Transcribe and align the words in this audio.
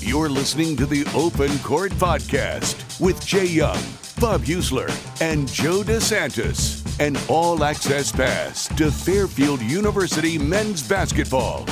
You're 0.00 0.28
listening 0.28 0.76
to 0.76 0.86
the 0.86 1.04
Open 1.14 1.58
Court 1.60 1.90
Podcast 1.92 3.00
with 3.00 3.24
Jay 3.26 3.46
Young, 3.46 3.82
Bob 4.20 4.42
Heussler, 4.42 4.88
and 5.20 5.48
Joe 5.48 5.82
DeSantis. 5.82 6.82
An 7.00 7.16
all 7.28 7.64
access 7.64 8.12
pass 8.12 8.68
to 8.76 8.90
Fairfield 8.90 9.60
University 9.60 10.38
men's 10.38 10.86
basketball. 10.86 11.66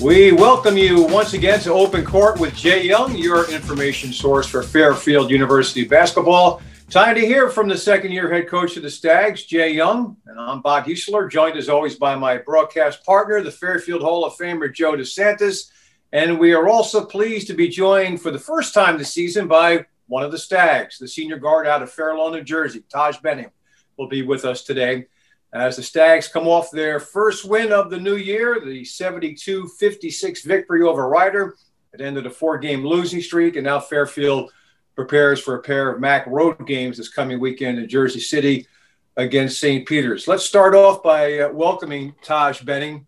We 0.00 0.32
welcome 0.32 0.76
you 0.76 1.02
once 1.02 1.34
again 1.34 1.60
to 1.60 1.72
Open 1.72 2.04
Court 2.04 2.38
with 2.38 2.54
Jay 2.54 2.84
Young, 2.84 3.16
your 3.16 3.50
information 3.50 4.12
source 4.12 4.46
for 4.46 4.62
Fairfield 4.62 5.30
University 5.30 5.84
basketball. 5.84 6.60
Time 6.90 7.16
to 7.16 7.20
hear 7.20 7.50
from 7.50 7.68
the 7.68 7.76
second 7.76 8.12
year 8.12 8.32
head 8.32 8.48
coach 8.48 8.78
of 8.78 8.82
the 8.82 8.88
Stags, 8.88 9.44
Jay 9.44 9.72
Young. 9.74 10.16
And 10.24 10.40
I'm 10.40 10.62
Bob 10.62 10.86
Heussler, 10.86 11.30
joined 11.30 11.58
as 11.58 11.68
always 11.68 11.96
by 11.96 12.14
my 12.14 12.38
broadcast 12.38 13.04
partner, 13.04 13.42
the 13.42 13.50
Fairfield 13.50 14.00
Hall 14.00 14.24
of 14.24 14.38
Famer, 14.38 14.72
Joe 14.72 14.92
DeSantis. 14.92 15.70
And 16.14 16.38
we 16.38 16.54
are 16.54 16.66
also 16.66 17.04
pleased 17.04 17.46
to 17.48 17.52
be 17.52 17.68
joined 17.68 18.22
for 18.22 18.30
the 18.30 18.38
first 18.38 18.72
time 18.72 18.96
this 18.96 19.12
season 19.12 19.46
by 19.46 19.84
one 20.06 20.22
of 20.22 20.32
the 20.32 20.38
Stags, 20.38 20.96
the 20.96 21.06
senior 21.06 21.36
guard 21.36 21.66
out 21.66 21.82
of 21.82 21.92
Fair 21.92 22.14
Lawn, 22.14 22.32
New 22.32 22.42
Jersey, 22.42 22.82
Taj 22.88 23.18
Benning, 23.18 23.50
will 23.98 24.08
be 24.08 24.22
with 24.22 24.46
us 24.46 24.62
today. 24.64 25.08
As 25.52 25.76
the 25.76 25.82
Stags 25.82 26.28
come 26.28 26.48
off 26.48 26.70
their 26.70 27.00
first 27.00 27.44
win 27.44 27.70
of 27.70 27.90
the 27.90 28.00
new 28.00 28.16
year, 28.16 28.62
the 28.64 28.82
72 28.82 29.68
56 29.78 30.42
victory 30.42 30.80
over 30.80 31.06
Rider, 31.06 31.54
it 31.92 32.00
ended 32.00 32.24
a 32.24 32.30
four 32.30 32.56
game 32.56 32.82
losing 32.82 33.20
streak, 33.20 33.56
and 33.56 33.66
now 33.66 33.78
Fairfield 33.78 34.50
prepares 34.98 35.38
for 35.38 35.54
a 35.54 35.62
pair 35.62 35.90
of 35.90 36.00
MAC 36.00 36.26
road 36.26 36.66
games 36.66 36.96
this 36.96 37.08
coming 37.08 37.38
weekend 37.38 37.78
in 37.78 37.88
Jersey 37.88 38.18
City 38.18 38.66
against 39.16 39.60
St. 39.60 39.86
Peter's. 39.86 40.26
Let's 40.26 40.44
start 40.44 40.74
off 40.74 41.04
by 41.04 41.38
uh, 41.38 41.52
welcoming 41.52 42.16
Taj 42.20 42.62
Benning 42.62 43.06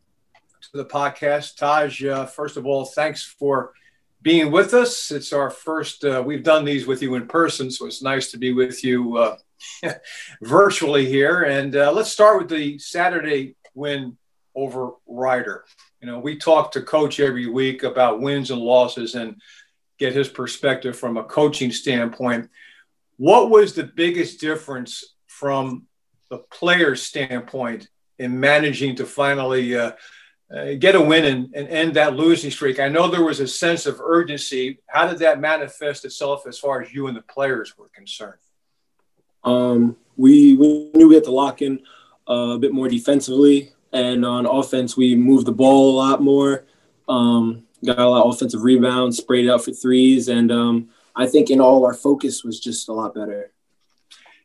to 0.71 0.77
the 0.77 0.85
podcast. 0.85 1.57
Taj, 1.57 2.05
uh, 2.05 2.27
first 2.27 2.57
of 2.57 2.65
all, 2.65 2.85
thanks 2.85 3.25
for 3.25 3.73
being 4.23 4.53
with 4.53 4.73
us. 4.73 5.11
It's 5.11 5.33
our 5.33 5.51
first, 5.51 6.05
uh, 6.05 6.23
we've 6.25 6.45
done 6.45 6.65
these 6.65 6.87
with 6.87 7.03
you 7.03 7.17
in 7.17 7.27
person, 7.27 7.73
so 7.73 7.87
it's 7.87 8.03
nice 8.03 8.31
to 8.31 8.39
be 8.39 8.53
with 8.53 8.85
you 8.85 9.17
uh, 9.17 9.37
virtually 10.43 11.07
here. 11.07 11.43
And 11.43 11.75
uh, 11.75 11.91
let's 11.91 12.13
start 12.13 12.39
with 12.39 12.51
the 12.51 12.79
Saturday 12.79 13.57
win 13.75 14.17
over 14.55 14.93
Rider. 15.09 15.65
You 16.01 16.07
know, 16.07 16.21
we 16.21 16.37
talk 16.37 16.71
to 16.71 16.83
coach 16.83 17.19
every 17.19 17.49
week 17.49 17.83
about 17.83 18.21
wins 18.21 18.53
and 18.53 18.61
losses 18.61 19.17
and 19.17 19.41
get 20.01 20.15
his 20.15 20.29
perspective 20.29 20.99
from 20.99 21.17
a 21.17 21.23
coaching 21.23 21.71
standpoint. 21.71 22.51
What 23.19 23.51
was 23.51 23.75
the 23.75 23.85
biggest 23.85 24.41
difference 24.41 25.15
from 25.27 25.87
the 26.31 26.39
player's 26.39 27.03
standpoint 27.03 27.89
in 28.19 28.41
managing 28.41 28.97
to 28.97 29.05
finally 29.05 29.77
uh, 29.77 29.93
uh, 30.55 30.75
get 30.79 30.95
a 30.95 31.01
win 31.01 31.25
and, 31.25 31.55
and, 31.55 31.69
end 31.69 31.95
that 31.95 32.17
losing 32.17 32.51
streak. 32.51 32.81
I 32.81 32.89
know 32.89 33.09
there 33.09 33.23
was 33.23 33.41
a 33.41 33.47
sense 33.47 33.87
of 33.87 34.01
urgency. 34.01 34.81
How 34.87 35.09
did 35.09 35.19
that 35.21 35.41
manifest 35.41 36.05
itself 36.05 36.45
as 36.47 36.59
far 36.59 36.83
as 36.83 36.93
you 36.93 37.07
and 37.07 37.17
the 37.17 37.23
players 37.23 37.79
were 37.79 37.89
concerned? 37.95 38.41
Um, 39.45 39.97
we, 40.17 40.57
we 40.57 40.91
knew 40.95 41.09
we 41.09 41.15
had 41.15 41.25
to 41.25 41.31
lock 41.31 41.63
in 41.63 41.81
uh, 42.29 42.55
a 42.55 42.59
bit 42.59 42.73
more 42.73 42.89
defensively, 42.89 43.73
and 43.93 44.25
on 44.25 44.45
offense, 44.45 44.97
we 44.97 45.15
moved 45.15 45.47
the 45.47 45.53
ball 45.53 45.95
a 45.95 45.97
lot 45.97 46.21
more. 46.21 46.65
Um, 47.09 47.65
got 47.85 47.99
a 47.99 48.09
lot 48.09 48.27
of 48.27 48.35
offensive 48.35 48.63
rebounds, 48.63 49.17
sprayed 49.17 49.49
out 49.49 49.65
for 49.65 49.73
threes, 49.73 50.29
and 50.29 50.51
um, 50.53 50.89
I 51.15 51.27
think 51.27 51.51
in 51.51 51.61
all 51.61 51.85
our 51.85 51.95
focus 51.95 52.45
was 52.45 52.61
just 52.61 52.89
a 52.89 52.93
lot 52.93 53.15
better. 53.15 53.53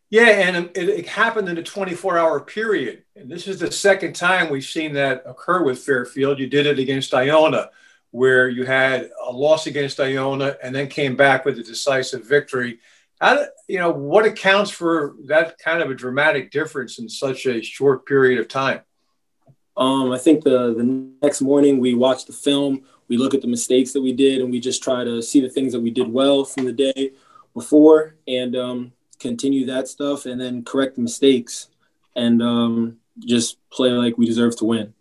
Yeah, 0.09 0.27
and 0.27 0.69
it, 0.75 0.89
it, 0.89 1.07
happened 1.07 1.49
in 1.49 1.57
a 1.57 1.63
24 1.63 2.17
hour 2.17 2.39
period. 2.39 3.03
And 3.15 3.29
this 3.29 3.47
is 3.47 3.59
the 3.59 3.71
second 3.71 4.15
time 4.15 4.49
we've 4.49 4.63
seen 4.63 4.93
that 4.93 5.23
occur 5.25 5.63
with 5.63 5.79
Fairfield. 5.79 6.39
You 6.39 6.47
did 6.47 6.67
it 6.67 6.79
against 6.79 7.13
Iona, 7.13 7.69
where 8.11 8.47
you 8.47 8.65
had 8.65 9.09
a 9.25 9.31
loss 9.31 9.67
against 9.67 9.99
Iona 9.99 10.57
and 10.63 10.73
then 10.75 10.87
came 10.87 11.15
back 11.15 11.43
with 11.43 11.57
a 11.57 11.63
decisive 11.63 12.25
victory. 12.25 12.79
How, 13.19 13.45
you 13.67 13.79
know, 13.79 13.91
what 13.91 14.25
accounts 14.25 14.69
for 14.69 15.15
that 15.25 15.57
kind 15.57 15.81
of 15.81 15.89
a 15.89 15.95
dramatic 15.95 16.51
difference 16.51 16.99
in 16.99 17.09
such 17.09 17.45
a 17.45 17.61
short 17.61 18.05
period 18.05 18.39
of 18.39 18.47
time? 18.47 18.81
Um, 19.75 20.11
I 20.11 20.17
think 20.17 20.43
the, 20.43 20.73
the 20.73 21.09
next 21.21 21.41
morning 21.41 21.79
we 21.79 21.95
watched 21.95 22.27
the 22.27 22.33
film, 22.33 22.85
we 23.07 23.17
look 23.17 23.33
at 23.33 23.41
the 23.41 23.47
mistakes 23.47 23.93
that 23.93 24.01
we 24.01 24.13
did, 24.13 24.41
and 24.41 24.51
we 24.51 24.59
just 24.59 24.83
try 24.83 25.03
to 25.03 25.21
see 25.21 25.41
the 25.41 25.49
things 25.49 25.73
that 25.73 25.79
we 25.79 25.91
did 25.91 26.11
well 26.11 26.43
from 26.45 26.65
the 26.65 26.73
day 26.73 27.11
before. 27.53 28.15
And 28.27 28.55
um, 28.55 28.91
continue 29.19 29.65
that 29.65 29.87
stuff 29.87 30.25
and 30.25 30.39
then 30.39 30.63
correct 30.63 30.95
the 30.95 31.01
mistakes 31.01 31.69
and 32.15 32.41
um, 32.41 32.97
just 33.19 33.57
play 33.69 33.89
like 33.89 34.17
we 34.17 34.25
deserve 34.25 34.55
to 34.57 34.65
win. 34.65 34.93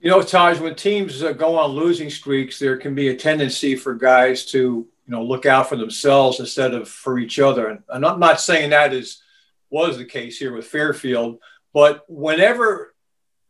You 0.00 0.10
know, 0.10 0.22
Taj, 0.22 0.58
when 0.58 0.74
teams 0.74 1.22
uh, 1.22 1.32
go 1.32 1.56
on 1.56 1.70
losing 1.70 2.10
streaks, 2.10 2.58
there 2.58 2.76
can 2.76 2.94
be 2.94 3.08
a 3.08 3.16
tendency 3.16 3.76
for 3.76 3.94
guys 3.94 4.44
to, 4.46 4.58
you 4.58 4.88
know, 5.06 5.22
look 5.22 5.46
out 5.46 5.68
for 5.68 5.76
themselves 5.76 6.40
instead 6.40 6.74
of 6.74 6.88
for 6.88 7.18
each 7.18 7.38
other. 7.38 7.68
And, 7.68 7.82
and 7.88 8.04
I'm 8.04 8.18
not 8.18 8.40
saying 8.40 8.70
that 8.70 8.92
is 8.92 9.22
was 9.70 9.96
the 9.96 10.04
case 10.04 10.38
here 10.38 10.54
with 10.54 10.66
Fairfield, 10.66 11.38
but 11.72 12.04
whenever 12.08 12.91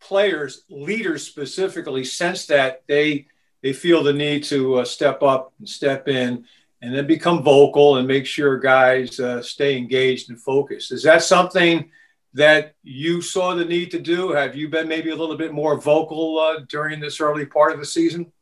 players, 0.02 0.64
leaders 0.68 1.26
specifically, 1.26 2.04
sense 2.04 2.46
that 2.46 2.82
they 2.86 3.26
they 3.62 3.72
feel 3.72 4.02
the 4.02 4.12
need 4.12 4.42
to 4.44 4.80
uh, 4.80 4.84
step 4.84 5.22
up 5.22 5.52
and 5.58 5.68
step 5.68 6.08
in 6.08 6.44
and 6.82 6.92
then 6.92 7.06
become 7.06 7.44
vocal 7.44 7.96
and 7.96 8.08
make 8.08 8.26
sure 8.26 8.58
guys 8.58 9.20
uh, 9.20 9.40
stay 9.40 9.78
engaged 9.78 10.30
and 10.30 10.40
focused. 10.40 10.90
Is 10.90 11.04
that 11.04 11.22
something 11.22 11.88
that 12.34 12.74
you 12.82 13.22
saw 13.22 13.54
the 13.54 13.64
need 13.64 13.92
to 13.92 14.00
do? 14.00 14.32
Have 14.32 14.56
you 14.56 14.68
been 14.68 14.88
maybe 14.88 15.10
a 15.10 15.16
little 15.16 15.36
bit 15.36 15.52
more 15.52 15.80
vocal 15.80 16.40
uh, 16.40 16.60
during 16.69 16.98
this 16.98 17.20
early 17.20 17.46
part 17.46 17.72
of 17.72 17.78
the 17.78 17.86
season? 17.86 18.32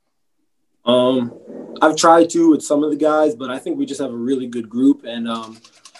Um, 0.86 1.38
I've 1.82 1.96
tried 1.96 2.30
to 2.30 2.50
with 2.50 2.62
some 2.62 2.82
of 2.82 2.90
the 2.90 2.96
guys, 2.96 3.34
but 3.34 3.50
I 3.50 3.58
think 3.58 3.78
we 3.78 3.84
just 3.84 4.00
have 4.00 4.10
a 4.10 4.16
really 4.16 4.46
good 4.46 4.70
group, 4.70 5.04
and 5.04 5.28
um, 5.28 5.58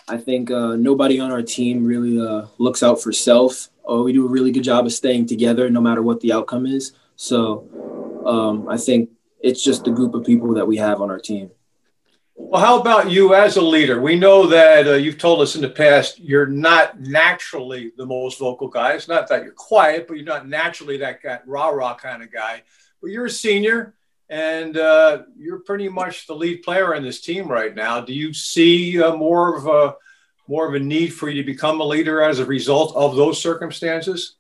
I 0.09 0.17
think 0.17 0.51
uh, 0.51 0.77
nobody 0.77 1.21
on 1.21 1.31
our 1.31 1.43
team 1.43 1.85
really 1.85 2.19
uh, 2.21 2.47
looks 2.59 2.83
out 2.83 3.03
for 3.03 3.13
self. 3.13 3.69
Oh, 3.91 4.05
we 4.05 4.13
do 4.13 4.25
a 4.25 4.31
really 4.31 4.53
good 4.53 4.63
job 4.63 4.87
of 4.87 4.93
staying 4.93 5.27
together, 5.27 5.69
no 5.69 5.81
matter 5.81 6.01
what 6.01 6.21
the 6.21 6.33
outcome 6.33 6.65
is. 6.65 6.93
So 7.17 8.23
um, 8.25 8.69
I 8.69 8.77
think 8.77 9.11
it's 9.41 9.65
just 9.65 9.83
the 9.83 9.91
group 9.91 10.15
of 10.15 10.25
people 10.25 10.55
that 10.55 10.65
we 10.65 10.77
have 10.77 11.01
on 11.01 11.11
our 11.11 11.19
team. 11.19 11.51
Well, 12.37 12.61
how 12.61 12.81
about 12.81 13.11
you 13.11 13.35
as 13.35 13.57
a 13.57 13.61
leader? 13.61 14.01
We 14.01 14.15
know 14.15 14.47
that 14.47 14.87
uh, 14.87 14.93
you've 14.93 15.19
told 15.19 15.41
us 15.41 15.57
in 15.57 15.61
the 15.61 15.69
past 15.69 16.21
you're 16.21 16.47
not 16.47 17.01
naturally 17.01 17.91
the 17.97 18.07
most 18.07 18.39
vocal 18.39 18.69
guy. 18.69 18.93
It's 18.93 19.09
not 19.09 19.27
that 19.29 19.43
you're 19.43 19.55
quiet, 19.55 20.07
but 20.07 20.15
you're 20.15 20.25
not 20.25 20.49
naturally 20.49 20.99
that 20.99 21.21
guy, 21.21 21.41
rah 21.45 21.71
rah 21.71 21.97
kind 21.97 22.23
of 22.23 22.33
guy. 22.33 22.63
But 23.03 23.11
you're 23.11 23.27
a 23.27 23.31
senior, 23.31 23.95
and 24.29 24.77
uh, 24.77 25.23
you're 25.37 25.59
pretty 25.59 25.89
much 25.89 26.29
the 26.29 26.35
lead 26.35 26.63
player 26.63 26.95
in 26.95 27.03
this 27.03 27.21
team 27.21 27.49
right 27.49 27.75
now. 27.75 28.01
Do 28.01 28.15
you 28.15 28.33
see 28.35 29.03
uh, 29.03 29.17
more 29.17 29.57
of 29.57 29.67
a 29.67 29.97
more 30.51 30.67
of 30.67 30.75
a 30.75 30.81
need 30.81 31.15
for 31.15 31.29
you 31.29 31.41
to 31.41 31.47
become 31.47 31.81
a 31.81 31.85
leader 31.85 32.21
as 32.21 32.41
a 32.41 32.45
result 32.45 32.95
of 32.97 33.15
those 33.15 33.41
circumstances? 33.41 34.35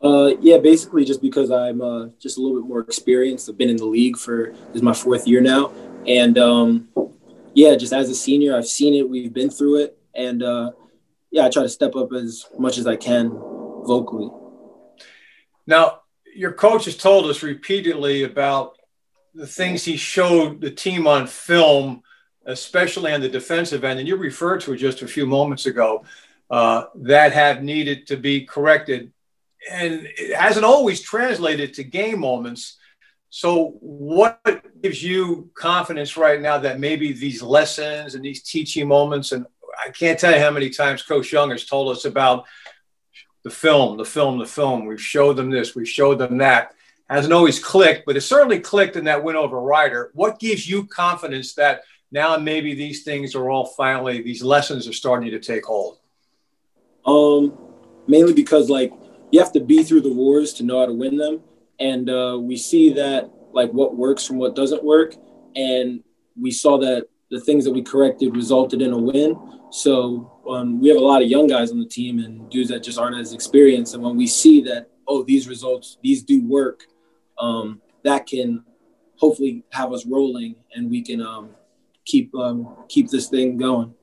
Uh, 0.00 0.36
yeah, 0.40 0.56
basically 0.56 1.04
just 1.04 1.20
because 1.20 1.50
I'm 1.50 1.82
uh, 1.82 2.06
just 2.20 2.38
a 2.38 2.40
little 2.40 2.60
bit 2.60 2.68
more 2.68 2.78
experienced. 2.78 3.48
I've 3.48 3.58
been 3.58 3.68
in 3.68 3.76
the 3.76 3.84
league 3.84 4.16
for 4.16 4.52
this 4.68 4.76
is 4.76 4.82
my 4.82 4.92
fourth 4.92 5.26
year 5.26 5.40
now, 5.40 5.72
and 6.06 6.38
um, 6.38 6.88
yeah, 7.54 7.74
just 7.74 7.92
as 7.92 8.08
a 8.08 8.14
senior, 8.14 8.56
I've 8.56 8.68
seen 8.68 8.94
it. 8.94 9.08
We've 9.08 9.32
been 9.32 9.50
through 9.50 9.82
it, 9.82 9.98
and 10.14 10.44
uh, 10.44 10.70
yeah, 11.32 11.46
I 11.46 11.50
try 11.50 11.64
to 11.64 11.68
step 11.68 11.96
up 11.96 12.12
as 12.12 12.46
much 12.56 12.78
as 12.78 12.86
I 12.86 12.94
can 12.94 13.30
vocally. 13.30 14.30
Now, 15.66 16.02
your 16.36 16.52
coach 16.52 16.84
has 16.84 16.96
told 16.96 17.26
us 17.26 17.42
repeatedly 17.42 18.22
about 18.22 18.76
the 19.34 19.46
things 19.46 19.84
he 19.84 19.96
showed 19.96 20.60
the 20.60 20.70
team 20.70 21.08
on 21.08 21.26
film, 21.26 22.02
especially 22.46 23.12
on 23.12 23.20
the 23.20 23.28
defensive 23.28 23.84
end, 23.84 23.98
and 23.98 24.08
you 24.08 24.16
referred 24.16 24.60
to 24.62 24.72
it 24.72 24.78
just 24.78 25.02
a 25.02 25.08
few 25.08 25.26
moments 25.26 25.66
ago, 25.66 26.04
uh, 26.50 26.84
that 26.94 27.32
have 27.32 27.62
needed 27.62 28.06
to 28.08 28.16
be 28.16 28.44
corrected. 28.44 29.12
And 29.70 30.08
it 30.18 30.36
hasn't 30.36 30.64
always 30.64 31.00
translated 31.00 31.74
to 31.74 31.84
game 31.84 32.20
moments. 32.20 32.78
So, 33.30 33.76
what 33.80 34.40
gives 34.82 35.02
you 35.02 35.50
confidence 35.54 36.16
right 36.16 36.40
now 36.40 36.58
that 36.58 36.80
maybe 36.80 37.12
these 37.12 37.42
lessons 37.42 38.14
and 38.14 38.24
these 38.24 38.42
teaching 38.42 38.88
moments, 38.88 39.32
and 39.32 39.46
I 39.82 39.90
can't 39.90 40.18
tell 40.18 40.34
you 40.34 40.40
how 40.40 40.50
many 40.50 40.68
times 40.68 41.02
Coach 41.02 41.32
Young 41.32 41.50
has 41.50 41.64
told 41.64 41.96
us 41.96 42.04
about 42.04 42.44
the 43.44 43.50
film, 43.50 43.96
the 43.96 44.04
film, 44.04 44.38
the 44.38 44.46
film. 44.46 44.86
We've 44.86 45.00
showed 45.00 45.36
them 45.36 45.50
this, 45.50 45.74
we've 45.74 45.88
showed 45.88 46.18
them 46.18 46.38
that. 46.38 46.74
Hasn't 47.08 47.32
always 47.32 47.62
clicked, 47.62 48.06
but 48.06 48.16
it 48.16 48.22
certainly 48.22 48.58
clicked 48.58 48.96
in 48.96 49.04
that 49.04 49.22
win 49.22 49.36
over 49.36 49.60
Rider. 49.60 50.10
What 50.14 50.38
gives 50.38 50.68
you 50.68 50.86
confidence 50.86 51.54
that 51.54 51.82
now 52.12 52.36
maybe 52.36 52.74
these 52.74 53.02
things 53.02 53.34
are 53.34 53.50
all 53.50 53.66
finally, 53.66 54.22
these 54.22 54.42
lessons 54.42 54.86
are 54.86 54.92
starting 54.92 55.30
to 55.30 55.40
take 55.40 55.64
hold? 55.64 55.98
Um, 57.06 57.58
mainly 58.06 58.34
because 58.34 58.70
like 58.70 58.92
you 59.30 59.40
have 59.40 59.52
to 59.52 59.60
be 59.60 59.82
through 59.82 60.02
the 60.02 60.12
wars 60.12 60.52
to 60.54 60.62
know 60.62 60.78
how 60.78 60.86
to 60.86 60.92
win 60.92 61.16
them. 61.16 61.42
And 61.80 62.08
uh, 62.08 62.38
we 62.40 62.56
see 62.56 62.92
that 62.92 63.30
like 63.52 63.70
what 63.72 63.96
works 63.96 64.26
from 64.26 64.36
what 64.36 64.54
doesn't 64.54 64.84
work. 64.84 65.16
And 65.56 66.04
we 66.40 66.50
saw 66.50 66.78
that 66.78 67.08
the 67.30 67.40
things 67.40 67.64
that 67.64 67.72
we 67.72 67.82
corrected 67.82 68.36
resulted 68.36 68.82
in 68.82 68.92
a 68.92 68.98
win. 68.98 69.36
So 69.70 70.40
um, 70.48 70.80
we 70.80 70.88
have 70.88 70.98
a 70.98 71.00
lot 71.00 71.22
of 71.22 71.28
young 71.28 71.46
guys 71.46 71.72
on 71.72 71.80
the 71.80 71.86
team 71.86 72.18
and 72.18 72.48
dudes 72.50 72.68
that 72.68 72.82
just 72.82 72.98
aren't 72.98 73.16
as 73.16 73.32
experienced. 73.32 73.94
And 73.94 74.02
when 74.02 74.16
we 74.16 74.26
see 74.26 74.60
that 74.62 74.90
oh 75.08 75.22
these 75.22 75.48
results 75.48 75.98
these 76.02 76.22
do 76.22 76.46
work 76.46 76.84
um, 77.38 77.80
that 78.04 78.26
can 78.26 78.64
hopefully 79.16 79.64
have 79.70 79.92
us 79.92 80.06
rolling 80.06 80.56
and 80.74 80.90
we 80.90 81.02
can 81.02 81.20
um, 81.20 81.50
keep 82.04 82.34
um, 82.34 82.76
keep 82.88 83.10
this 83.10 83.28
thing 83.28 83.56
going. 83.56 83.94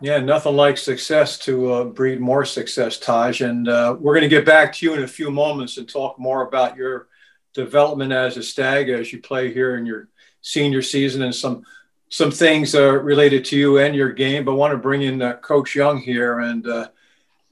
Yeah, 0.00 0.18
nothing 0.18 0.56
like 0.56 0.78
success 0.78 1.38
to 1.40 1.72
uh, 1.72 1.84
breed 1.84 2.20
more 2.20 2.44
success, 2.44 2.98
Taj. 2.98 3.40
And 3.40 3.68
uh, 3.68 3.96
we're 4.00 4.14
going 4.14 4.28
to 4.28 4.36
get 4.36 4.44
back 4.44 4.72
to 4.74 4.86
you 4.86 4.94
in 4.94 5.04
a 5.04 5.08
few 5.08 5.30
moments 5.30 5.78
and 5.78 5.88
talk 5.88 6.18
more 6.18 6.46
about 6.48 6.76
your 6.76 7.06
development 7.54 8.12
as 8.12 8.36
a 8.36 8.42
stag 8.42 8.88
as 8.88 9.12
you 9.12 9.20
play 9.20 9.54
here 9.54 9.76
in 9.76 9.86
your 9.86 10.08
senior 10.40 10.82
season 10.82 11.22
and 11.22 11.34
some 11.34 11.64
some 12.08 12.30
things 12.30 12.74
uh, 12.74 12.92
related 12.92 13.44
to 13.46 13.56
you 13.56 13.78
and 13.78 13.94
your 13.94 14.12
game. 14.12 14.44
But 14.44 14.52
I 14.52 14.56
want 14.56 14.72
to 14.72 14.76
bring 14.76 15.02
in 15.02 15.22
uh, 15.22 15.34
Coach 15.36 15.74
Young 15.74 15.98
here 15.98 16.40
and 16.40 16.66
uh, 16.66 16.88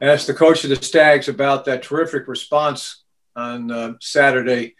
ask 0.00 0.26
the 0.26 0.34
coach 0.34 0.64
of 0.64 0.70
the 0.70 0.76
Stags 0.76 1.28
about 1.28 1.64
that 1.64 1.82
terrific 1.82 2.28
response 2.28 3.04
on 3.36 3.70
uh, 3.70 3.94
Saturday. 4.00 4.74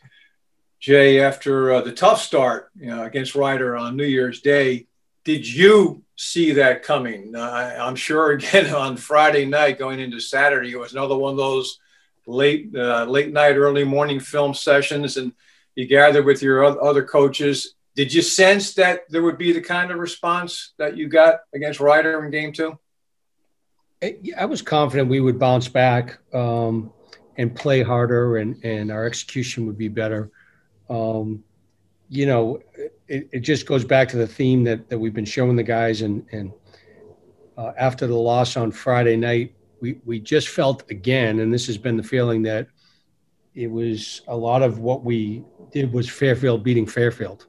Jay, 0.80 1.20
after 1.20 1.72
uh, 1.72 1.80
the 1.82 1.92
tough 1.92 2.20
start 2.20 2.70
you 2.78 2.88
know, 2.88 3.04
against 3.04 3.34
Rider 3.34 3.76
on 3.76 3.96
New 3.96 4.04
Year's 4.04 4.40
Day, 4.40 4.86
did 5.24 5.46
you 5.46 6.02
see 6.16 6.52
that 6.52 6.82
coming? 6.82 7.34
I'm 7.36 7.96
sure 7.96 8.32
again 8.32 8.72
on 8.74 8.96
Friday 8.96 9.44
night 9.44 9.78
going 9.78 10.00
into 10.00 10.20
Saturday, 10.20 10.72
it 10.72 10.78
was 10.78 10.92
another 10.92 11.16
one 11.16 11.32
of 11.32 11.38
those 11.38 11.78
late 12.26 12.74
uh, 12.74 13.04
late 13.04 13.32
night, 13.32 13.56
early 13.56 13.84
morning 13.84 14.20
film 14.20 14.54
sessions, 14.54 15.16
and 15.16 15.32
you 15.74 15.86
gathered 15.86 16.24
with 16.24 16.42
your 16.42 16.64
other 16.82 17.04
coaches. 17.04 17.74
Did 17.96 18.14
you 18.14 18.22
sense 18.22 18.74
that 18.74 19.10
there 19.10 19.22
would 19.22 19.38
be 19.38 19.52
the 19.52 19.60
kind 19.60 19.90
of 19.90 19.98
response 19.98 20.72
that 20.78 20.96
you 20.96 21.08
got 21.08 21.40
against 21.54 21.80
Rider 21.80 22.24
in 22.24 22.30
Game 22.30 22.52
Two? 22.52 22.78
I 24.02 24.46
was 24.46 24.62
confident 24.62 25.10
we 25.10 25.20
would 25.20 25.38
bounce 25.38 25.68
back 25.68 26.18
um, 26.32 26.92
and 27.36 27.54
play 27.54 27.82
harder, 27.82 28.38
and 28.38 28.62
and 28.64 28.90
our 28.90 29.04
execution 29.04 29.66
would 29.66 29.76
be 29.76 29.88
better. 29.88 30.30
Um, 30.88 31.44
you 32.10 32.26
know, 32.26 32.60
it, 33.06 33.28
it, 33.32 33.40
just 33.40 33.66
goes 33.66 33.84
back 33.84 34.08
to 34.08 34.16
the 34.16 34.26
theme 34.26 34.64
that, 34.64 34.88
that 34.90 34.98
we've 34.98 35.14
been 35.14 35.24
showing 35.24 35.54
the 35.54 35.62
guys. 35.62 36.02
And, 36.02 36.26
and 36.32 36.52
uh, 37.56 37.72
after 37.78 38.08
the 38.08 38.16
loss 38.16 38.56
on 38.56 38.72
Friday 38.72 39.16
night, 39.16 39.54
we, 39.80 40.00
we 40.04 40.18
just 40.18 40.48
felt 40.48 40.90
again, 40.90 41.38
and 41.38 41.54
this 41.54 41.68
has 41.68 41.78
been 41.78 41.96
the 41.96 42.02
feeling 42.02 42.42
that 42.42 42.66
it 43.54 43.70
was 43.70 44.22
a 44.26 44.36
lot 44.36 44.60
of 44.62 44.80
what 44.80 45.04
we 45.04 45.44
did 45.70 45.92
was 45.92 46.10
Fairfield 46.10 46.64
beating 46.64 46.84
Fairfield. 46.84 47.46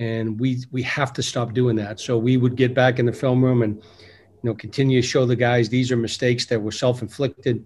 And 0.00 0.38
we, 0.38 0.64
we 0.72 0.82
have 0.82 1.12
to 1.12 1.22
stop 1.22 1.54
doing 1.54 1.76
that. 1.76 2.00
So 2.00 2.18
we 2.18 2.36
would 2.36 2.56
get 2.56 2.74
back 2.74 2.98
in 2.98 3.06
the 3.06 3.12
film 3.12 3.42
room 3.42 3.62
and, 3.62 3.76
you 3.76 3.84
know, 4.42 4.54
continue 4.54 5.00
to 5.00 5.06
show 5.06 5.26
the 5.26 5.36
guys 5.36 5.68
these 5.68 5.92
are 5.92 5.96
mistakes 5.96 6.44
that 6.46 6.60
were 6.60 6.72
self-inflicted, 6.72 7.64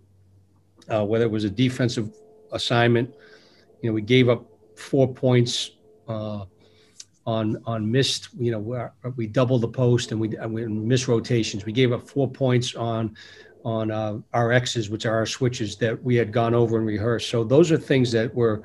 uh, 0.90 1.04
whether 1.04 1.24
it 1.24 1.30
was 1.30 1.44
a 1.44 1.50
defensive 1.50 2.14
assignment. 2.52 3.14
You 3.80 3.90
know, 3.90 3.94
we 3.94 4.02
gave 4.02 4.28
up 4.28 4.44
four 4.76 5.12
points 5.12 5.70
uh, 6.08 6.44
on 7.26 7.60
on 7.66 7.90
missed. 7.90 8.28
You 8.38 8.52
know, 8.52 8.90
we 9.16 9.26
doubled 9.26 9.62
the 9.62 9.68
post 9.68 10.12
and 10.12 10.20
we, 10.20 10.36
and 10.36 10.52
we 10.52 10.66
missed 10.66 11.08
rotations. 11.08 11.64
We 11.64 11.72
gave 11.72 11.92
up 11.92 12.08
four 12.08 12.30
points 12.30 12.74
on 12.74 13.16
on 13.64 13.90
uh, 13.90 14.18
our 14.32 14.52
X's, 14.52 14.88
which 14.90 15.06
are 15.06 15.14
our 15.14 15.26
switches 15.26 15.76
that 15.76 16.00
we 16.02 16.14
had 16.14 16.32
gone 16.32 16.54
over 16.54 16.78
and 16.78 16.86
rehearsed. 16.86 17.28
So 17.28 17.42
those 17.42 17.72
are 17.72 17.76
things 17.76 18.12
that 18.12 18.32
were, 18.32 18.62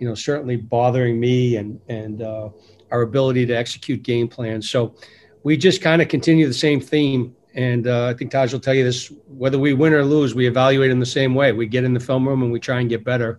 you 0.00 0.08
know, 0.08 0.14
certainly 0.16 0.56
bothering 0.56 1.20
me 1.20 1.56
and 1.56 1.80
and 1.88 2.20
uh, 2.20 2.50
our 2.90 3.02
ability 3.02 3.46
to 3.46 3.54
execute 3.54 4.02
game 4.02 4.26
plans. 4.26 4.68
So 4.68 4.96
we 5.44 5.56
just 5.56 5.80
kind 5.80 6.02
of 6.02 6.08
continue 6.08 6.46
the 6.46 6.52
same 6.52 6.80
theme. 6.80 7.34
And 7.54 7.86
uh, 7.86 8.06
I 8.06 8.14
think 8.14 8.30
Taj 8.30 8.52
will 8.52 8.60
tell 8.60 8.74
you 8.74 8.84
this: 8.84 9.12
whether 9.28 9.58
we 9.58 9.72
win 9.72 9.92
or 9.92 10.04
lose, 10.04 10.34
we 10.34 10.46
evaluate 10.46 10.90
in 10.90 10.98
the 10.98 11.06
same 11.06 11.34
way. 11.34 11.52
We 11.52 11.66
get 11.66 11.84
in 11.84 11.94
the 11.94 12.00
film 12.00 12.26
room 12.26 12.42
and 12.42 12.50
we 12.50 12.58
try 12.58 12.80
and 12.80 12.88
get 12.88 13.04
better. 13.04 13.38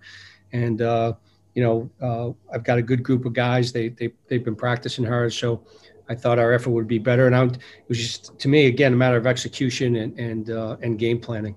And 0.53 0.81
uh, 0.81 1.13
you 1.56 1.63
know, 1.63 1.89
uh, 2.01 2.31
I've 2.53 2.63
got 2.63 2.77
a 2.77 2.81
good 2.81 3.03
group 3.03 3.25
of 3.25 3.33
guys. 3.33 3.71
They 3.71 3.89
they 3.89 4.12
they've 4.27 4.44
been 4.44 4.56
practicing 4.56 5.06
hard, 5.06 5.33
so 5.33 5.63
I 6.09 6.15
thought 6.15 6.39
our 6.39 6.53
effort 6.53 6.71
would 6.71 6.88
be 6.88 7.00
better. 7.00 7.27
And 7.27 7.36
I, 7.36 7.45
it 7.45 7.59
was 7.88 7.98
just 7.98 8.38
to 8.39 8.48
me 8.48 8.68
again 8.68 8.94
a 8.94 8.95
matter 8.95 9.18
of 9.18 9.27
execution 9.27 9.95
and 9.98 10.18
and 10.19 10.50
uh, 10.50 10.77
and 10.81 10.98
game 10.98 11.19
planning. 11.19 11.56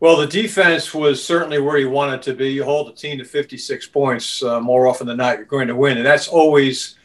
Well, 0.00 0.16
the 0.16 0.26
defense 0.26 0.92
was 0.92 1.24
certainly 1.24 1.60
where 1.60 1.78
you 1.78 1.88
wanted 1.88 2.20
to 2.22 2.34
be. 2.34 2.50
You 2.50 2.64
hold 2.64 2.88
the 2.88 2.92
team 2.92 3.16
to 3.18 3.24
56 3.24 3.86
points 3.88 4.42
uh, 4.42 4.60
more 4.60 4.86
often 4.86 5.06
than 5.06 5.16
not, 5.16 5.38
you're 5.38 5.46
going 5.46 5.68
to 5.68 5.76
win, 5.76 5.96
and 5.96 6.04
that's 6.04 6.28
always 6.28 6.96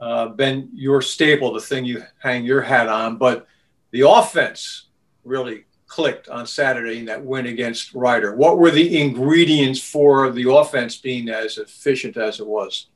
uh, 0.00 0.28
been 0.28 0.70
your 0.72 1.02
staple, 1.02 1.52
the 1.52 1.60
thing 1.60 1.84
you 1.84 2.02
hang 2.18 2.44
your 2.44 2.62
hat 2.62 2.88
on. 2.88 3.18
But 3.18 3.46
the 3.90 4.08
offense 4.08 4.86
really 5.24 5.64
clicked 5.86 6.28
on 6.28 6.46
Saturday 6.46 6.98
in 6.98 7.04
that 7.06 7.24
win 7.24 7.46
against 7.46 7.94
Rider? 7.94 8.34
What 8.34 8.58
were 8.58 8.70
the 8.70 9.00
ingredients 9.00 9.80
for 9.80 10.30
the 10.30 10.50
offense 10.50 10.96
being 10.96 11.28
as 11.28 11.58
efficient 11.58 12.16
as 12.16 12.40
it 12.40 12.46
was? 12.46 12.88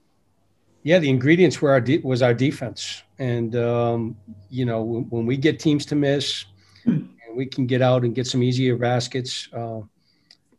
Yeah, 0.83 0.99
the 0.99 1.11
ingredients 1.11 1.61
were 1.61 1.71
our 1.71 1.81
de- 1.81 1.99
was 1.99 2.23
our 2.23 2.33
defense, 2.33 3.03
and 3.19 3.55
um, 3.57 4.17
you 4.49 4.65
know 4.65 4.83
when 4.83 5.27
we 5.27 5.37
get 5.37 5.59
teams 5.59 5.85
to 5.87 5.95
miss, 5.95 6.47
and 6.87 7.09
we 7.35 7.45
can 7.45 7.67
get 7.67 7.83
out 7.83 8.03
and 8.05 8.15
get 8.15 8.27
some 8.27 8.43
easier 8.43 8.77
baskets. 8.77 9.49
Uh, 9.53 9.81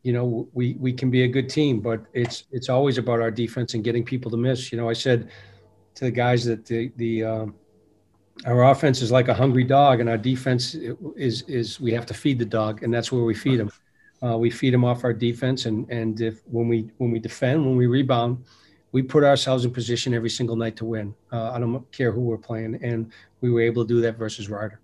you 0.04 0.14
know 0.14 0.48
we 0.54 0.76
we 0.80 0.94
can 0.94 1.10
be 1.10 1.24
a 1.24 1.28
good 1.28 1.50
team, 1.50 1.80
but 1.80 2.06
it's 2.14 2.46
it's 2.52 2.70
always 2.70 3.00
about 3.00 3.20
our 3.20 3.32
defense 3.32 3.74
and 3.74 3.84
getting 3.84 4.04
people 4.04 4.30
to 4.30 4.38
miss. 4.38 4.72
You 4.72 4.78
know, 4.78 4.90
I 4.90 4.94
said 4.94 5.32
to 5.96 6.06
the 6.06 6.12
guys 6.12 6.46
that 6.46 6.66
the 6.66 6.92
the 6.98 7.24
um, 7.24 7.56
our 8.46 8.72
offense 8.72 9.02
is 9.02 9.12
like 9.12 9.28
a 9.28 9.34
hungry 9.34 9.64
dog, 9.64 10.00
and 10.00 10.10
our 10.10 10.18
defense 10.18 10.76
is 11.16 11.44
is 11.44 11.80
we 11.80 11.92
have 11.94 12.06
to 12.08 12.14
feed 12.14 12.40
the 12.40 12.46
dog, 12.46 12.84
and 12.84 12.94
that's 12.94 13.12
where 13.12 13.24
we 13.24 13.34
feed 13.34 13.60
them. 13.60 13.72
Uh, 14.24 14.38
we 14.38 14.50
feed 14.50 14.74
them 14.74 14.84
off 14.84 15.04
our 15.04 15.14
defense, 15.14 15.66
and 15.66 15.90
and 15.90 16.22
if 16.22 16.42
when 16.48 16.68
we 16.68 16.90
when 16.98 17.12
we 17.12 17.20
defend, 17.20 17.66
when 17.66 17.76
we 17.76 17.88
rebound, 17.88 18.44
we 18.92 19.02
put 19.02 19.24
ourselves 19.24 19.66
in 19.66 19.72
position 19.72 20.14
every 20.14 20.30
single 20.30 20.56
night 20.56 20.76
to 20.78 20.86
win. 20.86 21.14
Uh, 21.32 21.52
I 21.52 21.60
don't 21.60 21.90
care 21.92 22.12
who 22.12 22.22
we're 22.22 22.38
playing, 22.38 22.80
and 22.84 23.12
we 23.42 23.52
were 23.52 23.62
able 23.62 23.84
to 23.84 23.88
do 23.88 24.02
that 24.02 24.18
versus 24.18 24.50
Rider. 24.50 24.80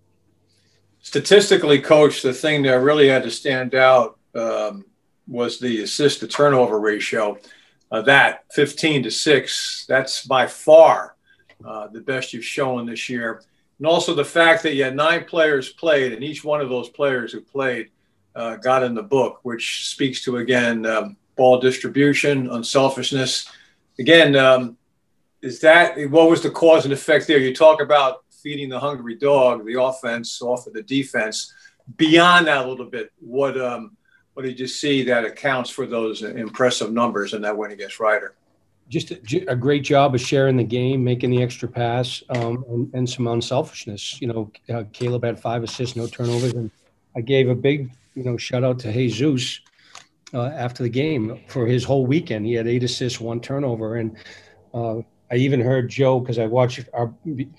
Statistically, 1.01 1.79
coach, 1.79 2.21
the 2.21 2.33
thing 2.33 2.63
that 2.63 2.79
really 2.81 3.07
had 3.07 3.23
to 3.23 3.31
stand 3.31 3.75
out 3.75 4.17
um, 4.35 4.85
was 5.27 5.59
the 5.59 5.83
assist 5.83 6.19
to 6.19 6.27
turnover 6.27 6.79
ratio. 6.79 7.37
Uh, 7.89 8.01
that 8.01 8.43
15 8.51 9.03
to 9.03 9.11
six, 9.11 9.85
that's 9.87 10.25
by 10.25 10.45
far 10.45 11.16
uh, 11.65 11.87
the 11.87 12.01
best 12.01 12.33
you've 12.33 12.45
shown 12.45 12.85
this 12.85 13.09
year. 13.09 13.43
And 13.79 13.87
also 13.87 14.13
the 14.13 14.25
fact 14.25 14.63
that 14.63 14.73
you 14.73 14.83
had 14.83 14.95
nine 14.95 15.25
players 15.25 15.69
played, 15.69 16.13
and 16.13 16.23
each 16.23 16.43
one 16.43 16.61
of 16.61 16.69
those 16.69 16.89
players 16.89 17.31
who 17.31 17.41
played 17.41 17.89
uh, 18.35 18.55
got 18.57 18.83
in 18.83 18.93
the 18.93 19.03
book, 19.03 19.39
which 19.43 19.87
speaks 19.89 20.23
to, 20.23 20.37
again, 20.37 20.85
um, 20.85 21.17
ball 21.35 21.59
distribution, 21.59 22.49
unselfishness. 22.49 23.49
Again, 23.99 24.35
um, 24.35 24.77
is 25.41 25.59
that 25.61 25.97
what 26.09 26.29
was 26.29 26.41
the 26.41 26.49
cause 26.49 26.85
and 26.85 26.93
effect 26.93 27.27
there? 27.27 27.37
You 27.37 27.55
talk 27.55 27.81
about 27.81 28.23
feeding 28.31 28.69
the 28.69 28.79
hungry 28.79 29.15
dog, 29.15 29.65
the 29.65 29.81
offense 29.81 30.41
off 30.41 30.67
of 30.67 30.73
the 30.73 30.83
defense. 30.83 31.53
Beyond 31.95 32.47
that, 32.47 32.65
a 32.65 32.69
little 32.69 32.85
bit, 32.85 33.11
what 33.19 33.59
um, 33.59 33.95
what 34.33 34.43
did 34.43 34.59
you 34.59 34.67
see 34.67 35.03
that 35.03 35.25
accounts 35.25 35.69
for 35.69 35.85
those 35.85 36.21
impressive 36.21 36.91
numbers 36.91 37.33
in 37.33 37.41
that 37.41 37.57
win 37.57 37.71
against 37.71 37.99
Rider? 37.99 38.35
Just 38.89 39.11
a, 39.11 39.45
a, 39.49 39.55
great 39.55 39.83
job 39.83 40.15
of 40.15 40.21
sharing 40.21 40.55
the 40.55 40.63
game, 40.63 41.03
making 41.03 41.29
the 41.29 41.43
extra 41.43 41.67
pass, 41.67 42.23
um, 42.29 42.63
and, 42.69 42.93
and, 42.93 43.09
some 43.09 43.27
unselfishness. 43.27 44.21
You 44.21 44.27
know, 44.27 44.51
uh, 44.73 44.83
Caleb 44.93 45.23
had 45.23 45.39
five 45.39 45.63
assists, 45.63 45.95
no 45.95 46.07
turnovers, 46.07 46.53
and 46.53 46.71
I 47.15 47.21
gave 47.21 47.49
a 47.49 47.55
big, 47.55 47.91
you 48.15 48.23
know, 48.23 48.37
shout 48.37 48.63
out 48.63 48.79
to 48.79 48.91
Jesus 48.91 49.59
uh, 50.33 50.47
after 50.47 50.83
the 50.83 50.89
game 50.89 51.41
for 51.47 51.65
his 51.67 51.83
whole 51.83 52.05
weekend. 52.05 52.45
He 52.45 52.53
had 52.53 52.67
eight 52.67 52.83
assists, 52.83 53.19
one 53.19 53.41
turnover, 53.41 53.97
and 53.97 54.15
uh, 54.73 54.99
I 55.31 55.35
even 55.35 55.59
heard 55.59 55.89
Joe 55.89 56.19
because 56.19 56.39
I 56.39 56.45
watch 56.45 56.79
our 56.93 57.07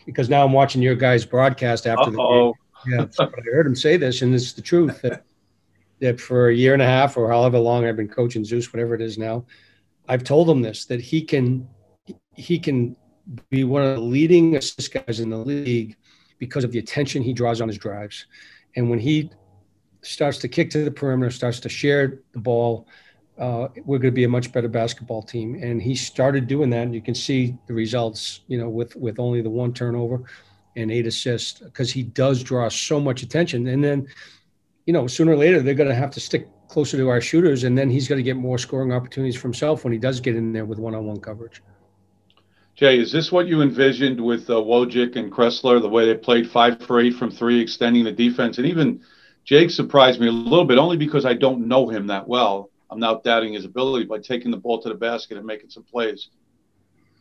because 0.06 0.30
now 0.30 0.44
I'm 0.44 0.52
watching 0.52 0.80
your 0.80 0.94
guys' 0.94 1.26
broadcast 1.26 1.86
after 1.86 2.10
Uh-oh. 2.10 2.54
the 2.86 2.92
game. 2.92 2.98
Yeah, 3.00 3.06
but 3.18 3.34
I 3.38 3.42
heard 3.52 3.66
him 3.66 3.76
say 3.76 3.96
this, 3.96 4.22
and 4.22 4.34
it's 4.34 4.52
the 4.52 4.62
truth 4.62 5.02
that 5.02 5.24
that 6.00 6.20
for 6.20 6.48
a 6.48 6.54
year 6.54 6.72
and 6.72 6.80
a 6.80 6.86
half 6.86 7.16
or 7.16 7.28
however 7.28 7.58
long 7.58 7.84
I've 7.84 7.96
been 7.96 8.08
coaching 8.08 8.44
Zeus, 8.44 8.72
whatever 8.72 8.94
it 8.94 9.02
is 9.02 9.18
now 9.18 9.44
I've 10.08 10.24
told 10.24 10.48
him 10.48 10.62
this 10.62 10.86
that 10.86 11.00
he 11.00 11.22
can 11.22 11.68
he 12.34 12.58
can 12.58 12.96
be 13.50 13.64
one 13.64 13.82
of 13.82 13.94
the 13.96 14.00
leading 14.00 14.56
assist 14.56 14.92
guys 14.92 15.20
in 15.20 15.28
the 15.30 15.36
league 15.36 15.96
because 16.38 16.64
of 16.64 16.72
the 16.72 16.78
attention 16.78 17.22
he 17.22 17.32
draws 17.32 17.60
on 17.60 17.68
his 17.68 17.78
drives. 17.78 18.26
And 18.76 18.88
when 18.88 18.98
he 18.98 19.30
starts 20.02 20.38
to 20.38 20.48
kick 20.48 20.70
to 20.70 20.84
the 20.84 20.90
perimeter, 20.90 21.30
starts 21.30 21.60
to 21.60 21.68
share 21.68 22.20
the 22.32 22.38
ball, 22.38 22.86
uh, 23.38 23.68
we're 23.84 23.98
going 23.98 24.12
to 24.12 24.16
be 24.16 24.24
a 24.24 24.28
much 24.28 24.52
better 24.52 24.68
basketball 24.68 25.22
team. 25.22 25.60
And 25.62 25.82
he 25.82 25.94
started 25.94 26.46
doing 26.46 26.70
that. 26.70 26.82
And 26.82 26.94
you 26.94 27.02
can 27.02 27.14
see 27.14 27.56
the 27.66 27.74
results, 27.74 28.40
you 28.46 28.58
know, 28.58 28.68
with, 28.68 28.96
with 28.96 29.18
only 29.18 29.42
the 29.42 29.50
one 29.50 29.74
turnover 29.74 30.22
and 30.76 30.90
eight 30.90 31.06
assists, 31.06 31.60
because 31.60 31.90
he 31.90 32.04
does 32.04 32.42
draw 32.42 32.68
so 32.68 33.00
much 33.00 33.22
attention. 33.22 33.66
And 33.66 33.82
then, 33.82 34.06
you 34.86 34.92
know, 34.92 35.06
sooner 35.06 35.32
or 35.32 35.36
later, 35.36 35.60
they're 35.60 35.74
going 35.74 35.88
to 35.88 35.94
have 35.94 36.12
to 36.12 36.20
stick 36.20 36.48
closer 36.68 36.96
to 36.96 37.08
our 37.08 37.20
shooters, 37.20 37.64
and 37.64 37.76
then 37.76 37.90
he's 37.90 38.06
going 38.06 38.18
to 38.18 38.22
get 38.22 38.36
more 38.36 38.58
scoring 38.58 38.92
opportunities 38.92 39.36
for 39.36 39.48
himself 39.48 39.84
when 39.84 39.92
he 39.92 39.98
does 39.98 40.20
get 40.20 40.36
in 40.36 40.52
there 40.52 40.64
with 40.64 40.78
one-on-one 40.78 41.20
coverage. 41.20 41.62
Jay, 42.76 42.98
is 43.00 43.10
this 43.10 43.32
what 43.32 43.48
you 43.48 43.60
envisioned 43.60 44.20
with 44.20 44.48
uh, 44.48 44.52
Wojcik 44.52 45.16
and 45.16 45.32
Kressler, 45.32 45.80
the 45.82 45.88
way 45.88 46.06
they 46.06 46.14
played 46.14 46.48
five 46.48 46.80
for 46.82 47.00
eight 47.00 47.14
from 47.14 47.30
three, 47.30 47.60
extending 47.60 48.04
the 48.04 48.12
defense? 48.12 48.58
And 48.58 48.66
even 48.66 49.00
Jake 49.44 49.70
surprised 49.70 50.20
me 50.20 50.28
a 50.28 50.32
little 50.32 50.64
bit, 50.64 50.78
only 50.78 50.96
because 50.96 51.24
I 51.24 51.34
don't 51.34 51.66
know 51.66 51.88
him 51.88 52.06
that 52.06 52.28
well. 52.28 52.70
I'm 52.90 53.00
not 53.00 53.24
doubting 53.24 53.54
his 53.54 53.64
ability 53.64 54.04
by 54.04 54.18
taking 54.18 54.50
the 54.50 54.56
ball 54.56 54.80
to 54.82 54.88
the 54.88 54.94
basket 54.94 55.36
and 55.36 55.46
making 55.46 55.70
some 55.70 55.82
plays. 55.82 56.28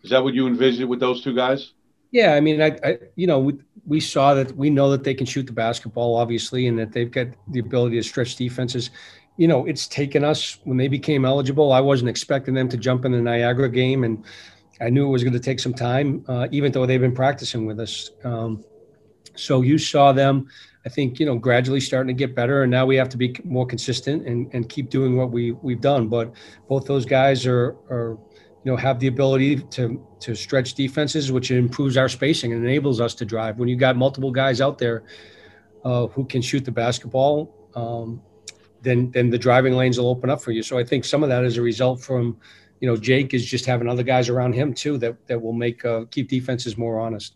Is 0.03 0.11
that 0.11 0.23
what 0.23 0.33
you 0.33 0.45
envisioned 0.45 0.89
with 0.89 0.99
those 0.99 1.23
two 1.23 1.35
guys? 1.35 1.73
Yeah, 2.11 2.33
I 2.33 2.39
mean, 2.39 2.61
I, 2.61 2.77
I 2.83 2.99
you 3.15 3.27
know, 3.27 3.39
we, 3.39 3.53
we, 3.85 3.99
saw 3.99 4.33
that 4.33 4.55
we 4.55 4.69
know 4.69 4.91
that 4.91 5.03
they 5.03 5.13
can 5.13 5.25
shoot 5.25 5.45
the 5.45 5.53
basketball, 5.53 6.15
obviously, 6.15 6.67
and 6.67 6.77
that 6.79 6.93
they've 6.93 7.11
got 7.11 7.27
the 7.49 7.59
ability 7.59 7.97
to 7.97 8.03
stretch 8.03 8.35
defenses. 8.35 8.91
You 9.37 9.47
know, 9.47 9.65
it's 9.65 9.87
taken 9.87 10.23
us 10.23 10.57
when 10.63 10.77
they 10.77 10.87
became 10.87 11.25
eligible. 11.25 11.71
I 11.71 11.79
wasn't 11.79 12.09
expecting 12.09 12.53
them 12.53 12.67
to 12.69 12.77
jump 12.77 13.05
in 13.05 13.11
the 13.11 13.21
Niagara 13.21 13.69
game, 13.69 14.03
and 14.03 14.23
I 14.81 14.89
knew 14.89 15.07
it 15.07 15.11
was 15.11 15.23
going 15.23 15.33
to 15.33 15.39
take 15.39 15.59
some 15.59 15.73
time, 15.73 16.25
uh, 16.27 16.47
even 16.51 16.71
though 16.71 16.85
they've 16.85 17.01
been 17.01 17.15
practicing 17.15 17.65
with 17.65 17.79
us. 17.79 18.11
Um, 18.23 18.63
so 19.35 19.61
you 19.61 19.77
saw 19.77 20.11
them, 20.11 20.47
I 20.85 20.89
think, 20.89 21.19
you 21.19 21.25
know, 21.25 21.37
gradually 21.37 21.79
starting 21.79 22.07
to 22.07 22.17
get 22.17 22.35
better, 22.35 22.63
and 22.63 22.71
now 22.71 22.85
we 22.85 22.95
have 22.95 23.09
to 23.09 23.17
be 23.17 23.35
more 23.43 23.65
consistent 23.65 24.25
and, 24.25 24.49
and 24.53 24.67
keep 24.69 24.89
doing 24.89 25.17
what 25.17 25.31
we 25.31 25.51
we've 25.51 25.81
done. 25.81 26.07
But 26.07 26.33
both 26.67 26.85
those 26.85 27.05
guys 27.05 27.45
are 27.45 27.75
are 27.89 28.17
you 28.63 28.71
know 28.71 28.75
have 28.77 28.99
the 28.99 29.07
ability 29.07 29.57
to 29.57 30.05
to 30.21 30.35
stretch 30.35 30.73
defenses, 30.73 31.31
which 31.31 31.51
improves 31.51 31.97
our 31.97 32.09
spacing 32.09 32.53
and 32.53 32.63
enables 32.63 33.01
us 33.01 33.13
to 33.15 33.25
drive. 33.25 33.59
When 33.59 33.69
you 33.69 33.75
got 33.75 33.95
multiple 33.95 34.31
guys 34.31 34.61
out 34.61 34.77
there 34.77 35.03
uh, 35.83 36.07
who 36.07 36.25
can 36.25 36.41
shoot 36.41 36.63
the 36.65 36.71
basketball, 36.71 37.53
um, 37.75 38.21
then 38.81 39.11
then 39.11 39.29
the 39.29 39.37
driving 39.37 39.73
lanes 39.73 39.99
will 39.99 40.09
open 40.09 40.29
up 40.29 40.41
for 40.41 40.51
you. 40.51 40.63
So 40.63 40.77
I 40.77 40.83
think 40.83 41.05
some 41.05 41.23
of 41.23 41.29
that 41.29 41.43
is 41.43 41.57
a 41.57 41.61
result 41.61 42.01
from 42.01 42.37
you 42.79 42.87
know 42.87 42.95
Jake 42.95 43.33
is 43.33 43.45
just 43.45 43.65
having 43.65 43.87
other 43.87 44.03
guys 44.03 44.29
around 44.29 44.53
him 44.53 44.73
too 44.73 44.97
that 44.99 45.27
that 45.27 45.41
will 45.41 45.53
make 45.53 45.83
uh, 45.85 46.05
keep 46.11 46.29
defenses 46.29 46.77
more 46.77 46.99
honest. 46.99 47.35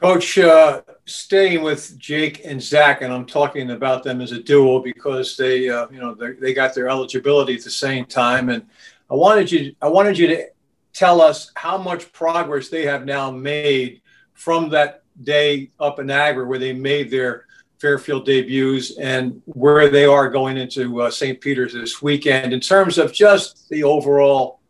Coach, 0.00 0.36
uh, 0.38 0.82
staying 1.06 1.62
with 1.62 1.98
Jake 1.98 2.44
and 2.44 2.62
Zach, 2.62 3.00
and 3.00 3.10
I'm 3.10 3.24
talking 3.24 3.70
about 3.70 4.02
them 4.02 4.20
as 4.20 4.30
a 4.30 4.42
duo 4.42 4.80
because 4.80 5.38
they, 5.38 5.70
uh, 5.70 5.86
you 5.90 5.98
know, 5.98 6.14
they 6.14 6.52
got 6.52 6.74
their 6.74 6.90
eligibility 6.90 7.54
at 7.54 7.64
the 7.64 7.70
same 7.70 8.04
time, 8.04 8.50
and 8.50 8.66
I 9.10 9.14
wanted 9.14 9.50
you 9.50 9.74
I 9.80 9.88
wanted 9.88 10.18
you 10.18 10.26
to 10.28 10.46
tell 10.92 11.20
us 11.20 11.50
how 11.56 11.78
much 11.78 12.12
progress 12.12 12.68
they 12.68 12.84
have 12.84 13.06
now 13.06 13.30
made 13.30 14.02
from 14.34 14.68
that 14.70 15.02
day 15.22 15.70
up 15.80 15.98
in 15.98 16.06
Niagara 16.06 16.46
where 16.46 16.58
they 16.58 16.72
made 16.74 17.10
their 17.10 17.45
Fairfield 17.78 18.24
debuts 18.24 18.98
and 18.98 19.42
where 19.46 19.88
they 19.88 20.04
are 20.04 20.30
going 20.30 20.56
into 20.56 21.02
uh, 21.02 21.10
St. 21.10 21.40
Peter's 21.40 21.74
this 21.74 22.00
weekend 22.00 22.52
in 22.52 22.60
terms 22.60 22.98
of 22.98 23.12
just 23.12 23.68
the 23.68 23.84
overall 23.84 24.60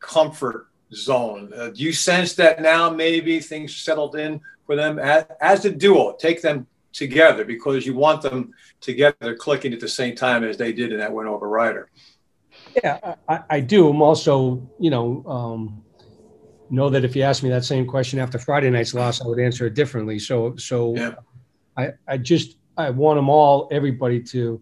comfort 0.00 0.68
zone. 0.92 1.52
Uh, 1.54 1.68
do 1.68 1.82
you 1.82 1.92
sense 1.92 2.34
that 2.34 2.62
now 2.62 2.90
maybe 2.90 3.40
things 3.40 3.76
settled 3.76 4.16
in 4.16 4.40
for 4.66 4.76
them 4.76 4.98
as, 4.98 5.26
as 5.40 5.64
a 5.64 5.70
duo? 5.70 6.16
Take 6.18 6.40
them 6.40 6.66
together 6.92 7.44
because 7.44 7.84
you 7.84 7.94
want 7.94 8.22
them 8.22 8.52
together 8.80 9.34
clicking 9.34 9.72
at 9.72 9.80
the 9.80 9.88
same 9.88 10.14
time 10.14 10.44
as 10.44 10.56
they 10.56 10.72
did 10.72 10.92
in 10.92 10.98
that 10.98 11.12
win 11.12 11.26
over 11.26 11.48
Rider. 11.48 11.90
Yeah, 12.82 13.16
I, 13.28 13.40
I 13.50 13.60
do. 13.60 13.88
I'm 13.88 14.00
also, 14.00 14.66
you 14.78 14.90
know, 14.90 15.24
um, 15.26 15.84
know 16.70 16.88
that 16.88 17.04
if 17.04 17.14
you 17.14 17.22
ask 17.22 17.42
me 17.42 17.50
that 17.50 17.64
same 17.64 17.86
question 17.86 18.18
after 18.18 18.38
Friday 18.38 18.70
night's 18.70 18.94
loss, 18.94 19.20
I 19.20 19.26
would 19.26 19.38
answer 19.38 19.66
it 19.66 19.74
differently. 19.74 20.18
So, 20.18 20.56
so 20.56 20.94
yeah. 20.96 21.14
I, 21.76 21.90
I 22.06 22.18
just, 22.18 22.56
I 22.76 22.90
want 22.90 23.18
them 23.18 23.28
all, 23.28 23.68
everybody 23.70 24.20
to, 24.22 24.60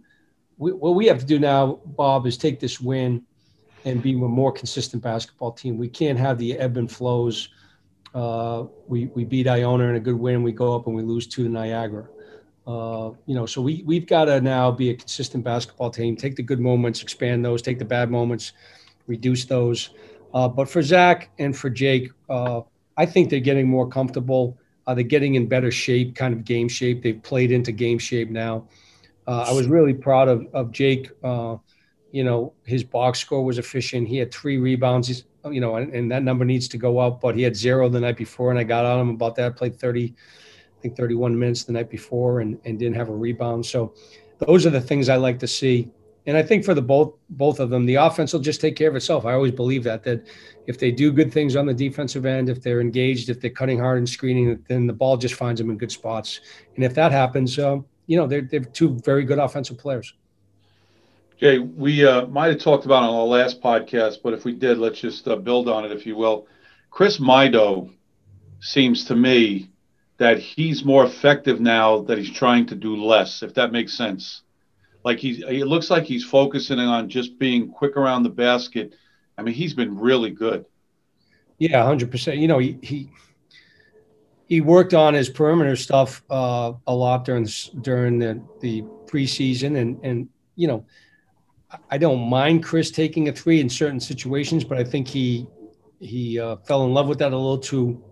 we, 0.58 0.72
what 0.72 0.94
we 0.94 1.06
have 1.06 1.18
to 1.18 1.26
do 1.26 1.38
now, 1.38 1.80
Bob, 1.84 2.26
is 2.26 2.36
take 2.36 2.60
this 2.60 2.80
win 2.80 3.22
and 3.84 4.02
be 4.02 4.12
a 4.12 4.16
more 4.16 4.52
consistent 4.52 5.02
basketball 5.02 5.52
team. 5.52 5.76
We 5.76 5.88
can't 5.88 6.18
have 6.18 6.38
the 6.38 6.58
ebb 6.58 6.76
and 6.76 6.90
flows. 6.90 7.48
Uh, 8.14 8.64
we, 8.86 9.06
we 9.06 9.24
beat 9.24 9.48
Iona 9.48 9.84
in 9.84 9.96
a 9.96 10.00
good 10.00 10.18
win. 10.18 10.42
We 10.42 10.52
go 10.52 10.76
up 10.76 10.86
and 10.86 10.94
we 10.94 11.02
lose 11.02 11.26
to 11.28 11.48
Niagara. 11.48 12.06
Uh, 12.66 13.10
you 13.26 13.34
know, 13.34 13.44
so 13.44 13.60
we 13.60 13.82
we've 13.84 14.06
got 14.06 14.26
to 14.26 14.40
now 14.40 14.70
be 14.70 14.90
a 14.90 14.94
consistent 14.94 15.42
basketball 15.42 15.90
team. 15.90 16.14
Take 16.14 16.36
the 16.36 16.44
good 16.44 16.60
moments, 16.60 17.02
expand 17.02 17.44
those. 17.44 17.60
Take 17.60 17.80
the 17.80 17.84
bad 17.84 18.08
moments, 18.08 18.52
reduce 19.08 19.44
those. 19.46 19.90
Uh, 20.32 20.46
but 20.46 20.68
for 20.68 20.80
Zach 20.80 21.30
and 21.40 21.56
for 21.56 21.68
Jake, 21.68 22.10
uh, 22.30 22.60
I 22.96 23.04
think 23.04 23.30
they're 23.30 23.40
getting 23.40 23.66
more 23.66 23.88
comfortable. 23.88 24.56
Uh, 24.86 24.94
they're 24.94 25.04
getting 25.04 25.34
in 25.36 25.46
better 25.46 25.70
shape, 25.70 26.14
kind 26.14 26.34
of 26.34 26.44
game 26.44 26.68
shape. 26.68 27.02
They've 27.02 27.22
played 27.22 27.52
into 27.52 27.72
game 27.72 27.98
shape 27.98 28.30
now. 28.30 28.68
Uh, 29.26 29.46
I 29.48 29.52
was 29.52 29.66
really 29.66 29.94
proud 29.94 30.28
of 30.28 30.46
of 30.52 30.72
Jake. 30.72 31.10
Uh, 31.22 31.56
you 32.10 32.24
know, 32.24 32.52
his 32.64 32.84
box 32.84 33.20
score 33.20 33.44
was 33.44 33.58
efficient. 33.58 34.08
He 34.08 34.18
had 34.18 34.32
three 34.32 34.58
rebounds. 34.58 35.08
He's, 35.08 35.24
you 35.50 35.60
know, 35.60 35.76
and, 35.76 35.94
and 35.94 36.10
that 36.12 36.22
number 36.22 36.44
needs 36.44 36.68
to 36.68 36.76
go 36.76 36.98
up. 36.98 37.20
But 37.20 37.36
he 37.36 37.42
had 37.42 37.56
zero 37.56 37.88
the 37.88 38.00
night 38.00 38.16
before, 38.16 38.50
and 38.50 38.58
I 38.58 38.64
got 38.64 38.84
on 38.84 39.00
him 39.00 39.10
about 39.10 39.36
that. 39.36 39.56
Played 39.56 39.78
thirty 39.78 40.14
I 40.82 40.82
think 40.82 40.96
31 40.96 41.38
minutes 41.38 41.62
the 41.62 41.72
night 41.72 41.88
before 41.88 42.40
and, 42.40 42.58
and 42.64 42.76
didn't 42.76 42.96
have 42.96 43.08
a 43.08 43.14
rebound. 43.14 43.64
So 43.64 43.94
those 44.40 44.66
are 44.66 44.70
the 44.70 44.80
things 44.80 45.08
I 45.08 45.14
like 45.14 45.38
to 45.38 45.46
see. 45.46 45.92
And 46.26 46.36
I 46.36 46.42
think 46.42 46.64
for 46.64 46.74
the 46.74 46.82
both 46.82 47.14
both 47.30 47.60
of 47.60 47.70
them, 47.70 47.86
the 47.86 47.94
offense 47.94 48.32
will 48.32 48.40
just 48.40 48.60
take 48.60 48.74
care 48.74 48.88
of 48.88 48.96
itself. 48.96 49.24
I 49.24 49.32
always 49.32 49.52
believe 49.52 49.84
that 49.84 50.02
that 50.02 50.26
if 50.66 50.78
they 50.78 50.90
do 50.90 51.12
good 51.12 51.32
things 51.32 51.56
on 51.56 51.66
the 51.66 51.74
defensive 51.74 52.24
end, 52.24 52.48
if 52.48 52.62
they're 52.62 52.80
engaged, 52.80 53.28
if 53.28 53.40
they're 53.40 53.50
cutting 53.50 53.78
hard 53.78 53.98
and 53.98 54.08
screening, 54.08 54.64
then 54.68 54.86
the 54.86 54.92
ball 54.92 55.16
just 55.16 55.34
finds 55.34 55.60
them 55.60 55.70
in 55.70 55.78
good 55.78 55.92
spots. 55.92 56.40
And 56.76 56.84
if 56.84 56.94
that 56.94 57.12
happens, 57.12 57.58
uh, 57.58 57.78
you 58.06 58.16
know, 58.16 58.26
they're 58.26 58.42
they're 58.42 58.60
two 58.60 58.98
very 59.04 59.24
good 59.24 59.38
offensive 59.38 59.78
players. 59.78 60.14
Jay, 61.38 61.58
we 61.58 62.06
uh, 62.06 62.26
might 62.26 62.48
have 62.48 62.60
talked 62.60 62.84
about 62.84 63.02
on 63.02 63.14
our 63.14 63.24
last 63.24 63.60
podcast, 63.60 64.18
but 64.22 64.32
if 64.32 64.44
we 64.44 64.52
did, 64.52 64.78
let's 64.78 65.00
just 65.00 65.26
uh, 65.26 65.34
build 65.34 65.68
on 65.68 65.84
it, 65.84 65.90
if 65.90 66.06
you 66.06 66.14
will. 66.14 66.46
Chris 66.90 67.18
Maidoh 67.18 67.90
seems 68.60 69.06
to 69.06 69.16
me 69.16 69.68
that 70.18 70.38
he's 70.38 70.84
more 70.84 71.04
effective 71.04 71.60
now 71.60 72.02
that 72.02 72.16
he's 72.16 72.30
trying 72.30 72.66
to 72.66 72.76
do 72.76 72.94
less, 72.94 73.42
if 73.42 73.54
that 73.54 73.72
makes 73.72 73.92
sense. 73.92 74.42
Like 75.04 75.18
he's, 75.18 75.42
it 75.42 75.66
looks 75.66 75.90
like 75.90 76.04
he's 76.04 76.24
focusing 76.24 76.78
on 76.78 77.08
just 77.08 77.40
being 77.40 77.72
quick 77.72 77.96
around 77.96 78.22
the 78.22 78.28
basket. 78.28 78.94
I 79.38 79.42
mean, 79.42 79.54
he's 79.54 79.74
been 79.74 79.98
really 79.98 80.30
good. 80.30 80.64
Yeah, 81.58 81.84
hundred 81.84 82.10
percent. 82.10 82.38
You 82.38 82.48
know, 82.48 82.58
he, 82.58 82.78
he 82.82 83.10
he 84.48 84.60
worked 84.60 84.94
on 84.94 85.14
his 85.14 85.28
perimeter 85.28 85.76
stuff 85.76 86.22
uh, 86.28 86.72
a 86.86 86.94
lot 86.94 87.24
during 87.24 87.48
during 87.80 88.18
the, 88.18 88.42
the 88.60 88.82
preseason, 89.06 89.78
and 89.78 89.98
and 90.02 90.28
you 90.56 90.68
know, 90.68 90.84
I 91.90 91.98
don't 91.98 92.28
mind 92.28 92.64
Chris 92.64 92.90
taking 92.90 93.28
a 93.28 93.32
three 93.32 93.60
in 93.60 93.68
certain 93.68 94.00
situations, 94.00 94.64
but 94.64 94.78
I 94.78 94.84
think 94.84 95.08
he 95.08 95.46
he 96.00 96.38
uh, 96.38 96.56
fell 96.56 96.84
in 96.84 96.92
love 96.92 97.08
with 97.08 97.18
that 97.20 97.32
a 97.32 97.36
little 97.36 97.58
too 97.58 98.02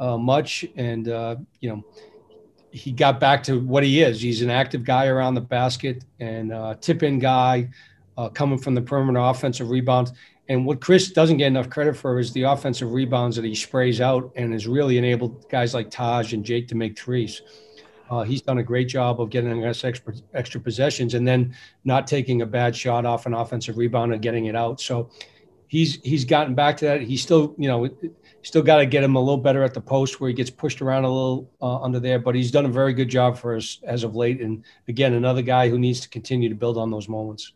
uh, 0.00 0.18
much, 0.18 0.66
and 0.76 1.08
uh, 1.08 1.36
you 1.60 1.70
know 1.70 1.84
he 2.74 2.90
got 2.90 3.20
back 3.20 3.40
to 3.44 3.60
what 3.60 3.84
he 3.84 4.02
is. 4.02 4.20
He's 4.20 4.42
an 4.42 4.50
active 4.50 4.82
guy 4.82 5.06
around 5.06 5.34
the 5.34 5.40
basket 5.40 6.04
and 6.18 6.52
uh, 6.52 6.74
tip 6.80 7.04
in 7.04 7.20
guy, 7.20 7.70
uh, 8.18 8.28
coming 8.30 8.58
from 8.58 8.74
the 8.74 8.82
perimeter 8.82 9.20
offensive 9.20 9.70
rebounds. 9.70 10.12
And 10.48 10.66
what 10.66 10.80
Chris 10.80 11.10
doesn't 11.10 11.38
get 11.38 11.46
enough 11.46 11.70
credit 11.70 11.96
for 11.96 12.18
is 12.18 12.32
the 12.32 12.42
offensive 12.42 12.92
rebounds 12.92 13.36
that 13.36 13.44
he 13.44 13.54
sprays 13.54 14.00
out 14.00 14.30
and 14.36 14.52
has 14.52 14.66
really 14.66 14.98
enabled 14.98 15.48
guys 15.48 15.72
like 15.72 15.90
Taj 15.90 16.34
and 16.34 16.44
Jake 16.44 16.68
to 16.68 16.74
make 16.74 16.98
threes. 16.98 17.42
Uh, 18.10 18.22
he's 18.22 18.42
done 18.42 18.58
a 18.58 18.62
great 18.62 18.86
job 18.86 19.20
of 19.20 19.30
getting 19.30 19.64
us 19.64 19.82
extra, 19.84 20.12
extra 20.34 20.60
possessions 20.60 21.14
and 21.14 21.26
then 21.26 21.54
not 21.84 22.06
taking 22.06 22.42
a 22.42 22.46
bad 22.46 22.76
shot 22.76 23.06
off 23.06 23.24
an 23.24 23.32
offensive 23.32 23.78
rebound 23.78 24.12
and 24.12 24.20
getting 24.20 24.44
it 24.44 24.54
out. 24.54 24.80
So 24.80 25.08
he's 25.68 25.94
he's 26.02 26.26
gotten 26.26 26.54
back 26.54 26.76
to 26.78 26.84
that. 26.84 27.00
He's 27.00 27.22
still, 27.22 27.54
you 27.56 27.68
know, 27.68 27.88
Still 28.44 28.62
got 28.62 28.76
to 28.76 28.86
get 28.86 29.02
him 29.02 29.16
a 29.16 29.20
little 29.20 29.38
better 29.38 29.62
at 29.62 29.72
the 29.72 29.80
post 29.80 30.20
where 30.20 30.28
he 30.28 30.34
gets 30.34 30.50
pushed 30.50 30.82
around 30.82 31.04
a 31.04 31.08
little 31.08 31.50
uh, 31.62 31.80
under 31.80 31.98
there, 31.98 32.18
but 32.18 32.34
he's 32.34 32.50
done 32.50 32.66
a 32.66 32.68
very 32.68 32.92
good 32.92 33.08
job 33.08 33.38
for 33.38 33.56
us 33.56 33.80
as 33.84 34.04
of 34.04 34.14
late. 34.14 34.42
And 34.42 34.62
again, 34.86 35.14
another 35.14 35.40
guy 35.40 35.70
who 35.70 35.78
needs 35.78 36.00
to 36.00 36.10
continue 36.10 36.50
to 36.50 36.54
build 36.54 36.76
on 36.76 36.90
those 36.90 37.08
moments. 37.08 37.54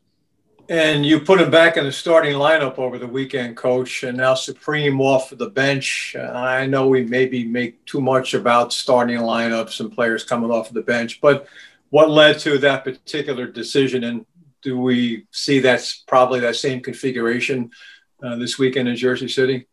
And 0.71 1.07
you 1.07 1.21
put 1.21 1.41
him 1.41 1.51
back 1.51 1.79
in 1.79 1.85
the 1.85 1.93
starting 1.93 2.35
lineup 2.35 2.79
over 2.79 2.99
the 2.99 3.07
weekend, 3.07 3.57
coach, 3.57 4.03
and 4.03 4.19
now 4.19 4.35
Supreme 4.35 5.01
off 5.01 5.31
the 5.31 5.49
bench. 5.49 6.15
I 6.15 6.67
know 6.67 6.89
we 6.89 7.05
maybe 7.05 7.47
make 7.47 7.83
too 7.87 8.03
much 8.03 8.35
about 8.35 8.75
starting 8.75 9.19
lineups 9.19 9.81
and 9.81 9.91
players 9.91 10.25
coming 10.25 10.51
off 10.51 10.71
the 10.71 10.83
bench, 10.83 11.21
but 11.23 11.47
what 11.89 12.11
led 12.11 12.39
to 12.41 12.59
that 12.59 12.85
particular 12.85 13.47
decision? 13.47 14.05
And 14.05 14.27
do 14.61 14.79
we 14.79 15.27
see 15.31 15.61
that's 15.61 16.05
probably 16.07 16.41
that 16.41 16.57
same 16.57 16.83
configuration 16.83 17.71
uh, 18.23 18.37
this 18.37 18.59
weekend 18.59 18.89
in 18.89 18.97
Jersey 18.97 19.29
City? 19.29 19.67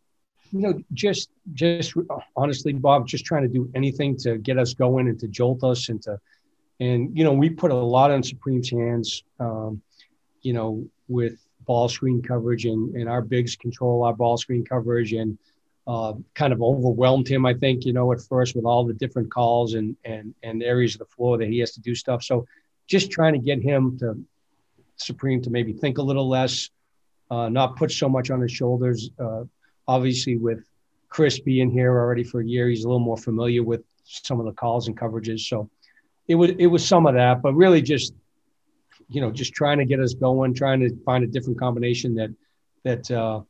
you 0.52 0.60
know, 0.60 0.82
just 0.92 1.30
just 1.52 1.94
honestly, 2.36 2.72
Bob, 2.72 3.06
just 3.06 3.24
trying 3.24 3.42
to 3.42 3.48
do 3.48 3.70
anything 3.74 4.16
to 4.18 4.38
get 4.38 4.58
us 4.58 4.74
going 4.74 5.08
and 5.08 5.18
to 5.20 5.28
jolt 5.28 5.62
us 5.64 5.88
and 5.88 6.00
to, 6.02 6.18
and 6.80 7.16
you 7.16 7.24
know, 7.24 7.32
we 7.32 7.50
put 7.50 7.70
a 7.70 7.74
lot 7.74 8.10
on 8.10 8.22
Supreme's 8.22 8.70
hands, 8.70 9.22
um, 9.40 9.82
you 10.46 10.52
know, 10.52 10.86
with 11.08 11.44
ball 11.66 11.88
screen 11.88 12.22
coverage 12.22 12.64
and 12.66 12.94
and 12.94 13.08
our 13.08 13.22
bigs 13.22 13.56
control 13.56 14.04
our 14.04 14.14
ball 14.14 14.36
screen 14.36 14.64
coverage 14.64 15.12
and 15.12 15.36
uh, 15.88 16.12
kind 16.34 16.52
of 16.52 16.62
overwhelmed 16.62 17.28
him, 17.28 17.46
I 17.46 17.54
think, 17.54 17.84
you 17.84 17.92
know, 17.92 18.12
at 18.12 18.20
first 18.20 18.56
with 18.56 18.64
all 18.64 18.84
the 18.84 18.94
different 18.94 19.30
calls 19.30 19.74
and 19.74 19.96
and 20.04 20.34
and 20.42 20.62
areas 20.62 20.94
of 20.94 21.00
the 21.00 21.12
floor 21.16 21.36
that 21.38 21.48
he 21.48 21.58
has 21.58 21.72
to 21.72 21.80
do 21.80 21.94
stuff. 21.94 22.22
So, 22.22 22.46
just 22.86 23.10
trying 23.10 23.32
to 23.32 23.40
get 23.40 23.60
him 23.60 23.98
to 23.98 24.18
Supreme 24.96 25.42
to 25.42 25.50
maybe 25.50 25.72
think 25.72 25.98
a 25.98 26.02
little 26.02 26.28
less, 26.28 26.70
uh, 27.30 27.48
not 27.48 27.76
put 27.76 27.90
so 27.90 28.08
much 28.08 28.30
on 28.30 28.40
his 28.40 28.52
shoulders. 28.52 29.10
Uh, 29.18 29.44
obviously 29.88 30.36
with 30.36 30.64
Chris 31.08 31.38
being 31.40 31.70
here 31.70 31.92
already 31.98 32.24
for 32.24 32.40
a 32.40 32.46
year, 32.46 32.68
he's 32.68 32.84
a 32.84 32.88
little 32.88 33.00
more 33.10 33.16
familiar 33.16 33.62
with 33.62 33.82
some 34.04 34.38
of 34.38 34.46
the 34.46 34.52
calls 34.52 34.86
and 34.86 34.96
coverages. 34.96 35.40
So 35.40 35.68
it 36.28 36.36
was 36.36 36.50
it 36.58 36.66
was 36.66 36.86
some 36.86 37.06
of 37.06 37.14
that, 37.14 37.42
but 37.42 37.54
really 37.54 37.82
just 37.82 38.12
you 39.08 39.20
know, 39.20 39.30
just 39.30 39.54
trying 39.54 39.78
to 39.78 39.84
get 39.84 40.00
us 40.00 40.14
going, 40.14 40.54
trying 40.54 40.80
to 40.80 40.96
find 41.04 41.24
a 41.24 41.26
different 41.26 41.58
combination 41.58 42.14
that 42.16 42.34
that 42.84 43.10
uh, 43.10 43.40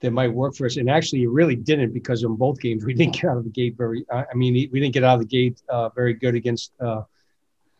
that 0.00 0.10
might 0.10 0.32
work 0.32 0.54
for 0.54 0.66
us. 0.66 0.76
And 0.76 0.90
actually, 0.90 1.22
it 1.22 1.30
really 1.30 1.56
didn't 1.56 1.92
because 1.92 2.22
in 2.22 2.34
both 2.36 2.60
games 2.60 2.84
we 2.84 2.94
didn't 2.94 3.14
get 3.14 3.30
out 3.30 3.36
of 3.36 3.44
the 3.44 3.50
gate 3.50 3.76
very. 3.76 4.04
I 4.10 4.34
mean, 4.34 4.54
we 4.72 4.80
didn't 4.80 4.94
get 4.94 5.04
out 5.04 5.14
of 5.14 5.20
the 5.20 5.26
gate 5.26 5.60
uh, 5.68 5.88
very 5.90 6.14
good 6.14 6.34
against 6.34 6.72
uh, 6.80 7.02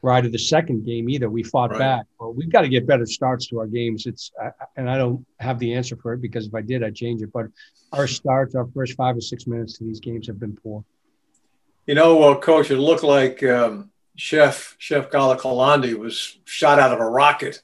Rider 0.02 0.28
the 0.28 0.38
second 0.38 0.84
game 0.84 1.08
either. 1.08 1.28
We 1.28 1.42
fought 1.42 1.70
right. 1.70 1.78
back. 1.78 2.06
but 2.18 2.36
we've 2.36 2.50
got 2.50 2.62
to 2.62 2.68
get 2.68 2.86
better 2.86 3.06
starts 3.06 3.48
to 3.48 3.58
our 3.58 3.66
games. 3.66 4.06
It's 4.06 4.30
I, 4.40 4.50
and 4.76 4.88
I 4.88 4.98
don't 4.98 5.26
have 5.40 5.58
the 5.58 5.74
answer 5.74 5.96
for 5.96 6.12
it 6.12 6.22
because 6.22 6.46
if 6.46 6.54
I 6.54 6.60
did, 6.60 6.84
I'd 6.84 6.94
change 6.94 7.22
it. 7.22 7.32
But 7.32 7.46
our 7.92 8.06
starts, 8.06 8.54
our 8.54 8.66
first 8.74 8.94
five 8.94 9.16
or 9.16 9.20
six 9.20 9.46
minutes 9.46 9.78
to 9.78 9.84
these 9.84 10.00
games 10.00 10.26
have 10.28 10.38
been 10.38 10.56
poor. 10.56 10.84
You 11.86 11.94
know, 11.94 12.16
well, 12.16 12.36
coach, 12.38 12.70
it 12.70 12.78
looked 12.78 13.04
like 13.04 13.42
um, 13.44 13.90
Chef 14.16 14.74
Chef 14.78 15.10
Galakalandi 15.10 15.94
was 15.94 16.38
shot 16.44 16.78
out 16.78 16.92
of 16.92 17.00
a 17.00 17.08
rocket 17.08 17.60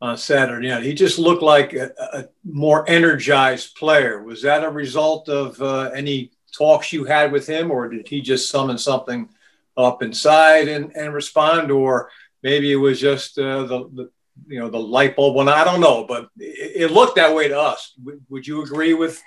on 0.00 0.18
Saturday 0.18 0.68
night. 0.68 0.82
He 0.82 0.94
just 0.94 1.18
looked 1.18 1.42
like 1.42 1.72
a, 1.74 1.92
a 2.12 2.24
more 2.44 2.88
energized 2.90 3.76
player. 3.76 4.22
Was 4.22 4.42
that 4.42 4.64
a 4.64 4.68
result 4.68 5.28
of 5.28 5.62
uh, 5.62 5.90
any 5.94 6.32
talks 6.52 6.92
you 6.92 7.04
had 7.04 7.32
with 7.32 7.46
him, 7.46 7.70
or 7.70 7.88
did 7.88 8.08
he 8.08 8.20
just 8.20 8.50
summon 8.50 8.78
something 8.78 9.28
up 9.76 10.02
inside 10.02 10.68
and, 10.68 10.94
and 10.96 11.14
respond, 11.14 11.70
or 11.70 12.10
maybe 12.42 12.72
it 12.72 12.76
was 12.76 13.00
just 13.00 13.38
uh, 13.38 13.62
the, 13.62 13.88
the 13.94 14.10
you 14.48 14.58
know 14.58 14.68
the 14.68 14.80
light 14.80 15.14
bulb 15.14 15.36
one? 15.36 15.48
I 15.48 15.64
don't 15.64 15.80
know, 15.80 16.04
but 16.04 16.28
it, 16.36 16.90
it 16.90 16.90
looked 16.90 17.16
that 17.16 17.34
way 17.34 17.48
to 17.48 17.58
us. 17.58 17.94
Would, 18.04 18.20
would 18.28 18.46
you 18.46 18.62
agree 18.62 18.94
with 18.94 19.22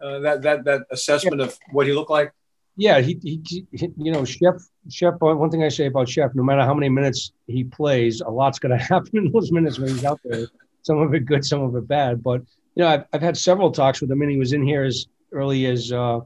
uh, 0.00 0.18
that 0.20 0.42
that 0.42 0.64
that 0.64 0.82
assessment 0.90 1.40
of 1.40 1.58
what 1.72 1.86
he 1.86 1.92
looked 1.94 2.10
like? 2.10 2.32
Yeah, 2.78 3.00
he, 3.00 3.18
he, 3.24 3.66
he, 3.72 3.88
you 3.96 4.12
know, 4.12 4.24
Chef, 4.24 4.54
Chef. 4.88 5.14
One 5.18 5.50
thing 5.50 5.64
I 5.64 5.68
say 5.68 5.86
about 5.86 6.08
Chef, 6.08 6.30
no 6.36 6.44
matter 6.44 6.62
how 6.62 6.74
many 6.74 6.88
minutes 6.88 7.32
he 7.48 7.64
plays, 7.64 8.20
a 8.20 8.30
lot's 8.30 8.60
going 8.60 8.70
to 8.78 8.82
happen 8.82 9.18
in 9.18 9.32
those 9.32 9.50
minutes 9.50 9.80
when 9.80 9.88
he's 9.88 10.04
out 10.04 10.20
there. 10.24 10.46
Some 10.82 10.98
of 10.98 11.12
it 11.12 11.26
good, 11.26 11.44
some 11.44 11.60
of 11.62 11.74
it 11.74 11.88
bad. 11.88 12.22
But 12.22 12.42
you 12.76 12.84
know, 12.84 12.86
I've, 12.86 13.04
I've 13.12 13.20
had 13.20 13.36
several 13.36 13.72
talks 13.72 14.00
with 14.00 14.12
him, 14.12 14.22
and 14.22 14.30
he 14.30 14.38
was 14.38 14.52
in 14.52 14.62
here 14.62 14.84
as 14.84 15.06
early 15.32 15.66
as 15.66 15.90
uh, 15.90 16.20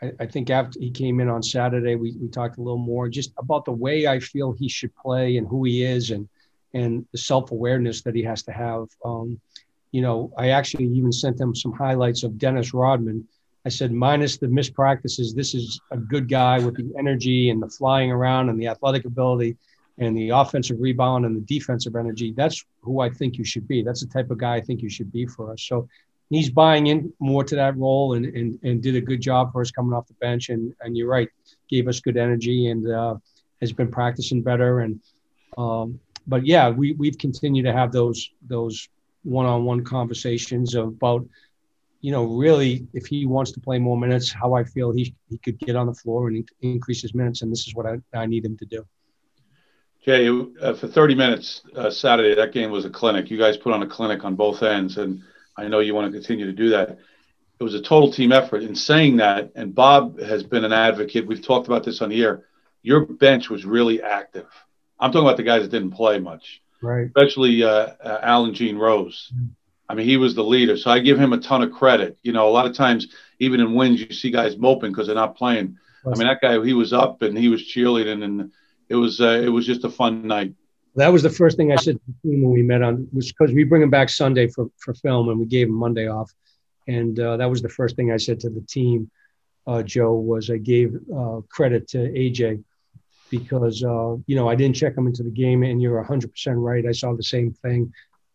I, 0.00 0.12
I, 0.20 0.26
think 0.26 0.50
after 0.50 0.78
he 0.78 0.88
came 0.88 1.18
in 1.18 1.28
on 1.28 1.42
Saturday. 1.42 1.96
We 1.96 2.16
we 2.20 2.28
talked 2.28 2.58
a 2.58 2.62
little 2.62 2.78
more 2.78 3.08
just 3.08 3.32
about 3.36 3.64
the 3.64 3.72
way 3.72 4.06
I 4.06 4.20
feel 4.20 4.52
he 4.52 4.68
should 4.68 4.94
play 4.94 5.36
and 5.36 5.48
who 5.48 5.64
he 5.64 5.82
is, 5.82 6.12
and 6.12 6.28
and 6.74 7.04
the 7.10 7.18
self 7.18 7.50
awareness 7.50 8.02
that 8.02 8.14
he 8.14 8.22
has 8.22 8.44
to 8.44 8.52
have. 8.52 8.86
Um, 9.04 9.40
you 9.90 10.00
know, 10.00 10.32
I 10.38 10.50
actually 10.50 10.84
even 10.84 11.10
sent 11.10 11.40
him 11.40 11.56
some 11.56 11.72
highlights 11.72 12.22
of 12.22 12.38
Dennis 12.38 12.72
Rodman 12.72 13.26
I 13.66 13.68
said, 13.68 13.92
minus 13.92 14.38
the 14.38 14.46
mispractices, 14.46 15.34
this 15.34 15.54
is 15.54 15.80
a 15.90 15.96
good 15.96 16.28
guy 16.28 16.58
with 16.58 16.76
the 16.76 16.90
energy 16.98 17.50
and 17.50 17.62
the 17.62 17.68
flying 17.68 18.10
around 18.10 18.48
and 18.48 18.60
the 18.60 18.68
athletic 18.68 19.04
ability 19.04 19.56
and 19.98 20.16
the 20.16 20.30
offensive 20.30 20.78
rebound 20.80 21.26
and 21.26 21.36
the 21.36 21.40
defensive 21.40 21.94
energy. 21.94 22.32
That's 22.34 22.64
who 22.80 23.00
I 23.00 23.10
think 23.10 23.36
you 23.36 23.44
should 23.44 23.68
be. 23.68 23.82
That's 23.82 24.00
the 24.00 24.06
type 24.06 24.30
of 24.30 24.38
guy 24.38 24.56
I 24.56 24.60
think 24.62 24.80
you 24.80 24.88
should 24.88 25.12
be 25.12 25.26
for 25.26 25.52
us. 25.52 25.62
So 25.62 25.88
he's 26.30 26.48
buying 26.48 26.86
in 26.86 27.12
more 27.18 27.44
to 27.44 27.54
that 27.56 27.76
role 27.76 28.14
and, 28.14 28.24
and, 28.24 28.58
and 28.62 28.82
did 28.82 28.96
a 28.96 29.00
good 29.00 29.20
job 29.20 29.52
for 29.52 29.60
us 29.60 29.70
coming 29.70 29.92
off 29.92 30.06
the 30.06 30.14
bench. 30.14 30.48
And, 30.48 30.74
and 30.80 30.96
you're 30.96 31.08
right, 31.08 31.28
gave 31.68 31.86
us 31.86 32.00
good 32.00 32.16
energy 32.16 32.68
and 32.68 32.90
uh, 32.90 33.16
has 33.60 33.72
been 33.72 33.90
practicing 33.90 34.40
better. 34.40 34.80
And, 34.80 35.00
um, 35.58 36.00
but 36.26 36.46
yeah, 36.46 36.70
we, 36.70 36.92
we've 36.92 37.18
continued 37.18 37.64
to 37.64 37.72
have 37.74 37.92
those, 37.92 38.30
those 38.46 38.88
one-on-one 39.24 39.84
conversations 39.84 40.74
about, 40.74 41.26
you 42.00 42.12
know, 42.12 42.24
really, 42.24 42.86
if 42.94 43.06
he 43.06 43.26
wants 43.26 43.52
to 43.52 43.60
play 43.60 43.78
more 43.78 43.98
minutes, 43.98 44.32
how 44.32 44.54
I 44.54 44.64
feel 44.64 44.90
he, 44.90 45.14
he 45.28 45.38
could 45.38 45.58
get 45.58 45.76
on 45.76 45.86
the 45.86 45.94
floor 45.94 46.28
and 46.28 46.48
increase 46.62 47.02
his 47.02 47.14
minutes. 47.14 47.42
And 47.42 47.52
this 47.52 47.66
is 47.66 47.74
what 47.74 47.86
I, 47.86 47.98
I 48.14 48.26
need 48.26 48.44
him 48.44 48.56
to 48.58 48.64
do. 48.64 48.86
Jay, 50.02 50.28
uh, 50.28 50.74
for 50.74 50.88
30 50.88 51.14
minutes 51.14 51.60
uh, 51.76 51.90
Saturday, 51.90 52.34
that 52.34 52.52
game 52.52 52.70
was 52.70 52.86
a 52.86 52.90
clinic. 52.90 53.30
You 53.30 53.36
guys 53.36 53.58
put 53.58 53.74
on 53.74 53.82
a 53.82 53.86
clinic 53.86 54.24
on 54.24 54.34
both 54.34 54.62
ends, 54.62 54.96
and 54.96 55.22
I 55.58 55.68
know 55.68 55.80
you 55.80 55.94
want 55.94 56.10
to 56.10 56.18
continue 56.18 56.46
to 56.46 56.52
do 56.52 56.70
that. 56.70 56.98
It 57.58 57.62
was 57.62 57.74
a 57.74 57.82
total 57.82 58.10
team 58.10 58.32
effort. 58.32 58.62
In 58.62 58.74
saying 58.74 59.18
that, 59.18 59.52
and 59.54 59.74
Bob 59.74 60.18
has 60.20 60.42
been 60.42 60.64
an 60.64 60.72
advocate, 60.72 61.26
we've 61.26 61.44
talked 61.44 61.66
about 61.66 61.84
this 61.84 62.00
on 62.00 62.08
the 62.08 62.22
air, 62.22 62.46
your 62.82 63.04
bench 63.04 63.50
was 63.50 63.66
really 63.66 64.02
active. 64.02 64.46
I'm 64.98 65.12
talking 65.12 65.26
about 65.26 65.36
the 65.36 65.42
guys 65.42 65.62
that 65.62 65.70
didn't 65.70 65.90
play 65.90 66.18
much, 66.18 66.62
right? 66.80 67.06
Especially 67.06 67.62
uh, 67.62 67.68
uh 68.02 68.20
Alan 68.22 68.54
Gene 68.54 68.78
Rose. 68.78 69.30
Mm-hmm 69.34 69.48
I 69.90 69.94
mean, 69.94 70.06
he 70.06 70.16
was 70.16 70.36
the 70.36 70.44
leader, 70.44 70.76
so 70.76 70.88
I 70.88 71.00
give 71.00 71.18
him 71.18 71.32
a 71.32 71.38
ton 71.38 71.64
of 71.64 71.72
credit. 71.72 72.16
You 72.22 72.32
know, 72.32 72.48
a 72.48 72.52
lot 72.52 72.64
of 72.64 72.74
times, 72.76 73.08
even 73.40 73.58
in 73.58 73.74
wins, 73.74 74.00
you 74.00 74.12
see 74.12 74.30
guys 74.30 74.56
moping 74.56 74.92
because 74.92 75.08
they're 75.08 75.16
not 75.16 75.36
playing. 75.36 75.78
I 76.06 76.10
mean, 76.10 76.28
that 76.28 76.40
guy, 76.40 76.64
he 76.64 76.74
was 76.74 76.92
up 76.92 77.22
and 77.22 77.36
he 77.36 77.48
was 77.48 77.62
cheerleading, 77.62 78.22
and 78.22 78.52
it 78.88 78.94
was 78.94 79.20
uh, 79.20 79.42
it 79.44 79.48
was 79.48 79.66
just 79.66 79.82
a 79.82 79.90
fun 79.90 80.28
night. 80.28 80.54
That 80.94 81.08
was 81.08 81.24
the 81.24 81.30
first 81.30 81.56
thing 81.56 81.72
I 81.72 81.76
said 81.76 81.96
to 81.96 82.00
the 82.06 82.28
team 82.28 82.42
when 82.44 82.52
we 82.52 82.62
met 82.62 82.82
on 82.82 83.08
was 83.12 83.32
because 83.32 83.52
we 83.52 83.64
bring 83.64 83.82
him 83.82 83.90
back 83.90 84.10
Sunday 84.10 84.46
for 84.46 84.70
for 84.78 84.94
film, 84.94 85.28
and 85.28 85.40
we 85.40 85.46
gave 85.46 85.66
him 85.66 85.74
Monday 85.74 86.06
off, 86.06 86.32
and 86.86 87.18
uh, 87.18 87.36
that 87.38 87.50
was 87.50 87.60
the 87.60 87.68
first 87.68 87.96
thing 87.96 88.12
I 88.12 88.16
said 88.16 88.38
to 88.40 88.48
the 88.48 88.60
team. 88.60 89.10
Uh, 89.66 89.82
Joe 89.82 90.14
was 90.14 90.50
I 90.50 90.58
gave 90.58 90.94
uh, 91.12 91.40
credit 91.50 91.88
to 91.88 91.98
AJ 91.98 92.62
because 93.28 93.82
uh, 93.82 94.16
you 94.28 94.36
know 94.36 94.48
I 94.48 94.54
didn't 94.54 94.76
check 94.76 94.96
him 94.96 95.08
into 95.08 95.24
the 95.24 95.30
game, 95.30 95.64
and 95.64 95.82
you're 95.82 95.96
100 95.96 96.30
percent 96.30 96.58
right. 96.58 96.86
I 96.86 96.92
saw 96.92 97.12
the 97.16 97.24
same 97.24 97.52
thing. 97.54 97.92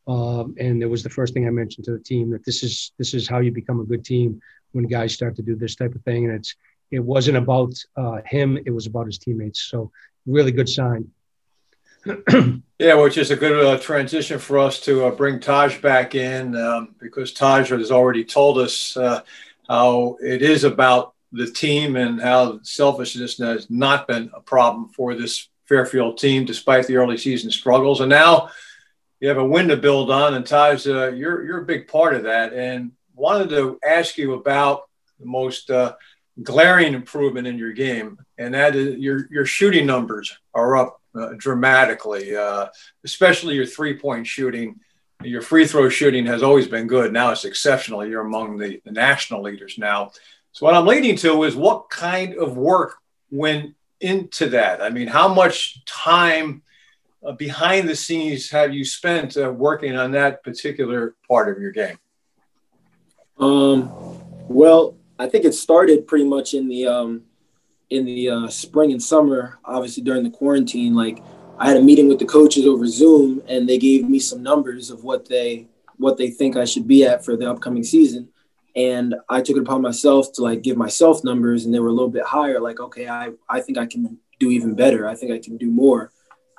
Um, 0.08 0.56
and 0.60 0.84
it 0.84 0.86
was 0.86 1.04
the 1.04 1.10
first 1.10 1.34
thing 1.34 1.48
I 1.48 1.52
mentioned 1.52 1.86
to 1.86 1.92
the 1.92 2.00
team 2.00 2.30
that 2.32 2.46
this 2.46 2.64
is 2.64 2.92
this 2.98 3.14
is 3.14 3.28
how 3.28 3.40
you 3.40 3.52
become 3.52 3.80
a 3.80 3.86
good 3.86 4.06
team 4.06 4.40
when 4.72 4.86
guys 4.86 5.14
start 5.14 5.36
to 5.38 5.42
do 5.42 5.56
this 5.56 5.76
type 5.76 5.96
of 5.96 6.04
thing. 6.04 6.26
And 6.26 6.36
it's 6.36 6.56
it 6.92 7.00
wasn't 7.00 7.38
about 7.38 7.74
uh, 7.98 8.20
him; 8.26 8.58
it 8.66 8.72
was 8.72 8.86
about 8.86 9.08
his 9.08 9.18
teammates. 9.18 9.64
So 9.64 9.92
really 10.26 10.52
good 10.52 10.70
sign. 10.70 11.10
yeah, 12.80 12.94
which 12.96 13.18
is 13.18 13.32
a 13.32 13.36
good 13.36 13.66
uh, 13.66 13.80
transition 13.80 14.38
for 14.38 14.60
us 14.60 14.80
to 14.82 15.06
uh, 15.06 15.12
bring 15.12 15.40
Taj 15.40 15.80
back 15.80 16.14
in 16.14 16.56
um, 16.56 16.96
because 17.00 17.34
Taj 17.34 17.70
has 17.70 17.92
already 17.92 18.24
told 18.24 18.60
us 18.60 18.96
uh, 18.96 19.22
how 19.68 20.18
it 20.22 20.44
is 20.44 20.64
about 20.64 21.16
the 21.32 21.50
team 21.50 21.96
and 21.96 22.22
how 22.22 22.60
selfishness 22.62 23.40
has 23.40 23.70
not 23.72 24.08
been 24.08 24.30
a 24.36 24.40
problem 24.40 24.90
for 24.90 25.16
this 25.16 25.50
Fairfield 25.66 26.20
team 26.20 26.46
despite 26.46 26.86
the 26.86 26.96
early 26.96 27.18
season 27.18 27.50
struggles. 27.50 28.02
And 28.02 28.10
now 28.10 28.50
you 29.20 29.30
have 29.30 29.38
a 29.38 29.46
win 29.46 29.68
to 29.70 29.78
build 29.78 30.12
on, 30.12 30.34
and 30.34 30.46
Taj, 30.46 30.88
uh, 30.88 31.12
you're 31.12 31.44
you're 31.46 31.62
a 31.62 31.66
big 31.66 31.88
part 31.88 32.16
of 32.16 32.24
that. 32.24 32.54
And 32.54 32.92
wanted 33.16 33.50
to 33.50 33.80
ask 33.86 34.18
you 34.18 34.34
about 34.34 34.84
the 35.20 35.26
most 35.26 35.72
uh, 35.72 35.96
glaring 36.44 36.94
improvement 36.94 37.48
in 37.48 37.58
your 37.58 37.72
game, 37.72 38.20
and 38.38 38.54
that 38.54 38.76
is 38.76 38.98
your 38.98 39.28
your 39.32 39.46
shooting 39.46 39.86
numbers 39.86 40.38
are 40.54 40.78
up 40.78 41.02
uh, 41.16 41.30
dramatically, 41.38 42.36
uh, 42.36 42.68
especially 43.04 43.56
your 43.56 43.66
three 43.66 43.98
point 43.98 44.28
shooting. 44.28 44.80
Your 45.24 45.42
free 45.42 45.66
throw 45.66 45.88
shooting 45.88 46.26
has 46.26 46.44
always 46.44 46.68
been 46.68 46.88
good. 46.88 47.14
Now 47.14 47.32
it's 47.32 47.46
exceptional. 47.46 48.06
You're 48.06 48.26
among 48.26 48.58
the, 48.58 48.82
the 48.84 48.92
national 48.92 49.42
leaders 49.42 49.78
now. 49.78 50.12
So 50.52 50.66
what 50.66 50.76
I'm 50.76 50.86
leading 50.86 51.16
to 51.18 51.44
is 51.44 51.56
what 51.56 51.90
kind 51.90 52.36
of 52.36 52.58
work 52.58 52.98
went 53.32 53.76
into 54.02 54.50
that? 54.50 54.82
I 54.82 54.90
mean, 54.90 55.08
how 55.08 55.34
much 55.34 55.84
time 55.86 56.64
uh, 57.26 57.32
behind 57.32 57.90
the 57.90 57.96
scenes 57.96 58.50
have 58.52 58.74
you 58.74 58.86
spent 58.86 59.38
uh, 59.38 59.52
working 59.52 59.98
on 59.98 60.12
that 60.12 60.44
particular 60.44 61.16
part 61.28 61.50
of 61.50 61.62
your 61.62 61.72
game? 61.72 61.98
Um, 63.40 63.90
well, 64.48 64.96
I 65.18 65.28
think 65.28 65.46
it 65.46 65.54
started 65.54 66.08
pretty 66.08 66.26
much 66.26 66.54
in 66.54 66.68
the 66.68 66.88
um, 66.88 67.24
in 67.90 68.06
the 68.06 68.30
uh, 68.30 68.48
spring 68.48 68.92
and 68.92 69.02
summer. 69.02 69.60
Obviously, 69.66 70.04
during 70.04 70.24
the 70.24 70.30
quarantine, 70.30 70.94
like 70.94 71.22
I 71.58 71.68
had 71.68 71.78
a 71.78 71.82
meeting 71.82 72.08
with 72.08 72.20
the 72.20 72.26
coaches 72.26 72.66
over 72.66 72.86
Zoom, 72.88 73.42
and 73.48 73.68
they 73.68 73.78
gave 73.78 74.08
me 74.08 74.20
some 74.20 74.44
numbers 74.44 74.90
of 74.90 75.04
what 75.04 75.28
they 75.28 75.68
what 75.98 76.18
they 76.18 76.30
think 76.30 76.56
I 76.56 76.66
should 76.66 76.88
be 76.88 77.06
at 77.06 77.26
for 77.26 77.36
the 77.36 77.50
upcoming 77.50 77.84
season. 77.84 78.30
And 78.76 79.16
I 79.30 79.42
took 79.42 79.56
it 79.56 79.62
upon 79.62 79.82
myself 79.82 80.34
to 80.34 80.44
like 80.44 80.62
give 80.62 80.78
myself 80.78 81.24
numbers, 81.24 81.66
and 81.66 81.74
they 81.74 81.80
were 81.80 81.88
a 81.88 81.94
little 81.94 82.10
bit 82.10 82.26
higher. 82.26 82.60
Like, 82.60 82.80
okay, 82.80 83.08
I 83.08 83.32
I 83.50 83.62
think 83.62 83.78
I 83.78 83.88
can 83.88 84.20
do 84.40 84.52
even 84.52 84.76
better. 84.76 85.08
I 85.08 85.16
think 85.16 85.32
I 85.32 85.40
can 85.40 85.58
do 85.58 85.72
more 85.72 86.12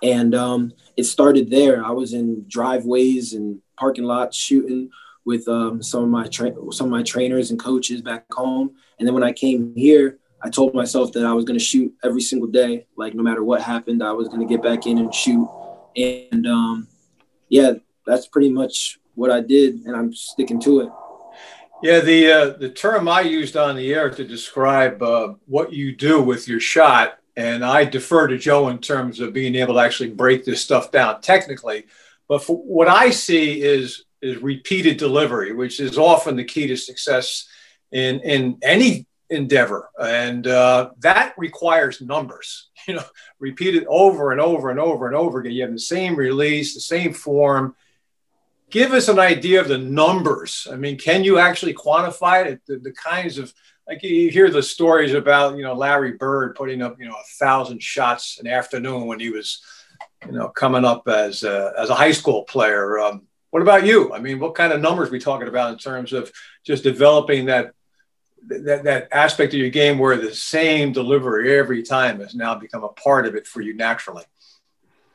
and 0.03 0.35
um, 0.35 0.73
it 0.97 1.05
started 1.05 1.51
there. 1.51 1.85
I 1.85 1.91
was 1.91 2.13
in 2.13 2.45
driveways 2.49 3.33
and 3.33 3.61
parking 3.79 4.05
lots 4.05 4.37
shooting 4.37 4.91
with 5.25 5.49
um, 5.49 5.83
some 5.83 6.05
of 6.05 6.09
my 6.09 6.27
tra- 6.29 6.55
some 6.73 6.87
of 6.87 6.91
my 6.91 7.03
trainers 7.03 7.51
and 7.51 7.59
coaches 7.59 8.03
back 8.03 8.33
home. 8.33 8.73
And 8.99 9.07
then 9.07 9.15
when 9.15 9.25
I 9.25 9.33
came 9.33 9.75
here, 9.75 10.19
I 10.43 10.51
told 10.51 10.75
myself 10.75 11.13
that 11.13 11.25
I 11.25 11.33
was 11.33 11.45
going 11.45 11.59
to 11.59 11.65
shoot 11.65 11.93
every 12.05 12.21
single 12.21 12.49
day. 12.49 12.87
Like 12.97 13.15
no 13.15 13.23
matter 13.23 13.43
what 13.43 13.63
happened, 13.63 14.03
I 14.03 14.13
was 14.13 14.29
going 14.29 14.41
to 14.41 14.47
get 14.47 14.63
back 14.63 14.87
in 14.87 14.99
and 14.99 15.13
shoot. 15.13 15.49
And 15.97 16.47
um, 16.47 16.89
yeah, 17.49 17.73
that's 18.07 18.29
pretty 18.29 18.51
much 18.51 18.99
what 19.15 19.31
I 19.31 19.41
did, 19.41 19.87
and 19.87 19.97
I'm 19.97 20.15
sticking 20.15 20.61
to 20.61 20.81
it. 20.81 20.89
Yeah, 21.83 22.01
the 22.01 22.33
uh, 22.33 22.49
the 22.59 22.71
term 22.71 23.09
I 23.09 23.23
used 23.23 23.57
on 23.57 23.77
the 23.77 23.93
air 23.93 24.11
to 24.11 24.25
describe 24.25 25.03
uh, 25.03 25.35
what 25.47 25.73
you 25.73 25.95
do 25.95 26.23
with 26.23 26.49
your 26.49 26.61
shot 26.61 27.19
and 27.37 27.65
I 27.65 27.85
defer 27.85 28.27
to 28.29 28.39
Joe 28.39 28.69
in 28.69 28.79
terms 28.79 29.21
of 29.21 29.33
being 29.33 29.55
able 29.57 29.75
to 29.75 29.81
actually 29.81 30.11
break 30.11 30.45
this 30.45 30.63
stuff 30.63 30.91
down 30.91 31.21
technically. 31.21 31.85
But 32.29 32.43
what 32.47 32.89
I 32.89 33.11
see 33.11 33.63
is 33.63 34.05
is 34.23 34.43
repeated 34.43 34.97
delivery, 34.97 35.53
which 35.53 35.79
is 35.79 35.99
often 35.99 36.37
the 36.37 36.45
key 36.45 36.67
to 36.69 36.77
success 36.77 37.47
in 37.93 38.21
in 38.21 38.59
any 38.63 39.07
endeavor, 39.29 39.91
and 40.01 40.47
uh, 40.47 40.91
that 41.01 41.35
requires 41.37 42.01
numbers. 42.01 42.69
You 42.89 42.95
know, 42.95 43.05
repeated 43.41 43.85
over 43.89 44.31
and 44.31 44.41
over 44.41 44.71
and 44.71 44.79
over 44.79 45.09
and 45.09 45.17
over 45.17 45.41
again. 45.41 45.51
You 45.51 45.63
have 45.63 45.73
the 45.73 45.79
same 45.81 46.15
release, 46.15 46.73
the 46.73 46.81
same 46.81 47.13
form. 47.13 47.75
Give 48.71 48.93
us 48.93 49.09
an 49.09 49.19
idea 49.19 49.61
of 49.61 49.67
the 49.67 49.77
numbers. 49.77 50.69
I 50.71 50.77
mean, 50.77 50.97
can 50.97 51.25
you 51.25 51.41
actually 51.41 51.75
quantify 51.75 52.47
it? 52.47 52.61
The, 52.65 52.79
the 52.79 52.93
kinds 52.93 53.39
of 53.39 53.53
like 53.87 54.03
you 54.03 54.31
hear 54.31 54.51
the 54.51 54.63
stories 54.63 55.15
about 55.15 55.57
you 55.57 55.63
know 55.63 55.75
Larry 55.75 56.13
Bird 56.13 56.57
putting 56.57 56.83
up 56.83 56.99
you 56.99 57.07
know 57.07 57.15
a 57.15 57.39
thousand 57.39 57.83
shots 57.83 58.39
an 58.39 58.47
afternoon 58.47 59.07
when 59.07 59.21
he 59.21 59.31
was 59.31 59.63
you 60.25 60.33
know 60.33 60.49
coming 60.49 60.85
up 60.85 61.07
as 61.09 61.43
a, 61.43 61.73
as 61.79 61.91
a 61.91 61.95
high 61.95 62.13
school 62.13 62.43
player. 62.45 62.99
Um, 62.99 63.23
what 63.51 63.63
about 63.63 63.87
you? 63.87 64.13
I 64.13 64.19
mean, 64.19 64.39
what 64.39 64.55
kind 64.55 64.73
of 64.73 64.81
numbers 64.81 65.09
are 65.09 65.13
we 65.13 65.21
talking 65.21 65.49
about 65.49 65.73
in 65.73 65.79
terms 65.79 66.13
of 66.13 66.31
just 66.65 66.83
developing 66.83 67.47
that 67.47 67.73
that, 68.49 68.85
that 68.85 69.09
aspect 69.13 69.55
of 69.55 69.61
your 69.61 69.71
game 69.71 69.99
where 69.99 70.17
the 70.17 70.35
same 70.35 70.93
delivery 70.93 71.59
every 71.59 71.83
time 71.83 72.21
has 72.21 72.35
now 72.35 72.55
become 72.55 72.85
a 72.85 72.89
part 72.89 73.27
of 73.27 73.35
it 73.35 73.47
for 73.47 73.61
you 73.61 73.75
naturally? 73.75 74.25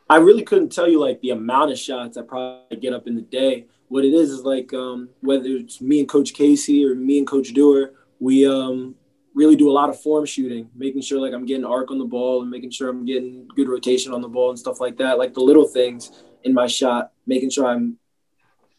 I 0.09 0.17
really 0.17 0.43
couldn't 0.43 0.73
tell 0.73 0.89
you 0.89 0.99
like 0.99 1.21
the 1.21 1.29
amount 1.29 1.71
of 1.71 1.79
shots 1.79 2.17
I 2.17 2.23
probably 2.23 2.77
get 2.77 2.93
up 2.93 3.07
in 3.07 3.15
the 3.15 3.21
day. 3.21 3.67
What 3.87 4.03
it 4.03 4.13
is 4.13 4.31
is 4.31 4.41
like 4.43 4.73
um, 4.73 5.09
whether 5.21 5.47
it's 5.47 5.79
me 5.79 5.99
and 5.99 6.09
Coach 6.09 6.33
Casey 6.33 6.85
or 6.85 6.95
me 6.95 7.19
and 7.19 7.27
Coach 7.27 7.53
Dewar, 7.53 7.93
we 8.21 8.45
um, 8.45 8.95
really 9.33 9.55
do 9.55 9.69
a 9.69 9.73
lot 9.73 9.89
of 9.89 9.99
form 9.99 10.25
shooting, 10.25 10.69
making 10.75 11.01
sure 11.01 11.19
like 11.19 11.33
I'm 11.33 11.45
getting 11.45 11.65
arc 11.65 11.89
on 11.89 11.97
the 11.97 12.05
ball 12.05 12.43
and 12.43 12.51
making 12.51 12.69
sure 12.69 12.87
I'm 12.87 13.03
getting 13.03 13.47
good 13.55 13.67
rotation 13.67 14.13
on 14.13 14.21
the 14.21 14.29
ball 14.29 14.51
and 14.51 14.59
stuff 14.59 14.79
like 14.79 14.97
that. 14.97 15.17
Like 15.17 15.33
the 15.33 15.41
little 15.41 15.67
things 15.67 16.23
in 16.43 16.53
my 16.53 16.67
shot, 16.67 17.11
making 17.25 17.49
sure 17.49 17.65
I'm 17.65 17.97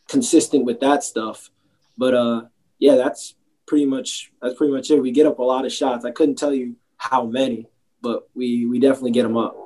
consistent 0.09 0.65
with 0.65 0.79
that 0.81 1.03
stuff. 1.03 1.51
But 1.99 2.15
uh, 2.15 2.43
yeah, 2.79 2.95
that's 2.95 3.35
pretty 3.67 3.85
much 3.85 4.33
that's 4.41 4.55
pretty 4.55 4.73
much 4.73 4.91
it. 4.93 5.01
We 5.01 5.11
get 5.11 5.27
up 5.27 5.41
a 5.41 5.43
lot 5.43 5.67
of 5.67 5.73
shots. 5.73 6.05
I 6.05 6.13
couldn't 6.13 6.37
tell 6.37 6.55
you 6.55 6.77
how 6.97 7.27
many, 7.27 7.67
but 8.01 8.29
we 8.35 8.67
we 8.67 8.79
definitely 8.79 9.11
get 9.11 9.25
them 9.25 9.37
up. 9.37 9.57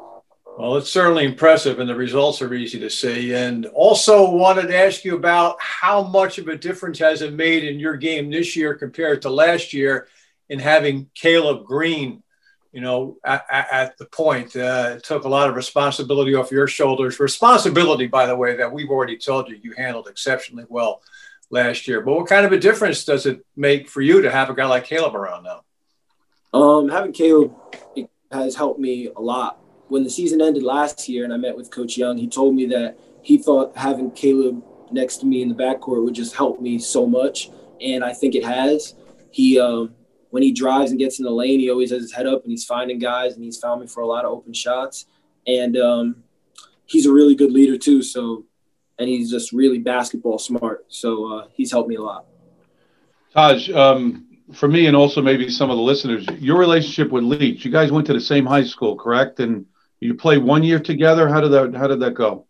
Well, 0.58 0.78
it's 0.78 0.90
certainly 0.90 1.26
impressive, 1.26 1.80
and 1.80 1.88
the 1.88 1.94
results 1.94 2.40
are 2.40 2.54
easy 2.54 2.80
to 2.80 2.88
see. 2.88 3.34
And 3.34 3.66
also 3.66 4.30
wanted 4.30 4.68
to 4.68 4.76
ask 4.76 5.04
you 5.04 5.14
about 5.14 5.60
how 5.60 6.02
much 6.02 6.38
of 6.38 6.48
a 6.48 6.56
difference 6.56 6.98
has 7.00 7.20
it 7.20 7.34
made 7.34 7.62
in 7.62 7.78
your 7.78 7.94
game 7.94 8.30
this 8.30 8.56
year 8.56 8.74
compared 8.74 9.20
to 9.22 9.28
last 9.30 9.74
year 9.74 10.08
in 10.48 10.58
having 10.58 11.10
Caleb 11.14 11.66
Green, 11.66 12.22
you 12.72 12.80
know, 12.80 13.18
at, 13.22 13.44
at 13.50 13.98
the 13.98 14.06
point. 14.06 14.56
Uh, 14.56 14.94
it 14.96 15.04
took 15.04 15.24
a 15.24 15.28
lot 15.28 15.50
of 15.50 15.56
responsibility 15.56 16.34
off 16.34 16.50
your 16.50 16.66
shoulders. 16.66 17.20
Responsibility, 17.20 18.06
by 18.06 18.24
the 18.24 18.36
way, 18.36 18.56
that 18.56 18.72
we've 18.72 18.90
already 18.90 19.18
told 19.18 19.50
you 19.50 19.60
you 19.62 19.74
handled 19.76 20.08
exceptionally 20.08 20.64
well 20.70 21.02
last 21.50 21.86
year. 21.86 22.00
But 22.00 22.14
what 22.14 22.28
kind 22.28 22.46
of 22.46 22.52
a 22.52 22.58
difference 22.58 23.04
does 23.04 23.26
it 23.26 23.44
make 23.56 23.90
for 23.90 24.00
you 24.00 24.22
to 24.22 24.30
have 24.30 24.48
a 24.48 24.54
guy 24.54 24.64
like 24.64 24.84
Caleb 24.84 25.16
around 25.16 25.44
now? 25.44 25.64
Um, 26.58 26.88
having 26.88 27.12
Caleb 27.12 27.54
has 28.32 28.56
helped 28.56 28.80
me 28.80 29.10
a 29.14 29.20
lot. 29.20 29.60
When 29.88 30.02
the 30.02 30.10
season 30.10 30.40
ended 30.40 30.62
last 30.62 31.08
year 31.08 31.24
and 31.24 31.32
I 31.32 31.36
met 31.36 31.56
with 31.56 31.70
Coach 31.70 31.96
Young, 31.96 32.16
he 32.16 32.28
told 32.28 32.54
me 32.54 32.66
that 32.66 32.98
he 33.22 33.38
thought 33.38 33.76
having 33.76 34.10
Caleb 34.10 34.62
next 34.90 35.18
to 35.18 35.26
me 35.26 35.42
in 35.42 35.48
the 35.48 35.54
backcourt 35.54 36.04
would 36.04 36.14
just 36.14 36.34
help 36.34 36.60
me 36.60 36.78
so 36.78 37.06
much. 37.06 37.50
And 37.80 38.04
I 38.04 38.12
think 38.12 38.34
it 38.34 38.44
has. 38.44 38.94
He, 39.30 39.60
um, 39.60 39.94
when 40.30 40.42
he 40.42 40.52
drives 40.52 40.90
and 40.90 40.98
gets 40.98 41.18
in 41.18 41.24
the 41.24 41.30
lane, 41.30 41.60
he 41.60 41.70
always 41.70 41.90
has 41.90 42.02
his 42.02 42.12
head 42.12 42.26
up 42.26 42.42
and 42.42 42.50
he's 42.50 42.64
finding 42.64 42.98
guys 42.98 43.34
and 43.34 43.44
he's 43.44 43.58
found 43.58 43.80
me 43.80 43.86
for 43.86 44.00
a 44.00 44.06
lot 44.06 44.24
of 44.24 44.32
open 44.32 44.52
shots. 44.52 45.06
And 45.46 45.76
um, 45.76 46.24
he's 46.86 47.06
a 47.06 47.12
really 47.12 47.34
good 47.34 47.52
leader 47.52 47.78
too. 47.78 48.02
So 48.02 48.44
and 48.98 49.08
he's 49.08 49.30
just 49.30 49.52
really 49.52 49.78
basketball 49.78 50.38
smart. 50.38 50.86
So 50.88 51.32
uh, 51.32 51.46
he's 51.52 51.70
helped 51.70 51.88
me 51.88 51.96
a 51.96 52.02
lot. 52.02 52.26
Taj, 53.32 53.68
um, 53.70 54.26
for 54.54 54.68
me 54.68 54.86
and 54.86 54.96
also 54.96 55.20
maybe 55.20 55.50
some 55.50 55.70
of 55.70 55.76
the 55.76 55.82
listeners, 55.82 56.26
your 56.38 56.58
relationship 56.58 57.10
with 57.10 57.24
Leach, 57.24 57.64
you 57.64 57.70
guys 57.70 57.92
went 57.92 58.06
to 58.06 58.12
the 58.12 58.20
same 58.20 58.46
high 58.46 58.64
school, 58.64 58.96
correct? 58.96 59.40
And 59.40 59.66
you 60.00 60.14
played 60.14 60.42
one 60.42 60.62
year 60.62 60.80
together. 60.80 61.28
How 61.28 61.40
did 61.40 61.50
that 61.52 61.74
How 61.74 61.86
did 61.86 62.00
that 62.00 62.14
go? 62.14 62.46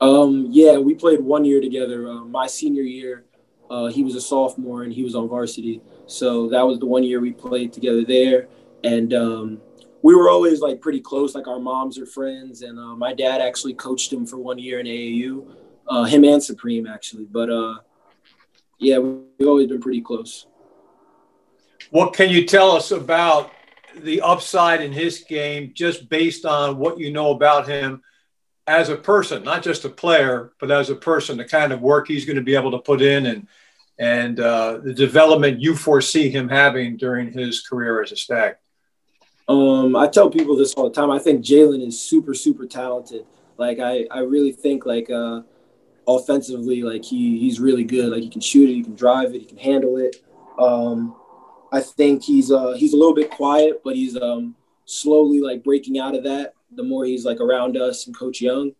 Um, 0.00 0.46
yeah, 0.50 0.78
we 0.78 0.94
played 0.94 1.20
one 1.20 1.44
year 1.44 1.60
together. 1.60 2.08
Uh, 2.08 2.24
my 2.24 2.46
senior 2.46 2.82
year, 2.82 3.24
uh, 3.70 3.86
he 3.88 4.02
was 4.02 4.14
a 4.14 4.20
sophomore 4.20 4.82
and 4.82 4.92
he 4.92 5.02
was 5.02 5.14
on 5.14 5.28
varsity, 5.28 5.82
so 6.06 6.48
that 6.48 6.62
was 6.62 6.78
the 6.78 6.86
one 6.86 7.04
year 7.04 7.20
we 7.20 7.32
played 7.32 7.72
together 7.72 8.04
there. 8.04 8.48
And 8.82 9.12
um, 9.12 9.60
we 10.02 10.14
were 10.14 10.30
always 10.30 10.60
like 10.60 10.80
pretty 10.80 11.00
close. 11.00 11.34
Like 11.34 11.46
our 11.46 11.60
moms 11.60 11.98
are 11.98 12.06
friends, 12.06 12.62
and 12.62 12.78
uh, 12.78 12.96
my 12.96 13.12
dad 13.12 13.42
actually 13.42 13.74
coached 13.74 14.12
him 14.12 14.24
for 14.24 14.38
one 14.38 14.58
year 14.58 14.80
in 14.80 14.86
AAU 14.86 15.46
uh, 15.90 16.04
him 16.04 16.24
and 16.24 16.42
Supreme 16.42 16.86
actually. 16.86 17.24
But 17.24 17.50
uh, 17.50 17.74
yeah, 18.78 18.98
we've 18.98 19.46
always 19.46 19.66
been 19.66 19.80
pretty 19.80 20.00
close. 20.00 20.46
What 21.90 22.14
can 22.14 22.30
you 22.30 22.46
tell 22.46 22.70
us 22.70 22.92
about 22.92 23.50
the 23.96 24.20
upside 24.20 24.82
in 24.82 24.92
his 24.92 25.20
game, 25.20 25.72
just 25.74 26.08
based 26.08 26.44
on 26.44 26.78
what 26.78 26.98
you 26.98 27.12
know 27.12 27.30
about 27.30 27.68
him 27.68 28.02
as 28.66 28.88
a 28.88 28.96
person, 28.96 29.42
not 29.42 29.62
just 29.62 29.84
a 29.84 29.88
player, 29.88 30.52
but 30.60 30.70
as 30.70 30.90
a 30.90 30.94
person, 30.94 31.36
the 31.36 31.44
kind 31.44 31.72
of 31.72 31.80
work 31.80 32.06
he's 32.08 32.24
going 32.24 32.36
to 32.36 32.42
be 32.42 32.54
able 32.54 32.70
to 32.70 32.78
put 32.78 33.02
in, 33.02 33.26
and 33.26 33.48
and 33.98 34.40
uh, 34.40 34.78
the 34.78 34.94
development 34.94 35.60
you 35.60 35.76
foresee 35.76 36.30
him 36.30 36.48
having 36.48 36.96
during 36.96 37.32
his 37.32 37.60
career 37.60 38.02
as 38.02 38.12
a 38.12 38.16
stag. 38.16 38.56
Um, 39.48 39.96
I 39.96 40.06
tell 40.06 40.30
people 40.30 40.56
this 40.56 40.74
all 40.74 40.88
the 40.88 40.94
time. 40.94 41.10
I 41.10 41.18
think 41.18 41.44
Jalen 41.44 41.84
is 41.84 42.00
super, 42.00 42.34
super 42.34 42.66
talented. 42.66 43.26
Like 43.58 43.80
I, 43.80 44.06
I 44.10 44.20
really 44.20 44.52
think 44.52 44.86
like 44.86 45.10
uh, 45.10 45.42
offensively, 46.06 46.82
like 46.82 47.04
he 47.04 47.38
he's 47.38 47.60
really 47.60 47.84
good. 47.84 48.10
Like 48.10 48.22
he 48.22 48.30
can 48.30 48.40
shoot 48.40 48.70
it, 48.70 48.74
he 48.74 48.82
can 48.84 48.94
drive 48.94 49.34
it, 49.34 49.40
he 49.40 49.46
can 49.46 49.58
handle 49.58 49.96
it. 49.96 50.16
Um, 50.58 51.16
I 51.72 51.80
think 51.80 52.22
he's 52.22 52.50
uh 52.50 52.72
he's 52.72 52.92
a 52.92 52.96
little 52.96 53.14
bit 53.14 53.30
quiet, 53.30 53.82
but 53.84 53.94
he's 53.94 54.16
um 54.16 54.56
slowly 54.84 55.40
like 55.40 55.62
breaking 55.62 55.98
out 55.98 56.14
of 56.14 56.24
that. 56.24 56.54
The 56.72 56.82
more 56.82 57.04
he's 57.04 57.24
like 57.24 57.40
around 57.40 57.76
us 57.76 58.06
and 58.06 58.16
Coach 58.16 58.40
Young, 58.40 58.72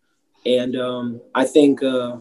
and 0.45 0.75
um, 0.75 1.21
I 1.35 1.45
think 1.45 1.83
uh, 1.83 2.17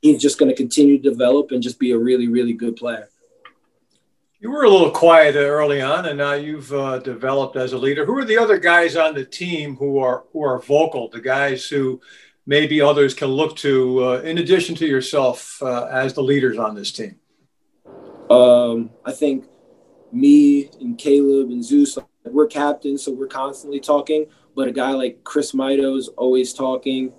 he's 0.00 0.20
just 0.20 0.38
going 0.38 0.50
to 0.50 0.56
continue 0.56 1.00
to 1.00 1.10
develop 1.10 1.50
and 1.50 1.62
just 1.62 1.78
be 1.78 1.92
a 1.92 1.98
really 1.98 2.28
really 2.28 2.52
good 2.52 2.76
player. 2.76 3.08
You 4.40 4.50
were 4.50 4.64
a 4.64 4.70
little 4.70 4.90
quiet 4.90 5.36
early 5.36 5.80
on, 5.80 6.06
and 6.06 6.18
now 6.18 6.32
you've 6.32 6.72
uh, 6.72 6.98
developed 6.98 7.56
as 7.56 7.74
a 7.74 7.78
leader. 7.78 8.04
Who 8.04 8.18
are 8.18 8.24
the 8.24 8.38
other 8.38 8.58
guys 8.58 8.96
on 8.96 9.14
the 9.14 9.24
team 9.24 9.76
who 9.76 9.98
are 9.98 10.24
who 10.32 10.42
are 10.42 10.58
vocal? 10.60 11.08
The 11.08 11.20
guys 11.20 11.66
who 11.68 12.00
maybe 12.44 12.80
others 12.80 13.14
can 13.14 13.28
look 13.28 13.56
to 13.58 14.04
uh, 14.04 14.20
in 14.22 14.38
addition 14.38 14.74
to 14.76 14.86
yourself 14.86 15.62
uh, 15.62 15.84
as 15.84 16.14
the 16.14 16.22
leaders 16.22 16.58
on 16.58 16.74
this 16.74 16.90
team? 16.90 17.20
Um, 18.30 18.90
I 19.04 19.12
think 19.12 19.44
me 20.12 20.70
and 20.80 20.98
Caleb 20.98 21.50
and 21.50 21.64
Zeus, 21.64 21.98
we're 22.24 22.46
captains, 22.46 23.04
so 23.04 23.12
we're 23.12 23.26
constantly 23.26 23.80
talking. 23.80 24.26
But 24.54 24.68
a 24.68 24.72
guy 24.72 24.90
like 24.90 25.24
Chris 25.24 25.52
Maidoh 25.52 25.96
is 25.96 26.08
always 26.08 26.52
talking. 26.52 27.12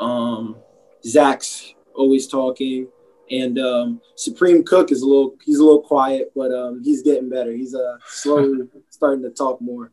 Um, 0.00 0.56
Zach's 1.04 1.74
always 1.94 2.26
talking. 2.26 2.88
And 3.30 3.58
um, 3.58 4.00
Supreme 4.14 4.64
Cook 4.64 4.90
is 4.90 5.02
a 5.02 5.06
little 5.06 5.36
he's 5.44 5.58
a 5.58 5.64
little 5.64 5.82
quiet, 5.82 6.32
but 6.34 6.52
um, 6.52 6.82
he's 6.82 7.02
getting 7.02 7.28
better. 7.28 7.52
He's 7.52 7.74
uh, 7.74 7.98
slowly 8.06 8.66
starting 8.90 9.22
to 9.24 9.30
talk 9.30 9.60
more. 9.60 9.92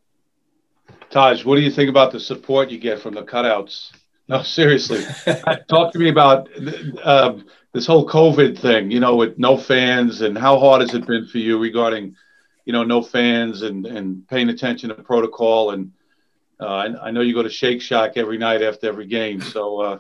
Taj, 1.10 1.44
what 1.44 1.56
do 1.56 1.62
you 1.62 1.72
think 1.72 1.90
about 1.90 2.12
the 2.12 2.20
support 2.20 2.70
you 2.70 2.78
get 2.78 3.00
from 3.00 3.14
the 3.14 3.24
cutouts? 3.24 3.92
No, 4.28 4.42
seriously. 4.44 5.04
Talk 5.70 5.94
to 5.94 6.00
me 6.00 6.10
about 6.10 6.50
uh, 7.04 7.38
this 7.74 7.86
whole 7.86 8.08
COVID 8.08 8.58
thing, 8.58 8.92
you 8.92 9.00
know, 9.00 9.16
with 9.16 9.38
no 9.38 9.58
fans 9.58 10.22
and 10.22 10.38
how 10.38 10.60
hard 10.60 10.82
has 10.82 10.94
it 10.94 11.06
been 11.06 11.28
for 11.28 11.38
you 11.38 11.60
regarding, 11.60 12.16
you 12.66 12.74
know, 12.74 12.84
no 12.84 13.02
fans 13.02 13.62
and, 13.62 13.86
and 13.86 14.28
paying 14.28 14.50
attention 14.50 14.90
to 14.90 14.96
protocol. 14.96 15.72
And 15.72 15.92
uh, 16.60 16.66
I, 16.66 17.08
I, 17.08 17.12
know 17.12 17.22
you 17.22 17.34
go 17.34 17.44
to 17.44 17.50
Shake 17.50 17.82
Shack 17.82 18.14
every 18.18 18.38
night 18.38 18.62
after 18.62 18.88
every 18.88 19.06
game. 19.06 19.40
So 19.40 19.82
uh, 19.82 20.00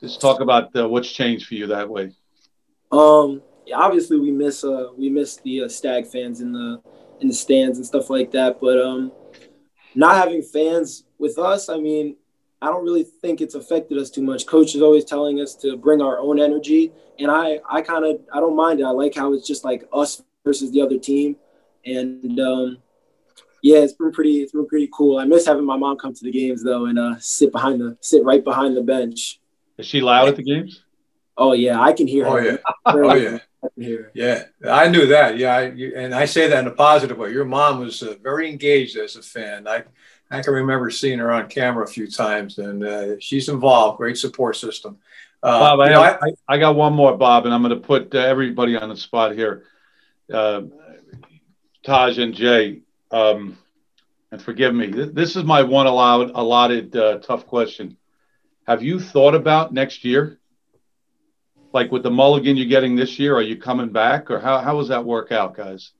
just 0.00 0.20
talk 0.20 0.40
about 0.40 0.74
uh, 0.76 0.88
what's 0.88 1.10
changed 1.10 1.46
for 1.46 1.54
you 1.54 1.66
that 1.68 1.88
way. 1.88 2.12
Um, 2.90 3.42
yeah, 3.66 3.78
obviously 3.78 4.18
we 4.18 4.30
miss 4.30 4.64
uh 4.64 4.88
we 4.96 5.08
miss 5.08 5.36
the 5.38 5.62
uh, 5.62 5.68
Stag 5.68 6.06
fans 6.06 6.40
in 6.40 6.52
the 6.52 6.82
in 7.20 7.28
the 7.28 7.34
stands 7.34 7.78
and 7.78 7.86
stuff 7.86 8.10
like 8.10 8.30
that. 8.32 8.60
But 8.60 8.80
um, 8.80 9.12
not 9.94 10.16
having 10.16 10.42
fans 10.42 11.04
with 11.18 11.38
us, 11.38 11.68
I 11.68 11.78
mean, 11.78 12.16
I 12.60 12.66
don't 12.66 12.84
really 12.84 13.04
think 13.04 13.40
it's 13.40 13.54
affected 13.54 13.98
us 13.98 14.10
too 14.10 14.22
much. 14.22 14.46
Coach 14.46 14.74
is 14.74 14.82
always 14.82 15.04
telling 15.04 15.40
us 15.40 15.54
to 15.56 15.76
bring 15.76 16.00
our 16.00 16.18
own 16.18 16.40
energy, 16.40 16.92
and 17.18 17.30
I 17.30 17.60
I 17.68 17.80
kind 17.80 18.04
of 18.04 18.20
I 18.32 18.40
don't 18.40 18.56
mind 18.56 18.80
it. 18.80 18.84
I 18.84 18.90
like 18.90 19.14
how 19.14 19.32
it's 19.32 19.46
just 19.46 19.64
like 19.64 19.88
us 19.92 20.22
versus 20.44 20.70
the 20.72 20.80
other 20.80 20.98
team, 20.98 21.36
and 21.84 22.40
um, 22.40 22.78
yeah, 23.62 23.78
it's 23.78 23.92
been 23.92 24.12
pretty 24.12 24.42
it's 24.42 24.52
been 24.52 24.66
pretty 24.66 24.88
cool. 24.92 25.18
I 25.18 25.24
miss 25.24 25.46
having 25.46 25.64
my 25.64 25.76
mom 25.76 25.96
come 25.96 26.14
to 26.14 26.24
the 26.24 26.32
games 26.32 26.62
though 26.62 26.86
and 26.86 26.98
uh, 26.98 27.14
sit 27.18 27.52
behind 27.52 27.80
the 27.80 27.96
sit 28.00 28.24
right 28.24 28.42
behind 28.42 28.76
the 28.76 28.82
bench. 28.82 29.40
Is 29.78 29.86
she 29.86 30.00
loud 30.00 30.28
at 30.28 30.36
the 30.36 30.42
games? 30.42 30.84
Oh 31.36 31.52
yeah, 31.52 31.80
I 31.80 31.92
can 31.92 32.06
hear 32.06 32.24
her. 32.24 32.30
oh, 32.86 32.92
her. 32.92 33.16
Yeah. 33.16 33.38
oh 33.64 33.70
yeah. 33.78 33.96
I 33.96 34.08
yeah, 34.14 34.44
I 34.68 34.88
knew 34.88 35.06
that. 35.06 35.38
Yeah, 35.38 35.54
I, 35.54 35.62
and 35.96 36.12
I 36.12 36.24
say 36.24 36.48
that 36.48 36.58
in 36.58 36.66
a 36.66 36.74
positive 36.74 37.16
way. 37.16 37.30
Your 37.30 37.44
mom 37.44 37.78
was 37.78 38.02
uh, 38.02 38.16
very 38.20 38.50
engaged 38.50 38.96
as 38.96 39.14
a 39.14 39.22
fan. 39.22 39.68
I 39.68 39.84
I 40.32 40.42
can 40.42 40.54
remember 40.54 40.90
seeing 40.90 41.20
her 41.20 41.30
on 41.30 41.48
camera 41.48 41.84
a 41.84 41.88
few 41.88 42.10
times, 42.10 42.58
and 42.58 42.84
uh, 42.84 43.20
she's 43.20 43.48
involved. 43.48 43.98
Great 43.98 44.18
support 44.18 44.56
system. 44.56 44.98
Uh, 45.42 45.58
Bob, 45.58 45.80
I, 45.80 45.88
know, 45.90 46.02
I, 46.02 46.18
I, 46.48 46.58
got 46.58 46.76
one 46.76 46.92
more, 46.92 47.16
Bob, 47.16 47.44
and 47.46 47.54
I'm 47.54 47.62
going 47.62 47.74
to 47.74 47.86
put 47.86 48.14
uh, 48.14 48.18
everybody 48.18 48.76
on 48.76 48.88
the 48.88 48.96
spot 48.96 49.34
here. 49.34 49.64
Taj 51.82 52.18
and 52.18 52.34
Jay, 52.34 52.82
um, 53.10 53.58
and 54.30 54.40
forgive 54.40 54.74
me, 54.74 54.86
this 54.86 55.36
is 55.36 55.44
my 55.44 55.62
one 55.62 55.86
allowed 55.86 56.30
allotted 56.34 56.96
uh, 56.96 57.18
tough 57.18 57.46
question. 57.46 57.96
Have 58.66 58.82
you 58.82 59.00
thought 59.00 59.34
about 59.34 59.72
next 59.72 60.04
year? 60.04 60.38
Like 61.72 61.90
with 61.90 62.02
the 62.02 62.10
mulligan 62.10 62.56
you're 62.56 62.66
getting 62.66 62.96
this 62.96 63.18
year, 63.18 63.34
are 63.34 63.42
you 63.42 63.56
coming 63.56 63.90
back, 63.90 64.30
or 64.30 64.38
how 64.38 64.58
how 64.58 64.78
does 64.78 64.88
that 64.88 65.04
work 65.04 65.32
out, 65.32 65.56
guys? 65.56 65.92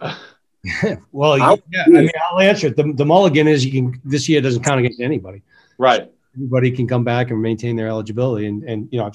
well, 1.12 1.40
I, 1.42 1.56
yeah, 1.72 1.84
I 1.86 1.90
mean, 1.90 2.10
I'll 2.30 2.40
answer 2.40 2.68
it. 2.68 2.76
The, 2.76 2.92
the 2.92 3.04
mulligan 3.04 3.48
is 3.48 3.64
you 3.64 3.72
can 3.72 4.00
this 4.04 4.28
year 4.28 4.40
doesn't 4.40 4.62
count 4.62 4.80
against 4.80 5.00
anybody. 5.00 5.42
Right. 5.78 6.10
Everybody 6.34 6.70
can 6.70 6.86
come 6.86 7.04
back 7.04 7.30
and 7.30 7.40
maintain 7.40 7.76
their 7.76 7.88
eligibility, 7.88 8.46
and 8.46 8.62
and 8.64 8.88
you 8.90 8.98
know, 8.98 9.10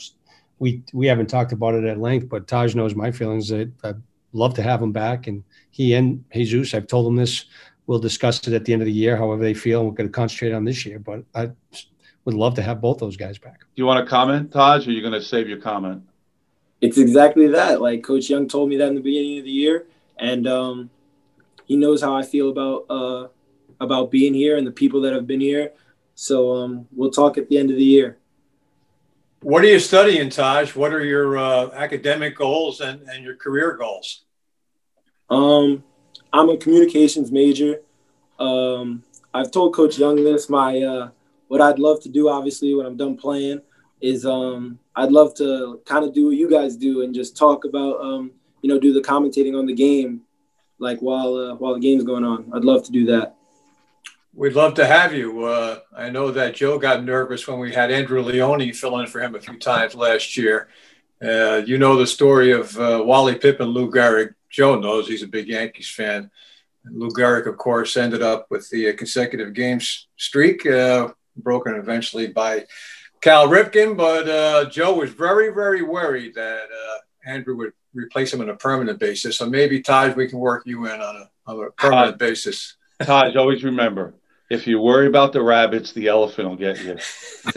we 0.61 0.83
we 0.93 1.07
haven't 1.07 1.25
talked 1.25 1.51
about 1.51 1.73
it 1.73 1.83
at 1.85 1.99
length, 1.99 2.29
but 2.29 2.47
Taj 2.47 2.75
knows 2.75 2.93
my 2.93 3.11
feelings. 3.11 3.49
That 3.49 3.71
I'd 3.83 3.95
love 4.31 4.53
to 4.53 4.61
have 4.61 4.79
him 4.79 4.91
back, 4.91 5.25
and 5.25 5.43
he 5.71 5.95
and 5.95 6.23
Jesus. 6.31 6.75
I've 6.75 6.85
told 6.85 7.07
him 7.07 7.15
this. 7.15 7.45
We'll 7.87 7.99
discuss 7.99 8.47
it 8.47 8.53
at 8.53 8.63
the 8.63 8.71
end 8.71 8.83
of 8.83 8.85
the 8.85 8.91
year, 8.93 9.17
however 9.17 9.41
they 9.41 9.55
feel. 9.55 9.83
We're 9.83 9.91
going 9.91 10.07
to 10.07 10.13
concentrate 10.13 10.53
on 10.53 10.63
this 10.63 10.85
year, 10.85 10.99
but 10.99 11.23
I 11.33 11.49
would 12.25 12.35
love 12.35 12.53
to 12.55 12.61
have 12.61 12.79
both 12.79 12.99
those 12.99 13.17
guys 13.17 13.39
back. 13.39 13.61
Do 13.61 13.81
you 13.81 13.87
want 13.87 14.05
to 14.05 14.09
comment, 14.09 14.51
Taj, 14.51 14.85
or 14.85 14.91
are 14.91 14.93
you 14.93 15.01
going 15.01 15.13
to 15.13 15.21
save 15.21 15.49
your 15.49 15.57
comment? 15.57 16.03
It's 16.79 16.99
exactly 16.99 17.47
that. 17.47 17.81
Like 17.81 18.03
Coach 18.03 18.29
Young 18.29 18.47
told 18.47 18.69
me 18.69 18.77
that 18.77 18.87
in 18.87 18.95
the 18.95 19.01
beginning 19.01 19.39
of 19.39 19.45
the 19.45 19.51
year, 19.51 19.87
and 20.19 20.47
um, 20.47 20.91
he 21.65 21.75
knows 21.75 22.03
how 22.03 22.15
I 22.15 22.21
feel 22.21 22.49
about 22.49 22.85
uh, 22.87 23.27
about 23.79 24.11
being 24.11 24.35
here 24.35 24.57
and 24.57 24.67
the 24.67 24.71
people 24.71 25.01
that 25.01 25.13
have 25.13 25.25
been 25.25 25.41
here. 25.41 25.71
So 26.13 26.53
um, 26.53 26.87
we'll 26.91 27.09
talk 27.09 27.39
at 27.39 27.49
the 27.49 27.57
end 27.57 27.71
of 27.71 27.77
the 27.77 27.83
year. 27.83 28.19
What 29.41 29.63
are 29.63 29.67
you 29.67 29.79
studying, 29.79 30.29
Taj? 30.29 30.75
What 30.75 30.93
are 30.93 31.03
your 31.03 31.35
uh, 31.35 31.71
academic 31.73 32.37
goals 32.37 32.79
and, 32.79 33.01
and 33.09 33.23
your 33.23 33.35
career 33.35 33.75
goals? 33.75 34.23
Um, 35.31 35.83
I'm 36.31 36.49
a 36.49 36.57
communications 36.57 37.31
major. 37.31 37.81
Um, 38.37 39.03
I've 39.33 39.49
told 39.49 39.73
Coach 39.73 39.97
Young 39.97 40.17
this. 40.23 40.47
My 40.47 40.79
uh, 40.83 41.09
what 41.47 41.59
I'd 41.59 41.79
love 41.79 42.03
to 42.03 42.09
do, 42.09 42.29
obviously, 42.29 42.75
when 42.75 42.85
I'm 42.85 42.97
done 42.97 43.17
playing, 43.17 43.61
is 43.99 44.27
um, 44.27 44.77
I'd 44.95 45.11
love 45.11 45.33
to 45.37 45.81
kind 45.85 46.05
of 46.05 46.13
do 46.13 46.27
what 46.27 46.35
you 46.35 46.47
guys 46.47 46.75
do 46.75 47.01
and 47.01 47.13
just 47.13 47.35
talk 47.35 47.65
about, 47.65 47.99
um, 47.99 48.31
you 48.61 48.69
know, 48.69 48.79
do 48.79 48.93
the 48.93 49.01
commentating 49.01 49.57
on 49.57 49.65
the 49.65 49.73
game 49.73 50.21
like 50.77 50.99
while 50.99 51.35
uh, 51.35 51.55
while 51.55 51.73
the 51.73 51.79
game's 51.79 52.03
going 52.03 52.23
on. 52.23 52.51
I'd 52.53 52.63
love 52.63 52.83
to 52.85 52.91
do 52.91 53.05
that. 53.05 53.37
We'd 54.33 54.53
love 54.53 54.75
to 54.75 54.85
have 54.85 55.13
you. 55.13 55.43
Uh, 55.43 55.79
I 55.95 56.09
know 56.09 56.31
that 56.31 56.55
Joe 56.55 56.79
got 56.79 57.03
nervous 57.03 57.47
when 57.47 57.59
we 57.59 57.73
had 57.73 57.91
Andrew 57.91 58.21
Leone 58.21 58.71
fill 58.71 58.99
in 58.99 59.07
for 59.07 59.21
him 59.21 59.35
a 59.35 59.41
few 59.41 59.57
times 59.57 59.93
last 59.93 60.37
year. 60.37 60.69
Uh, 61.21 61.61
you 61.65 61.77
know 61.77 61.97
the 61.97 62.07
story 62.07 62.51
of 62.51 62.75
uh, 62.79 63.03
Wally 63.05 63.35
Pippen, 63.35 63.67
Lou 63.67 63.91
Gehrig. 63.91 64.33
Joe 64.49 64.79
knows 64.79 65.07
he's 65.07 65.21
a 65.21 65.27
big 65.27 65.47
Yankees 65.47 65.89
fan. 65.89 66.31
Lou 66.85 67.09
Gehrig, 67.09 67.45
of 67.45 67.57
course, 67.57 67.97
ended 67.97 68.21
up 68.21 68.47
with 68.49 68.69
the 68.69 68.93
consecutive 68.93 69.53
games 69.53 70.07
streak, 70.15 70.65
uh, 70.65 71.09
broken 71.35 71.75
eventually 71.75 72.27
by 72.27 72.65
Cal 73.21 73.47
Ripken. 73.47 73.95
But 73.97 74.29
uh, 74.29 74.69
Joe 74.69 74.95
was 74.95 75.11
very, 75.11 75.53
very 75.53 75.81
worried 75.81 76.35
that 76.35 76.63
uh, 76.63 76.97
Andrew 77.29 77.55
would 77.57 77.73
replace 77.93 78.33
him 78.33 78.41
on 78.41 78.49
a 78.49 78.55
permanent 78.55 78.97
basis. 78.97 79.37
So 79.37 79.45
maybe 79.45 79.81
Taj, 79.81 80.15
we 80.15 80.27
can 80.27 80.39
work 80.39 80.63
you 80.65 80.85
in 80.85 81.01
on 81.01 81.15
a, 81.17 81.29
on 81.45 81.65
a 81.65 81.71
permanent 81.71 82.17
Taj, 82.17 82.29
basis. 82.29 82.77
Taj, 83.01 83.35
always 83.35 83.63
remember, 83.63 84.15
if 84.51 84.67
you 84.67 84.81
worry 84.81 85.07
about 85.07 85.31
the 85.31 85.41
rabbits, 85.41 85.93
the 85.93 86.09
elephant 86.09 86.49
will 86.49 86.57
get 86.57 86.83
you. 86.83 86.97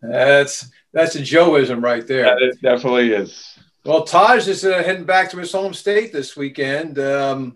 that's 0.00 0.70
that's 0.92 1.16
a 1.16 1.20
Joeism 1.20 1.82
right 1.82 2.06
there. 2.06 2.26
Yeah, 2.26 2.36
it 2.48 2.62
definitely 2.62 3.12
is. 3.12 3.58
Well, 3.84 4.04
Taj 4.04 4.46
is 4.46 4.64
uh, 4.64 4.84
heading 4.84 5.04
back 5.04 5.30
to 5.30 5.38
his 5.38 5.50
home 5.50 5.74
state 5.74 6.12
this 6.12 6.36
weekend. 6.36 7.00
Um, 7.00 7.54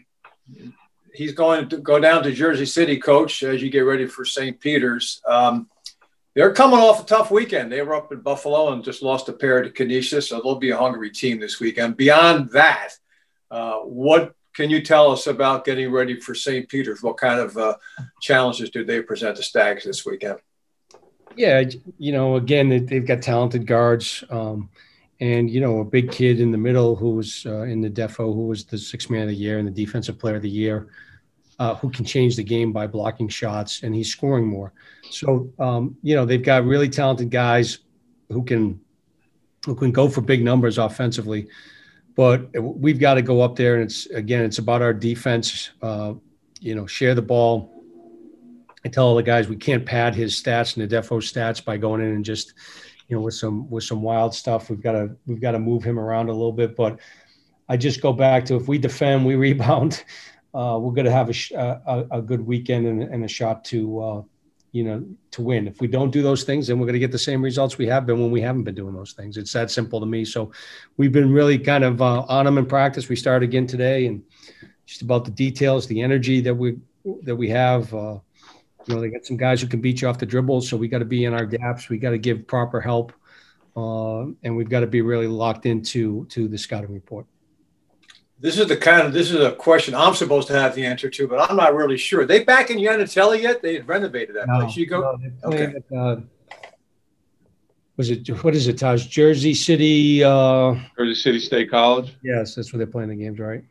he's 1.15 1.33
going 1.33 1.69
to 1.69 1.79
go 1.79 2.01
down 2.01 2.25
to 2.25 2.33
Jersey 2.33 2.67
City, 2.67 2.99
coach, 2.99 3.45
as 3.45 3.63
you 3.63 3.71
get 3.71 3.81
ready 3.81 4.07
for 4.07 4.25
St. 4.25 4.59
Peter's. 4.59 5.23
Um, 5.29 5.69
they're 6.35 6.53
coming 6.53 6.81
off 6.81 7.05
a 7.05 7.07
tough 7.07 7.31
weekend. 7.31 7.71
They 7.71 7.83
were 7.83 7.95
up 7.95 8.13
in 8.13 8.19
Buffalo 8.21 8.73
and 8.73 8.83
just 8.83 9.01
lost 9.01 9.29
a 9.29 9.33
pair 9.33 9.63
to 9.63 9.71
Canisius, 9.71 10.29
so 10.29 10.41
they'll 10.41 10.57
be 10.57 10.71
a 10.71 10.77
hungry 10.77 11.11
team 11.11 11.39
this 11.39 11.61
weekend. 11.61 11.97
Beyond 11.97 12.51
that, 12.51 12.95
uh, 13.53 13.79
what 13.79 14.35
can 14.57 14.71
you 14.71 14.83
tell 14.83 15.11
us 15.11 15.27
about 15.27 15.65
getting 15.65 15.93
ready 15.93 16.19
for 16.19 16.35
St. 16.35 16.69
Peter's? 16.69 17.03
What 17.03 17.19
kind 17.19 17.41
of 17.41 17.57
uh, 17.57 17.77
challenges 18.21 18.71
do 18.71 18.85
they 18.85 19.03
present 19.03 19.37
the 19.37 19.43
Stags 19.43 19.85
this 19.85 20.07
weekend? 20.07 20.39
Yeah, 21.37 21.63
you 21.99 22.13
know, 22.13 22.37
again, 22.37 22.87
they've 22.87 23.07
got 23.07 23.23
talented 23.23 23.67
guards. 23.67 24.25
Um, 24.31 24.71
and 25.21 25.51
you 25.51 25.63
know 25.63 25.81
a 25.81 25.85
big 25.85 26.13
kid 26.13 26.41
in 26.41 26.51
the 26.51 26.59
middle 26.59 26.95
who 26.95 27.15
was 27.15 27.47
uh, 27.47 27.63
in 27.63 27.81
the 27.81 27.89
defo 27.89 28.35
who 28.35 28.49
was 28.49 28.67
the 28.67 28.77
sixth 28.77 29.09
man 29.09 29.23
of 29.23 29.29
the 29.29 29.35
year 29.35 29.59
and 29.59 29.67
the 29.67 29.73
defensive 29.73 30.19
player 30.19 30.37
of 30.37 30.43
the 30.43 30.51
year 30.51 30.89
uh, 31.59 31.75
who 31.77 31.91
can 31.91 32.05
change 32.05 32.37
the 32.37 32.45
game 32.45 32.73
by 32.73 32.87
blocking 32.87 33.29
shots, 33.29 33.83
and 33.83 33.95
he's 33.95 34.11
scoring 34.11 34.47
more. 34.47 34.73
So 35.11 35.51
um, 35.59 35.97
you 36.03 36.15
know 36.15 36.27
they've 36.27 36.43
got 36.43 36.65
really 36.65 36.89
talented 36.89 37.31
guys 37.31 37.79
who 38.31 38.45
can 38.45 38.81
who 39.65 39.75
can 39.75 39.91
go 39.91 40.09
for 40.09 40.21
big 40.21 40.45
numbers 40.45 40.79
offensively, 40.79 41.49
but 42.17 42.49
we've 42.61 42.99
got 42.99 43.15
to 43.15 43.23
go 43.23 43.41
up 43.41 43.55
there, 43.57 43.75
and 43.75 43.85
it's 43.85 44.07
again 44.07 44.43
it's 44.43 44.59
about 44.59 44.83
our 44.83 44.93
defense. 44.93 45.71
Uh, 45.81 46.15
you 46.61 46.75
know, 46.75 46.87
share 46.87 47.15
the 47.15 47.23
ball. 47.23 47.73
I 48.85 48.89
tell 48.89 49.07
all 49.07 49.17
the 49.17 49.23
guys 49.23 49.49
we 49.49 49.57
can't 49.57 49.85
pad 49.85 50.15
his 50.15 50.41
stats 50.41 50.77
and 50.77 50.89
the 50.89 50.97
defo 50.97 51.19
stats 51.19 51.65
by 51.65 51.77
going 51.77 52.01
in 52.01 52.09
and 52.09 52.25
just 52.25 52.55
you 53.09 53.17
know 53.17 53.23
with 53.23 53.35
some 53.35 53.71
with 53.71 53.85
some 53.85 54.03
wild 54.03 54.35
stuff. 54.35 54.71
We've 54.71 54.83
got 54.83 54.93
to 54.93 55.17
we've 55.27 55.41
got 55.41 55.53
to 55.53 55.59
move 55.59 55.85
him 55.85 55.99
around 55.99 56.29
a 56.29 56.33
little 56.33 56.53
bit, 56.53 56.75
but. 56.75 56.99
I 57.69 57.77
just 57.77 58.01
go 58.01 58.13
back 58.13 58.45
to 58.45 58.55
if 58.55 58.69
we 58.69 58.79
defend, 58.79 59.27
we 59.27 59.35
rebound 59.47 60.05
uh, 60.57 60.79
we're 60.79 60.93
going 60.93 61.05
to 61.05 61.13
have 61.13 61.29
a, 61.29 61.83
a, 61.87 62.19
a, 62.19 62.23
good 62.23 62.41
weekend 62.41 62.87
and, 62.87 63.03
and, 63.03 63.25
a 63.25 63.29
shot 63.29 63.63
to, 63.63 64.01
uh, 64.01 64.23
you 64.77 64.85
know, 64.85 65.03
to 65.31 65.41
win. 65.41 65.67
If 65.67 65.81
we 65.81 65.87
don't 65.87 66.11
do 66.11 66.23
those 66.23 66.45
things, 66.45 66.67
then 66.67 66.79
we're 66.79 66.85
going 66.85 67.01
to 67.01 67.07
get 67.07 67.11
the 67.11 67.19
same 67.19 67.43
results 67.43 67.79
we 67.79 67.87
have 67.87 68.05
been 68.05 68.21
when 68.21 68.31
we 68.31 68.43
haven't 68.43 68.65
been 68.65 68.75
doing 68.75 68.95
those 68.95 69.13
things. 69.13 69.39
It's 69.39 69.55
that 69.55 69.71
simple 69.71 70.01
to 70.01 70.07
me. 70.07 70.23
So 70.23 70.53
we've 70.99 71.13
been 71.13 71.33
really 71.33 71.59
kind 71.59 71.83
of 71.83 72.03
uh, 72.03 72.27
on 72.29 72.45
them 72.45 72.59
in 72.59 72.67
practice. 72.67 73.09
We 73.09 73.17
started 73.17 73.49
again 73.49 73.67
today, 73.67 74.05
and 74.07 74.23
just 74.85 75.01
about 75.01 75.25
the 75.25 75.31
details, 75.31 75.87
the 75.87 76.03
energy 76.03 76.43
that 76.43 76.55
we 76.55 76.77
that 77.23 77.35
we 77.35 77.49
have. 77.49 77.93
Uh, 77.95 78.19
you 78.87 78.95
know, 78.95 79.01
they 79.01 79.09
got 79.09 79.25
some 79.25 79.39
guys 79.39 79.63
who 79.63 79.67
can 79.67 79.81
beat 79.81 80.03
you 80.03 80.09
off 80.09 80.19
the 80.19 80.27
dribble, 80.27 80.61
so 80.61 80.77
we 80.77 80.89
got 80.89 80.99
to 80.99 81.07
be 81.07 81.25
in 81.25 81.33
our 81.33 81.47
gaps. 81.47 81.89
We 81.89 81.97
got 81.97 82.11
to 82.11 82.19
give 82.19 82.47
proper 82.47 82.79
help, 82.79 83.15
uh, 83.79 84.27
and 84.43 84.55
we've 84.55 84.69
got 84.69 84.81
to 84.81 84.87
be 84.87 85.01
really 85.01 85.27
locked 85.27 85.65
into 85.65 86.27
to 86.27 86.49
the 86.49 86.59
scouting 86.59 86.93
report. 86.93 87.25
This 88.39 88.59
is 88.59 88.69
the 88.69 88.77
kind 88.77 89.07
of 89.07 89.13
this 89.15 89.31
is 89.31 89.41
a 89.41 89.53
question 89.53 89.95
I'm 89.95 90.15
supposed 90.15 90.47
to 90.49 90.55
have 90.55 90.75
the 90.75 90.85
answer 90.85 91.09
to, 91.09 91.27
but 91.27 91.51
I'm 91.51 91.57
not 91.57 91.75
really 91.75 91.97
sure. 91.97 92.21
Are 92.21 92.27
they 92.27 92.45
back 92.45 92.71
in 92.71 92.77
Yanitelli 92.77 93.41
yet? 93.41 93.63
They 93.63 93.75
had 93.75 93.89
renovated 93.89 94.37
that 94.37 94.47
no, 94.47 94.61
place. 94.61 94.77
You 94.77 94.87
go. 94.87 95.01
No, 95.01 95.49
okay. 95.49 95.75
At, 95.77 95.97
uh, 95.97 96.21
was 97.97 98.11
it 98.11 98.29
what 98.45 98.55
is 98.55 98.69
it? 98.69 98.77
Taj 98.79 99.07
Jersey 99.07 99.55
City. 99.55 100.23
Uh, 100.23 100.75
Jersey 100.99 101.15
City 101.15 101.41
State 101.41 101.71
College. 101.71 102.15
Yes, 102.23 102.55
that's 102.55 102.73
where 102.73 102.79
they're 102.79 102.87
playing 102.87 103.09
the 103.09 103.17
games, 103.17 103.39
right? 103.39 103.65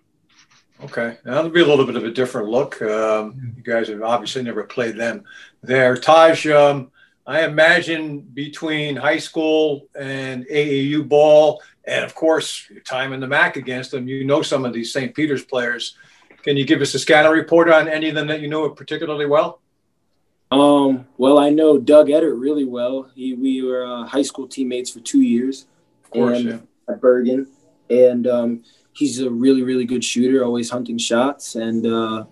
Okay, 0.84 1.18
now 1.24 1.36
that'll 1.36 1.52
be 1.52 1.62
a 1.62 1.66
little 1.66 1.86
bit 1.86 1.96
of 1.96 2.04
a 2.04 2.12
different 2.12 2.50
look. 2.50 2.82
Um, 2.82 3.54
you 3.56 3.64
guys 3.64 3.88
have 3.88 4.02
obviously 4.02 4.42
never 4.42 4.64
played 4.64 4.98
them 4.98 5.24
there. 5.62 5.96
Taj, 5.96 6.48
um, 6.48 6.92
I 7.28 7.46
imagine 7.46 8.20
between 8.22 8.96
high 8.96 9.18
school 9.18 9.88
and 9.98 10.46
AAU 10.46 11.08
ball, 11.08 11.62
and 11.86 12.06
of 12.06 12.14
course, 12.14 12.70
your 12.70 12.82
time 12.82 13.14
in 13.14 13.20
the 13.20 13.28
MAC 13.28 13.58
against 13.58 13.92
them, 13.92 14.08
you 14.08 14.24
know 14.26 14.42
some 14.42 14.64
of 14.64 14.74
these 14.74 14.94
St. 14.94 15.14
Peter's 15.16 15.44
players. 15.44 15.98
Can 16.44 16.56
you 16.56 16.66
give 16.66 16.82
us 16.82 16.94
a 16.94 17.00
scouting 17.00 17.32
report 17.32 17.70
on 17.70 17.88
any 17.88 18.10
of 18.10 18.16
them 18.16 18.28
that 18.28 18.42
you 18.42 18.48
know 18.48 18.70
particularly 18.70 19.26
well? 19.26 19.62
Um, 20.52 21.08
well, 21.18 21.40
I 21.40 21.50
know 21.50 21.80
Doug 21.80 22.08
Edert 22.08 22.40
really 22.40 22.66
well. 22.66 23.10
He, 23.16 23.34
we 23.34 23.64
were 23.64 23.86
uh, 23.86 24.06
high 24.06 24.22
school 24.22 24.48
teammates 24.48 24.92
for 24.92 25.00
two 25.00 25.22
years 25.22 25.66
of 26.06 26.12
course, 26.12 26.42
yeah. 26.42 26.60
at 26.88 27.02
Bergen. 27.02 27.48
And 27.90 28.28
um, 28.28 28.64
he's 28.94 29.20
a 29.20 29.30
really, 29.30 29.64
really 29.64 29.86
good 29.86 30.04
shooter, 30.04 30.44
always 30.44 30.70
hunting 30.70 30.98
shots. 30.98 31.56
And 31.56 31.86
uh, 31.86 32.26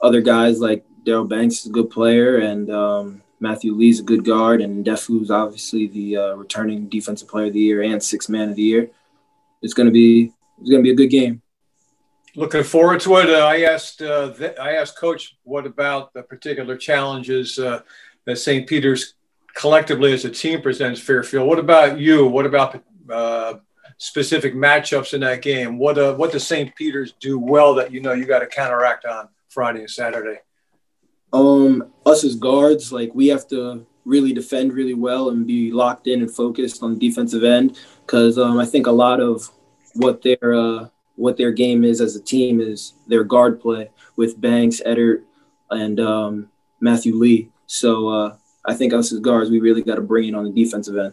other 0.00 0.20
guys 0.20 0.60
like 0.60 0.84
Daryl 1.04 1.28
Banks 1.28 1.60
is 1.60 1.66
a 1.66 1.70
good 1.70 1.90
player. 1.90 2.38
And 2.38 2.70
um, 2.70 3.22
Matthew 3.40 3.72
Lee's 3.74 4.00
a 4.00 4.04
good 4.04 4.24
guard, 4.24 4.60
and 4.60 4.84
Ndefo's 4.84 5.30
obviously 5.30 5.86
the 5.86 6.16
uh, 6.16 6.34
returning 6.34 6.88
defensive 6.88 7.28
player 7.28 7.46
of 7.46 7.54
the 7.54 7.60
year 7.60 7.82
and 7.82 8.02
sixth 8.02 8.28
man 8.28 8.50
of 8.50 8.56
the 8.56 8.62
year. 8.62 8.90
It's 9.62 9.74
gonna 9.74 9.90
be 9.90 10.32
it's 10.60 10.70
gonna 10.70 10.82
be 10.82 10.90
a 10.90 10.94
good 10.94 11.08
game. 11.08 11.40
Looking 12.36 12.62
forward 12.62 13.00
to 13.00 13.16
it. 13.16 13.30
Uh, 13.30 13.46
I 13.46 13.62
asked 13.62 14.02
uh, 14.02 14.32
th- 14.32 14.58
I 14.58 14.72
asked 14.72 14.98
Coach 14.98 15.36
what 15.42 15.66
about 15.66 16.12
the 16.12 16.22
particular 16.22 16.76
challenges 16.76 17.58
uh, 17.58 17.80
that 18.26 18.36
St. 18.36 18.68
Peter's 18.68 19.14
collectively 19.54 20.12
as 20.12 20.24
a 20.24 20.30
team 20.30 20.60
presents 20.60 21.00
Fairfield. 21.00 21.48
What 21.48 21.58
about 21.58 21.98
you? 21.98 22.26
What 22.26 22.46
about 22.46 22.82
uh, 23.10 23.54
specific 23.96 24.54
matchups 24.54 25.14
in 25.14 25.20
that 25.22 25.42
game? 25.42 25.78
What 25.78 25.98
uh, 25.98 26.14
what 26.14 26.32
does 26.32 26.46
St. 26.46 26.74
Peter's 26.76 27.12
do 27.20 27.38
well 27.38 27.74
that 27.74 27.90
you 27.90 28.00
know 28.00 28.12
you 28.12 28.26
got 28.26 28.40
to 28.40 28.46
counteract 28.46 29.06
on 29.06 29.28
Friday 29.48 29.80
and 29.80 29.90
Saturday? 29.90 30.40
Um, 31.32 31.92
us 32.06 32.24
as 32.24 32.34
guards, 32.34 32.92
like 32.92 33.14
we 33.14 33.28
have 33.28 33.46
to 33.48 33.86
really 34.04 34.32
defend 34.32 34.72
really 34.72 34.94
well 34.94 35.30
and 35.30 35.46
be 35.46 35.70
locked 35.70 36.06
in 36.06 36.20
and 36.20 36.30
focused 36.30 36.82
on 36.82 36.94
the 36.94 37.08
defensive 37.08 37.44
end 37.44 37.78
because 38.04 38.38
um, 38.38 38.58
I 38.58 38.66
think 38.66 38.86
a 38.86 38.92
lot 38.92 39.20
of 39.20 39.48
what 39.94 40.22
their 40.22 40.54
uh, 40.54 40.88
what 41.16 41.36
their 41.36 41.52
game 41.52 41.84
is 41.84 42.00
as 42.00 42.16
a 42.16 42.22
team 42.22 42.60
is 42.60 42.94
their 43.06 43.24
guard 43.24 43.60
play 43.60 43.90
with 44.16 44.40
Banks, 44.40 44.80
Edert, 44.84 45.22
and 45.70 46.00
um, 46.00 46.50
Matthew 46.80 47.14
Lee. 47.14 47.50
So 47.66 48.08
uh, 48.08 48.36
I 48.64 48.74
think 48.74 48.92
us 48.92 49.12
as 49.12 49.20
guards, 49.20 49.50
we 49.50 49.60
really 49.60 49.82
got 49.82 49.96
to 49.96 50.00
bring 50.00 50.28
it 50.28 50.34
on 50.34 50.44
the 50.44 50.50
defensive 50.50 50.96
end. 50.96 51.12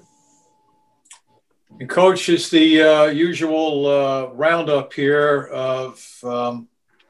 And 1.80 1.89
coach, 1.89 2.27
it's 2.30 2.49
the 2.49 2.82
uh, 2.82 3.06
usual 3.06 3.86
uh, 3.86 4.27
roundup 4.34 4.93
here 4.93 5.43
of 5.47 6.19
um, 6.23 6.67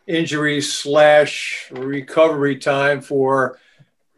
injury 0.07 0.61
slash 0.61 1.69
recovery 1.71 2.57
time 2.57 3.01
for 3.01 3.59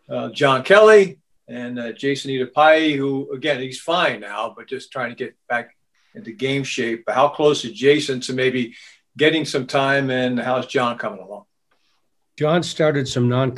uh, 0.07 0.29
John 0.29 0.63
Kelly 0.63 1.19
and 1.47 1.79
uh, 1.79 1.91
Jason 1.91 2.31
Itapai, 2.31 2.95
who 2.95 3.33
again 3.33 3.59
he's 3.59 3.79
fine 3.79 4.19
now, 4.19 4.53
but 4.55 4.67
just 4.67 4.91
trying 4.91 5.09
to 5.09 5.15
get 5.15 5.35
back 5.47 5.75
into 6.13 6.31
game 6.31 6.63
shape. 6.63 7.03
But 7.05 7.15
how 7.15 7.29
close 7.29 7.65
is 7.65 7.73
Jason 7.73 8.19
to 8.21 8.33
maybe 8.33 8.75
getting 9.17 9.45
some 9.45 9.65
time, 9.65 10.09
and 10.09 10.39
how's 10.39 10.67
John 10.67 10.97
coming 10.97 11.19
along? 11.19 11.45
John 12.37 12.63
started 12.63 13.07
some 13.07 13.27
non 13.27 13.53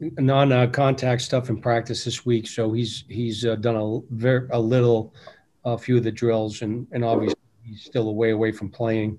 non 0.00 0.52
uh, 0.52 0.66
contact 0.66 1.22
stuff 1.22 1.48
in 1.48 1.60
practice 1.60 2.04
this 2.04 2.26
week, 2.26 2.46
so 2.48 2.72
he's 2.72 3.04
he's 3.08 3.46
uh, 3.46 3.56
done 3.56 3.76
a 3.76 4.00
very 4.14 4.48
a 4.50 4.60
little, 4.60 5.14
a 5.64 5.78
few 5.78 5.96
of 5.96 6.04
the 6.04 6.12
drills, 6.12 6.62
and 6.62 6.86
and 6.92 7.04
obviously 7.04 7.40
he's 7.62 7.82
still 7.82 8.08
a 8.08 8.12
way 8.12 8.30
away 8.30 8.52
from 8.52 8.68
playing. 8.68 9.18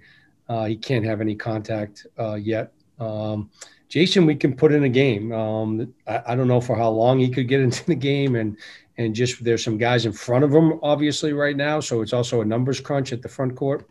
Uh, 0.49 0.65
he 0.65 0.75
can't 0.75 1.05
have 1.05 1.21
any 1.21 1.36
contact 1.36 2.07
uh, 2.19 2.36
yet. 2.36 2.73
Um, 2.99 3.49
Jason, 3.89 4.25
we 4.25 4.36
can 4.36 4.55
put 4.55 4.71
in 4.71 4.83
a 4.83 4.89
game. 4.89 5.31
Um, 5.31 5.93
I, 6.07 6.21
I, 6.27 6.36
don't 6.36 6.47
know 6.47 6.60
for 6.60 6.75
how 6.75 6.89
long 6.89 7.19
he 7.19 7.29
could 7.29 7.47
get 7.47 7.62
into 7.67 7.86
the 7.86 7.95
game, 7.95 8.36
and 8.36 8.57
and 8.97 9.13
just 9.13 9.43
there's 9.43 9.63
some 9.63 9.77
guys 9.77 10.05
in 10.05 10.12
front 10.12 10.43
of 10.43 10.51
him, 10.51 10.79
obviously 10.81 11.33
right 11.33 11.55
now, 11.55 11.79
so 11.79 12.01
it's 12.01 12.13
also 12.13 12.41
a 12.41 12.45
numbers 12.45 12.79
crunch 12.79 13.13
at 13.13 13.21
the 13.21 13.29
front 13.29 13.55
court. 13.55 13.88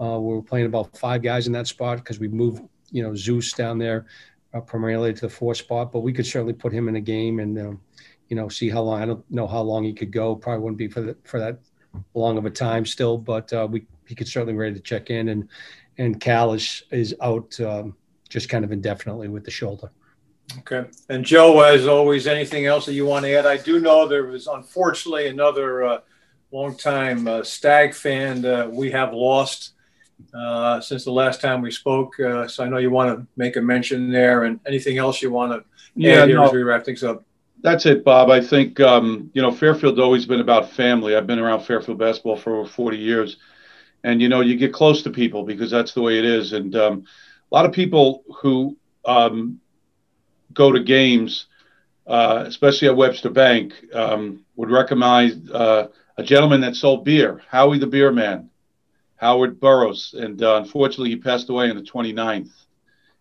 Uh, 0.00 0.18
we're 0.20 0.42
playing 0.42 0.66
about 0.66 0.96
five 0.96 1.22
guys 1.22 1.46
in 1.46 1.52
that 1.52 1.66
spot 1.66 1.98
because 1.98 2.18
we 2.18 2.28
moved, 2.28 2.62
you 2.90 3.02
know, 3.02 3.14
Zeus 3.14 3.52
down 3.52 3.78
there 3.78 4.06
uh, 4.54 4.60
primarily 4.60 5.12
to 5.12 5.20
the 5.20 5.28
four 5.28 5.54
spot, 5.54 5.92
but 5.92 6.00
we 6.00 6.12
could 6.12 6.26
certainly 6.26 6.52
put 6.52 6.72
him 6.72 6.88
in 6.88 6.96
a 6.96 7.00
game 7.00 7.40
and 7.40 7.58
um, 7.58 7.80
you 8.28 8.36
know 8.36 8.48
see 8.48 8.70
how 8.70 8.82
long. 8.82 9.02
I 9.02 9.06
don't 9.06 9.30
know 9.30 9.46
how 9.46 9.60
long 9.60 9.84
he 9.84 9.92
could 9.92 10.12
go. 10.12 10.34
Probably 10.34 10.62
wouldn't 10.62 10.78
be 10.78 10.88
for 10.88 11.00
the, 11.00 11.16
for 11.24 11.38
that 11.40 11.58
long 12.14 12.38
of 12.38 12.46
a 12.46 12.50
time 12.50 12.86
still, 12.86 13.18
but 13.18 13.52
uh, 13.52 13.66
we 13.70 13.86
he 14.06 14.14
could 14.14 14.28
certainly 14.28 14.54
ready 14.54 14.74
to 14.74 14.80
check 14.80 15.10
in. 15.10 15.28
And 15.28 15.48
and 15.98 16.20
Cal 16.20 16.52
is 16.52 16.84
is 16.90 17.14
out 17.20 17.58
um, 17.60 17.96
just 18.28 18.48
kind 18.48 18.64
of 18.64 18.72
indefinitely 18.72 19.28
with 19.28 19.44
the 19.44 19.50
shoulder. 19.50 19.90
Okay. 20.58 20.84
And 21.08 21.24
Joe, 21.24 21.60
as 21.60 21.86
always, 21.86 22.26
anything 22.26 22.66
else 22.66 22.86
that 22.86 22.92
you 22.92 23.06
want 23.06 23.24
to 23.24 23.32
add? 23.32 23.46
I 23.46 23.56
do 23.56 23.80
know 23.80 24.06
there 24.06 24.26
was 24.26 24.46
unfortunately 24.46 25.28
another 25.28 25.84
uh, 25.84 26.00
longtime 26.52 27.26
uh, 27.26 27.42
Stag 27.42 27.94
fan 27.94 28.44
uh, 28.44 28.68
we 28.70 28.90
have 28.90 29.12
lost 29.12 29.72
uh, 30.32 30.80
since 30.80 31.04
the 31.04 31.12
last 31.12 31.40
time 31.40 31.62
we 31.62 31.70
spoke. 31.70 32.18
Uh, 32.20 32.46
so 32.46 32.64
I 32.64 32.68
know 32.68 32.78
you 32.78 32.90
want 32.90 33.18
to 33.18 33.26
make 33.36 33.56
a 33.56 33.60
mention 33.60 34.10
there, 34.10 34.44
and 34.44 34.60
anything 34.66 34.98
else 34.98 35.22
you 35.22 35.30
want 35.30 35.52
to 35.52 35.64
yeah, 35.96 36.22
add 36.22 36.28
here 36.28 36.38
no, 36.38 36.44
as 36.44 36.52
we 36.52 36.62
wrap 36.62 36.84
things 36.84 37.02
up. 37.04 37.24
That's 37.62 37.86
it, 37.86 38.04
Bob. 38.04 38.30
I 38.30 38.40
think 38.40 38.78
um, 38.80 39.30
you 39.34 39.42
know 39.42 39.50
Fairfield's 39.50 39.98
always 39.98 40.26
been 40.26 40.40
about 40.40 40.70
family. 40.70 41.16
I've 41.16 41.26
been 41.26 41.38
around 41.38 41.62
Fairfield 41.62 41.98
basketball 41.98 42.36
for 42.36 42.56
over 42.56 42.68
40 42.68 42.96
years, 42.96 43.36
and 44.04 44.22
you 44.22 44.28
know 44.28 44.40
you 44.42 44.56
get 44.56 44.72
close 44.72 45.02
to 45.02 45.10
people 45.10 45.42
because 45.42 45.70
that's 45.70 45.94
the 45.94 46.02
way 46.02 46.18
it 46.18 46.24
is. 46.24 46.52
And 46.52 46.76
um, 46.76 47.04
a 47.50 47.54
lot 47.54 47.66
of 47.66 47.72
people 47.72 48.22
who 48.40 48.76
um, 49.04 49.60
go 50.52 50.70
to 50.70 50.80
games, 50.80 51.46
uh, 52.06 52.44
especially 52.46 52.86
at 52.88 52.96
Webster 52.96 53.30
Bank, 53.30 53.72
um, 53.92 54.44
would 54.54 54.70
recognize 54.70 55.32
uh, 55.50 55.88
a 56.16 56.22
gentleman 56.22 56.60
that 56.60 56.76
sold 56.76 57.04
beer, 57.04 57.42
Howie 57.48 57.78
the 57.78 57.86
Beer 57.88 58.12
Man 58.12 58.50
Howard 59.16 59.58
Burrows, 59.58 60.14
and 60.16 60.42
uh, 60.42 60.56
unfortunately 60.62 61.10
he 61.10 61.16
passed 61.16 61.48
away 61.48 61.70
on 61.70 61.76
the 61.76 61.82
29th. 61.82 62.50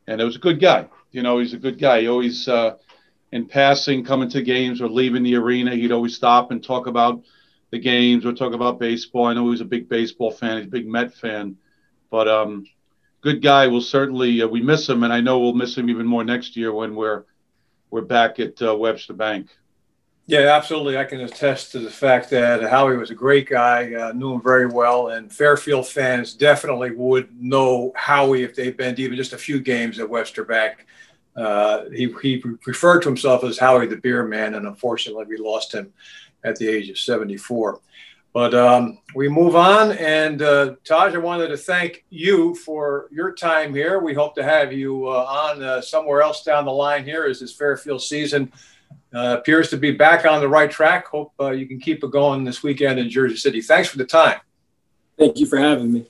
And 0.05 0.19
it 0.19 0.25
was 0.25 0.35
a 0.35 0.39
good 0.39 0.59
guy. 0.59 0.87
You 1.11 1.23
know, 1.23 1.39
he's 1.39 1.53
a 1.53 1.57
good 1.57 1.79
guy. 1.79 2.01
He 2.01 2.07
always, 2.09 2.45
uh, 2.47 2.75
in 3.31 3.47
passing, 3.47 4.03
coming 4.03 4.29
to 4.31 4.41
games 4.41 4.81
or 4.81 4.89
leaving 4.89 5.23
the 5.23 5.35
arena, 5.35 5.73
he'd 5.73 5.93
always 5.93 6.15
stop 6.15 6.51
and 6.51 6.61
talk 6.61 6.87
about 6.87 7.21
the 7.73 7.79
games 7.79 8.23
or 8.23 8.31
talk 8.31 8.53
about 8.53 8.79
baseball. 8.79 9.25
I 9.25 9.33
know 9.33 9.45
he 9.45 9.49
was 9.49 9.61
a 9.61 9.65
big 9.65 9.89
baseball 9.89 10.29
fan. 10.29 10.57
He's 10.57 10.67
a 10.67 10.69
big 10.69 10.87
Met 10.87 11.11
fan, 11.11 11.57
but 12.11 12.27
um, 12.27 12.67
good 13.21 13.41
guy. 13.41 13.65
We'll 13.65 13.81
certainly 13.81 14.43
uh, 14.43 14.47
we 14.47 14.61
miss 14.61 14.87
him, 14.87 15.01
and 15.01 15.11
I 15.11 15.21
know 15.21 15.39
we'll 15.39 15.55
miss 15.55 15.75
him 15.75 15.89
even 15.89 16.05
more 16.05 16.23
next 16.23 16.55
year 16.55 16.71
when 16.71 16.95
we're 16.95 17.23
we're 17.89 18.01
back 18.01 18.39
at 18.39 18.61
uh, 18.61 18.75
Webster 18.75 19.13
Bank. 19.13 19.49
Yeah, 20.27 20.55
absolutely. 20.55 20.99
I 20.99 21.03
can 21.03 21.21
attest 21.21 21.71
to 21.71 21.79
the 21.79 21.89
fact 21.89 22.29
that 22.29 22.61
Howie 22.61 22.95
was 22.95 23.09
a 23.09 23.15
great 23.15 23.49
guy, 23.49 23.91
uh, 23.95 24.11
knew 24.13 24.35
him 24.35 24.41
very 24.43 24.67
well, 24.67 25.07
and 25.07 25.33
Fairfield 25.33 25.87
fans 25.87 26.35
definitely 26.35 26.91
would 26.91 27.41
know 27.41 27.91
Howie 27.95 28.43
if 28.43 28.55
they've 28.55 28.77
been 28.77 28.95
to 28.95 29.01
even 29.01 29.17
just 29.17 29.33
a 29.33 29.37
few 29.37 29.59
games 29.59 29.97
at 29.97 30.07
Webster 30.07 30.45
Bank. 30.45 30.85
Uh, 31.35 31.89
he, 31.89 32.13
he 32.21 32.43
referred 32.67 33.01
to 33.01 33.09
himself 33.09 33.43
as 33.43 33.57
Howie 33.57 33.87
the 33.87 33.97
Beer 33.97 34.23
Man, 34.27 34.53
and 34.53 34.67
unfortunately, 34.67 35.25
we 35.25 35.37
lost 35.37 35.73
him 35.73 35.91
at 36.43 36.55
the 36.57 36.67
age 36.67 36.89
of 36.89 36.97
74. 36.97 37.79
But 38.33 38.55
um, 38.55 38.97
we 39.13 39.29
move 39.29 39.55
on, 39.55 39.91
and 39.91 40.41
uh, 40.41 40.75
Taj, 40.83 41.13
I 41.13 41.19
wanted 41.19 41.49
to 41.49 41.57
thank 41.57 42.03
you 42.09 42.55
for 42.55 43.07
your 43.11 43.31
time 43.33 43.75
here. 43.75 43.99
We 43.99 44.15
hope 44.15 44.33
to 44.35 44.43
have 44.43 44.73
you 44.73 45.07
uh, 45.07 45.23
on 45.23 45.61
uh, 45.61 45.81
somewhere 45.81 46.23
else 46.23 46.43
down 46.43 46.65
the 46.65 46.71
line 46.71 47.05
here 47.05 47.25
as 47.25 47.39
this 47.39 47.53
Fairfield 47.53 48.01
season 48.01 48.51
uh, 49.13 49.37
appears 49.39 49.69
to 49.69 49.77
be 49.77 49.91
back 49.91 50.25
on 50.25 50.41
the 50.41 50.49
right 50.49 50.71
track. 50.71 51.07
Hope 51.07 51.31
uh, 51.39 51.51
you 51.51 51.67
can 51.67 51.79
keep 51.79 52.03
it 52.03 52.09
going 52.09 52.43
this 52.43 52.63
weekend 52.63 52.97
in 52.97 53.07
Jersey 53.07 53.37
City. 53.37 53.61
Thanks 53.61 53.89
for 53.89 53.99
the 53.99 54.05
time. 54.05 54.39
Thank 55.15 55.37
you 55.37 55.45
for 55.45 55.59
having 55.59 55.93
me. 55.93 56.07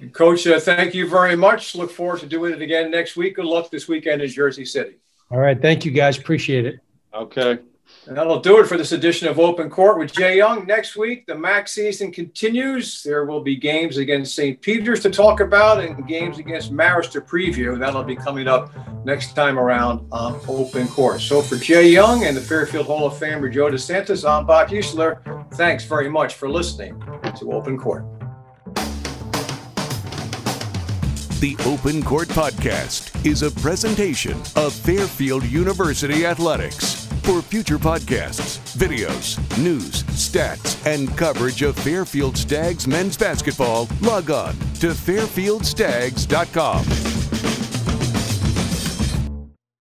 And 0.00 0.14
Coach, 0.14 0.46
uh, 0.46 0.58
thank 0.58 0.94
you 0.94 1.06
very 1.06 1.36
much. 1.36 1.74
Look 1.74 1.90
forward 1.90 2.20
to 2.20 2.26
doing 2.26 2.54
it 2.54 2.62
again 2.62 2.90
next 2.90 3.16
week. 3.16 3.36
Good 3.36 3.44
luck 3.44 3.70
this 3.70 3.86
weekend 3.86 4.22
in 4.22 4.30
Jersey 4.30 4.64
City. 4.64 4.96
All 5.30 5.38
right. 5.38 5.60
Thank 5.60 5.84
you, 5.84 5.90
guys. 5.90 6.16
Appreciate 6.16 6.64
it. 6.64 6.80
Okay. 7.12 7.58
And 8.06 8.16
that'll 8.16 8.40
do 8.40 8.58
it 8.58 8.66
for 8.66 8.76
this 8.76 8.92
edition 8.92 9.28
of 9.28 9.38
Open 9.38 9.68
Court 9.68 9.98
with 9.98 10.12
Jay 10.12 10.36
Young. 10.36 10.66
Next 10.66 10.96
week, 10.96 11.26
the 11.26 11.34
MAAC 11.34 11.68
season 11.68 12.10
continues. 12.10 13.02
There 13.02 13.26
will 13.26 13.42
be 13.42 13.56
games 13.56 13.98
against 13.98 14.34
St. 14.34 14.60
Peter's 14.60 15.00
to 15.00 15.10
talk 15.10 15.40
about 15.40 15.84
and 15.84 16.08
games 16.08 16.38
against 16.38 16.72
Marist 16.72 17.12
to 17.12 17.20
preview. 17.20 17.78
That'll 17.78 18.02
be 18.02 18.16
coming 18.16 18.48
up 18.48 18.72
next 19.04 19.34
time 19.34 19.58
around 19.58 20.06
on 20.10 20.40
Open 20.48 20.88
Court. 20.88 21.20
So 21.20 21.42
for 21.42 21.56
Jay 21.56 21.88
Young 21.88 22.24
and 22.24 22.36
the 22.36 22.40
Fairfield 22.40 22.86
Hall 22.86 23.06
of 23.06 23.12
Famer 23.14 23.52
Joe 23.52 23.70
DeSantis, 23.70 24.28
I'm 24.28 24.46
Bob 24.46 24.68
Heussler. 24.68 25.54
Thanks 25.54 25.84
very 25.84 26.08
much 26.08 26.34
for 26.34 26.48
listening 26.48 26.98
to 27.38 27.52
Open 27.52 27.78
Court. 27.78 28.04
The 31.40 31.56
Open 31.64 32.02
Court 32.02 32.28
Podcast 32.28 33.26
is 33.26 33.42
a 33.42 33.50
presentation 33.50 34.38
of 34.56 34.72
Fairfield 34.72 35.44
University 35.44 36.26
Athletics. 36.26 37.09
For 37.22 37.42
future 37.42 37.78
podcasts, 37.78 38.58
videos, 38.76 39.38
news, 39.58 40.02
stats, 40.04 40.84
and 40.86 41.16
coverage 41.16 41.62
of 41.62 41.76
Fairfield 41.76 42.36
Stags 42.36 42.86
men's 42.86 43.16
basketball, 43.16 43.88
log 44.00 44.30
on 44.30 44.52
to 44.80 44.88
fairfieldstags.com. 44.88 47.09